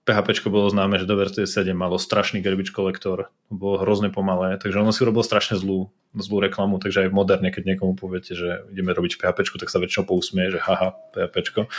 PHP 0.02 0.50
bolo 0.50 0.66
známe, 0.66 0.98
že 0.98 1.06
do 1.06 1.14
verzie 1.14 1.46
7 1.46 1.78
malo 1.78 2.02
strašný 2.02 2.42
garbage 2.42 2.74
collector, 2.74 3.30
bolo 3.54 3.78
hrozne 3.86 4.10
pomalé, 4.10 4.58
takže 4.58 4.82
ono 4.82 4.90
si 4.90 5.06
urobil 5.06 5.22
strašne 5.22 5.62
zlú, 5.62 5.94
zlú 6.18 6.42
reklamu, 6.42 6.82
takže 6.82 7.06
aj 7.06 7.14
moderne, 7.14 7.54
keď 7.54 7.76
niekomu 7.76 7.94
poviete, 7.94 8.34
že 8.34 8.66
ideme 8.74 8.98
robiť 8.98 9.22
PHP, 9.22 9.62
tak 9.62 9.70
sa 9.70 9.78
väčšinou 9.78 10.10
pousmie, 10.10 10.50
že 10.50 10.58
haha, 10.58 10.98
PHP. 11.14 11.70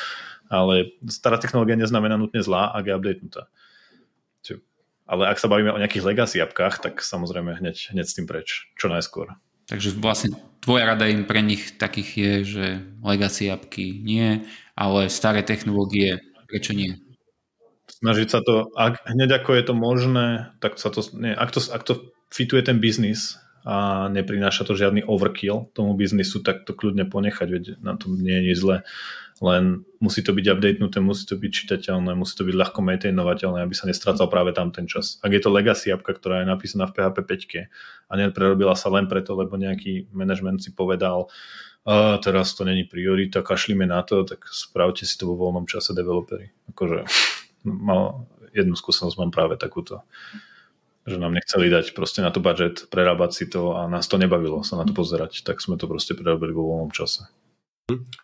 Ale 0.53 0.93
stará 1.09 1.41
technológia 1.41 1.81
neznamená 1.81 2.21
nutne 2.21 2.45
zlá, 2.45 2.69
ak 2.77 2.85
je 2.85 2.93
updatenutá. 2.93 3.49
ale 5.09 5.29
ak 5.29 5.41
sa 5.41 5.51
bavíme 5.51 5.73
o 5.73 5.81
nejakých 5.81 6.07
legacy 6.09 6.37
apkách, 6.41 6.81
tak 6.81 6.95
samozrejme 7.01 7.59
hneď, 7.59 7.93
hneď 7.93 8.07
s 8.07 8.17
tým 8.17 8.25
preč, 8.25 8.69
čo 8.77 8.89
najskôr. 8.93 9.33
Takže 9.69 9.97
vlastne 9.99 10.37
tvoja 10.65 10.89
rada 10.89 11.09
im 11.09 11.25
pre 11.25 11.41
nich 11.41 11.77
takých 11.77 12.11
je, 12.17 12.33
že 12.45 12.67
legacy 13.05 13.49
apky 13.49 14.01
nie, 14.01 14.45
ale 14.77 15.13
staré 15.13 15.45
technológie, 15.45 16.23
prečo 16.49 16.77
nie? 16.77 16.97
Snažiť 17.89 18.29
sa 18.29 18.41
to, 18.43 18.73
ak, 18.73 19.05
hneď 19.07 19.43
ako 19.43 19.51
je 19.53 19.65
to 19.65 19.75
možné, 19.77 20.27
tak 20.59 20.81
sa 20.81 20.91
to, 20.91 21.05
nie, 21.15 21.35
ak, 21.35 21.51
to, 21.55 21.61
ak 21.61 21.83
to 21.87 22.13
fituje 22.33 22.65
ten 22.65 22.83
biznis 22.83 23.39
a 23.63 24.11
neprináša 24.11 24.67
to 24.67 24.75
žiadny 24.75 25.07
overkill 25.07 25.71
tomu 25.71 25.95
biznisu, 25.95 26.43
tak 26.43 26.67
to 26.67 26.75
kľudne 26.75 27.07
ponechať, 27.07 27.47
veď 27.47 27.65
na 27.79 27.95
tom 27.95 28.19
nie 28.19 28.35
je 28.35 28.45
nič 28.51 28.57
zle 28.59 28.77
len 29.43 29.83
musí 29.99 30.23
to 30.23 30.31
byť 30.31 30.47
updatenuté, 30.55 31.03
musí 31.03 31.27
to 31.27 31.35
byť 31.35 31.51
čitateľné, 31.51 32.15
musí 32.15 32.39
to 32.39 32.47
byť 32.47 32.55
ľahko 32.55 32.79
maintainovateľné, 32.79 33.67
aby 33.67 33.75
sa 33.75 33.91
nestracal 33.91 34.31
práve 34.31 34.55
tam 34.55 34.71
ten 34.71 34.87
čas. 34.87 35.19
Ak 35.19 35.35
je 35.35 35.43
to 35.43 35.51
legacy 35.51 35.91
apka, 35.91 36.15
ktorá 36.15 36.47
je 36.47 36.47
napísaná 36.47 36.87
v 36.87 36.95
PHP 36.95 37.19
5 37.27 38.07
a 38.07 38.13
neprerobila 38.15 38.79
sa 38.79 38.87
len 38.95 39.11
preto, 39.11 39.35
lebo 39.35 39.59
nejaký 39.59 40.15
management 40.15 40.63
si 40.63 40.71
povedal, 40.71 41.27
a 41.83 42.23
teraz 42.23 42.55
to 42.55 42.63
není 42.63 42.87
priorita, 42.87 43.43
kašlíme 43.43 43.83
na 43.91 44.07
to, 44.07 44.23
tak 44.23 44.47
spravte 44.47 45.03
si 45.03 45.19
to 45.19 45.27
vo 45.27 45.35
voľnom 45.35 45.67
čase 45.67 45.91
developeri. 45.91 46.55
Akože 46.71 47.03
mal, 47.67 48.31
jednu 48.55 48.79
skúsenosť 48.79 49.19
mám 49.19 49.35
práve 49.35 49.59
takúto 49.59 50.07
že 51.03 51.19
nám 51.19 51.35
nechceli 51.35 51.67
dať 51.67 51.99
proste 51.99 52.23
na 52.23 52.31
to 52.31 52.39
budget, 52.39 52.87
prerábať 52.87 53.31
si 53.35 53.45
to 53.51 53.75
a 53.75 53.91
nás 53.91 54.07
to 54.07 54.23
nebavilo 54.23 54.63
sa 54.63 54.79
na 54.79 54.87
to 54.87 54.95
pozerať, 54.95 55.43
tak 55.43 55.59
sme 55.59 55.75
to 55.75 55.91
proste 55.91 56.15
prerobili 56.15 56.55
vo 56.55 56.71
voľnom 56.71 56.95
čase. 56.95 57.27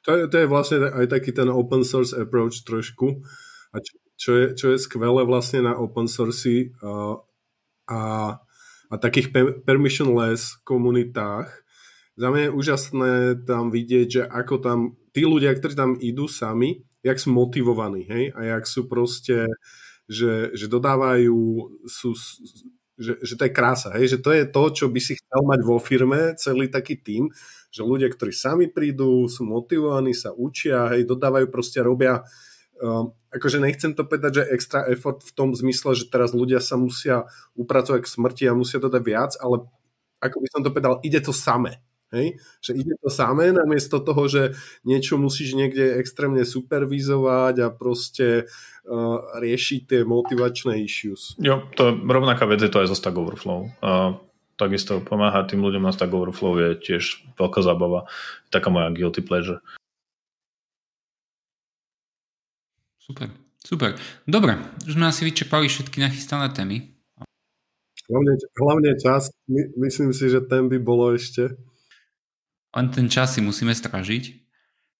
To 0.07 0.11
je, 0.15 0.23
to 0.31 0.37
je 0.39 0.47
vlastne 0.47 0.79
aj 0.87 1.07
taký 1.11 1.35
ten 1.35 1.51
open 1.51 1.83
source 1.83 2.15
approach 2.15 2.63
trošku. 2.63 3.23
A 3.75 3.77
čo, 3.83 3.95
čo, 4.17 4.31
je, 4.39 4.47
čo 4.55 4.67
je 4.73 4.79
skvelé 4.79 5.23
vlastne 5.27 5.67
na 5.67 5.75
open 5.77 6.07
source 6.07 6.73
a, 6.81 7.19
a, 7.91 8.01
a 8.89 8.95
takých 8.97 9.35
permissionless 9.67 10.63
komunitách, 10.63 11.51
za 12.19 12.35
mňa 12.35 12.51
je 12.51 12.57
úžasné 12.59 13.13
tam 13.47 13.71
vidieť, 13.71 14.07
že 14.11 14.23
ako 14.27 14.55
tam 14.59 14.79
tí 15.15 15.23
ľudia, 15.23 15.55
ktorí 15.55 15.75
tam 15.79 15.95
idú 16.03 16.27
sami, 16.27 16.83
jak 17.07 17.15
sú 17.15 17.31
motivovaní, 17.31 18.11
hej, 18.11 18.35
a 18.35 18.59
jak 18.59 18.67
sú 18.67 18.91
proste, 18.91 19.47
že, 20.11 20.51
že 20.51 20.67
dodávajú, 20.67 21.39
sú, 21.87 22.19
že, 22.99 23.23
že 23.23 23.35
to 23.39 23.47
je 23.47 23.55
krása, 23.55 23.95
hej, 23.95 24.15
že 24.15 24.19
to 24.19 24.35
je 24.35 24.45
to, 24.51 24.63
čo 24.75 24.87
by 24.91 24.99
si 24.99 25.15
chcel 25.15 25.41
mať 25.47 25.61
vo 25.63 25.79
firme, 25.79 26.35
celý 26.35 26.67
taký 26.67 26.99
tým, 26.99 27.31
že 27.69 27.85
ľudia, 27.85 28.09
ktorí 28.09 28.33
sami 28.33 28.67
prídu, 28.69 29.29
sú 29.29 29.45
motivovaní, 29.45 30.17
sa 30.17 30.33
učia, 30.33 30.93
hej, 30.97 31.05
dodávajú, 31.05 31.47
proste 31.53 31.85
robia 31.85 32.25
Um, 32.79 33.11
akože 33.35 33.59
nechcem 33.59 33.91
to 33.91 34.07
povedať, 34.07 34.39
že 34.39 34.55
extra 34.55 34.87
effort 34.87 35.27
v 35.27 35.35
tom 35.35 35.51
zmysle, 35.51 35.99
že 35.99 36.07
teraz 36.07 36.31
ľudia 36.31 36.63
sa 36.63 36.79
musia 36.79 37.27
upracovať 37.59 38.07
k 38.07 38.13
smrti 38.15 38.45
a 38.47 38.55
musia 38.55 38.79
dodať 38.79 39.03
viac, 39.03 39.35
ale 39.43 39.67
ako 40.23 40.37
by 40.39 40.47
som 40.47 40.63
to 40.63 40.71
povedal, 40.71 41.03
ide 41.03 41.19
to 41.19 41.35
samé. 41.35 41.83
Hej? 42.15 42.39
Že 42.63 42.73
ide 42.79 42.95
to 43.03 43.11
samé 43.11 43.51
namiesto 43.51 43.99
toho, 43.99 44.31
že 44.31 44.43
niečo 44.87 45.19
musíš 45.19 45.59
niekde 45.59 45.99
extrémne 45.99 46.47
supervizovať 46.47 47.67
a 47.67 47.69
proste 47.75 48.47
uh, 48.47 49.19
riešiť 49.43 49.81
tie 49.85 50.01
motivačné 50.07 50.79
issues. 50.79 51.35
Jo, 51.43 51.67
to 51.75 51.91
je 51.91 51.93
rovnaká 51.99 52.47
vec 52.47 52.63
je 52.63 52.71
to 52.71 52.81
aj 52.81 52.95
zo 52.95 52.97
Stack 52.97 53.19
Overflow. 53.19 53.75
Uh, 53.83 54.23
takisto 54.59 54.99
pomáhať 55.01 55.55
tým 55.55 55.63
ľuďom 55.63 55.87
na 55.87 55.95
Stack 55.95 56.11
Overflow 56.11 56.59
je 56.59 56.69
tiež 56.77 57.03
veľká 57.39 57.63
zábava. 57.63 58.11
Taká 58.51 58.69
moja 58.69 58.91
guilty 58.91 59.23
pleasure. 59.23 59.63
Super, 62.99 63.33
super. 63.63 63.97
Dobre, 64.29 64.59
už 64.85 64.99
sme 64.99 65.09
asi 65.09 65.25
vyčerpali 65.25 65.71
všetky 65.71 66.03
nachystané 66.03 66.53
témy. 66.53 66.93
Hlavne, 68.09 68.35
hlavne 68.57 68.93
čas, 69.01 69.33
My, 69.49 69.69
myslím 69.89 70.13
si, 70.13 70.29
že 70.29 70.45
ten 70.45 70.69
by 70.69 70.77
bolo 70.81 71.17
ešte. 71.17 71.57
Len 72.77 72.87
ten 72.93 73.09
čas 73.09 73.33
si 73.37 73.41
musíme 73.41 73.73
stražiť. 73.73 74.45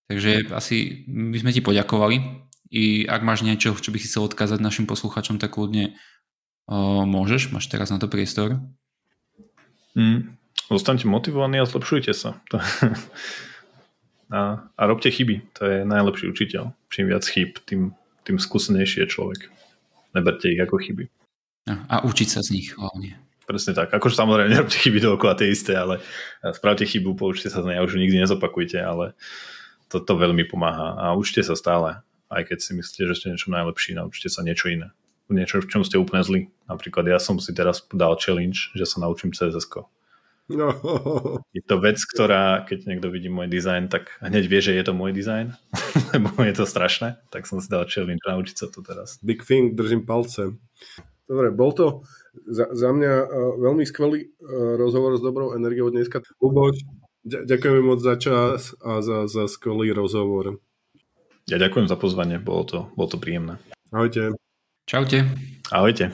Takže 0.09 0.53
asi 0.57 1.05
by 1.05 1.37
sme 1.45 1.51
ti 1.53 1.61
poďakovali. 1.61 2.49
I 2.73 3.05
ak 3.05 3.25
máš 3.25 3.45
niečo, 3.45 3.77
čo 3.77 3.93
by 3.93 4.01
si 4.01 4.09
chcel 4.09 4.29
odkázať 4.29 4.61
našim 4.61 4.89
posluchačom, 4.89 5.41
tak 5.41 5.57
kľudne 5.57 5.97
o, 6.69 7.05
môžeš, 7.05 7.53
máš 7.53 7.69
teraz 7.69 7.93
na 7.93 8.01
to 8.01 8.09
priestor. 8.09 8.61
Mm. 9.97 10.37
Zostaňte 10.69 11.09
motivovaní 11.09 11.57
a 11.61 11.69
zlepšujte 11.69 12.13
sa. 12.13 12.37
a, 14.37 14.69
a 14.69 14.83
robte 14.85 15.09
chyby. 15.09 15.57
To 15.57 15.63
je 15.65 15.79
najlepší 15.89 16.29
učiteľ. 16.29 16.77
Čím 16.93 17.09
viac 17.09 17.25
chyb, 17.25 17.57
tým, 17.65 17.97
tým 18.29 18.37
skúsenejší 18.37 19.05
je 19.05 19.09
človek. 19.09 19.49
Neberte 20.13 20.53
ich 20.53 20.61
ako 20.61 20.77
chyby. 20.77 21.09
A, 21.69 22.05
učiť 22.05 22.29
sa 22.29 22.41
z 22.45 22.57
nich 22.57 22.73
hlavne. 22.77 23.17
Presne 23.49 23.73
tak. 23.73 23.93
Akože 23.93 24.17
samozrejme 24.17 24.49
nerobte 24.53 24.77
chyby 24.77 25.01
dookola 25.01 25.41
tie 25.41 25.49
isté, 25.49 25.73
ale 25.73 26.05
spravte 26.53 26.85
chybu, 26.85 27.17
poučte 27.17 27.49
sa 27.49 27.65
z 27.65 27.73
nej 27.73 27.77
a 27.81 27.85
už 27.85 27.97
nikdy 27.97 28.21
nezopakujte, 28.21 28.77
ale 28.77 29.17
toto 29.89 30.17
to 30.17 30.21
veľmi 30.21 30.45
pomáha. 30.45 31.01
A 31.01 31.17
učte 31.17 31.41
sa 31.41 31.57
stále. 31.57 32.05
Aj 32.29 32.43
keď 32.45 32.61
si 32.61 32.77
myslíte, 32.77 33.09
že 33.09 33.17
ste 33.17 33.27
niečo 33.33 33.49
najlepší, 33.49 33.97
naučte 33.97 34.29
sa 34.29 34.45
niečo 34.45 34.69
iné. 34.69 34.93
Niečo, 35.29 35.61
v 35.61 35.69
čom 35.69 35.85
ste 35.85 36.01
úplne 36.01 36.25
zlí. 36.25 36.49
Napríklad 36.73 37.05
ja 37.05 37.21
som 37.21 37.37
si 37.37 37.53
teraz 37.53 37.85
dal 37.93 38.17
challenge, 38.17 38.73
že 38.73 38.89
sa 38.89 39.05
naučím 39.05 39.37
css. 39.37 39.69
No. 40.49 40.73
Je 41.53 41.61
to 41.61 41.77
vec, 41.77 42.01
ktorá, 42.01 42.65
keď 42.65 42.89
niekto 42.89 43.13
vidí 43.13 43.29
môj 43.29 43.53
dizajn, 43.53 43.93
tak 43.93 44.09
hneď 44.25 44.49
vie, 44.49 44.61
že 44.65 44.73
je 44.73 44.81
to 44.81 44.97
môj 44.97 45.13
dizajn, 45.13 45.53
lebo 46.17 46.33
je 46.41 46.55
to 46.57 46.65
strašné, 46.65 47.21
tak 47.29 47.45
som 47.45 47.61
si 47.61 47.69
dal 47.69 47.85
challenge 47.85 48.25
naučiť 48.25 48.57
sa 48.57 48.67
to 48.73 48.81
teraz. 48.81 49.21
Big 49.21 49.45
thing, 49.45 49.77
držím 49.77 50.09
palce. 50.09 50.57
Dobre, 51.29 51.53
bol 51.53 51.77
to 51.77 52.09
za, 52.49 52.73
za 52.73 52.89
mňa 52.89 53.13
uh, 53.29 53.29
veľmi 53.61 53.85
skvelý 53.85 54.33
uh, 54.41 54.81
rozhovor 54.81 55.21
s 55.21 55.23
dobrou 55.23 55.53
energiou 55.53 55.93
dneska. 55.93 56.25
Luboš, 56.41 56.81
ďakujeme 57.29 57.85
moc 57.85 58.01
za 58.01 58.17
čas 58.17 58.73
a 58.81 59.05
za, 59.05 59.29
za 59.29 59.45
skvelý 59.45 59.93
rozhovor. 59.93 60.57
Ja 61.45 61.61
ďakujem 61.61 61.85
za 61.85 62.01
pozvanie, 62.01 62.41
bolo 62.41 62.65
to, 62.65 62.79
bolo 62.97 63.09
to 63.13 63.21
príjemné. 63.21 63.61
Ahojte. 63.93 64.48
Čaute. 64.89 65.29
Ahojte. 65.71 66.13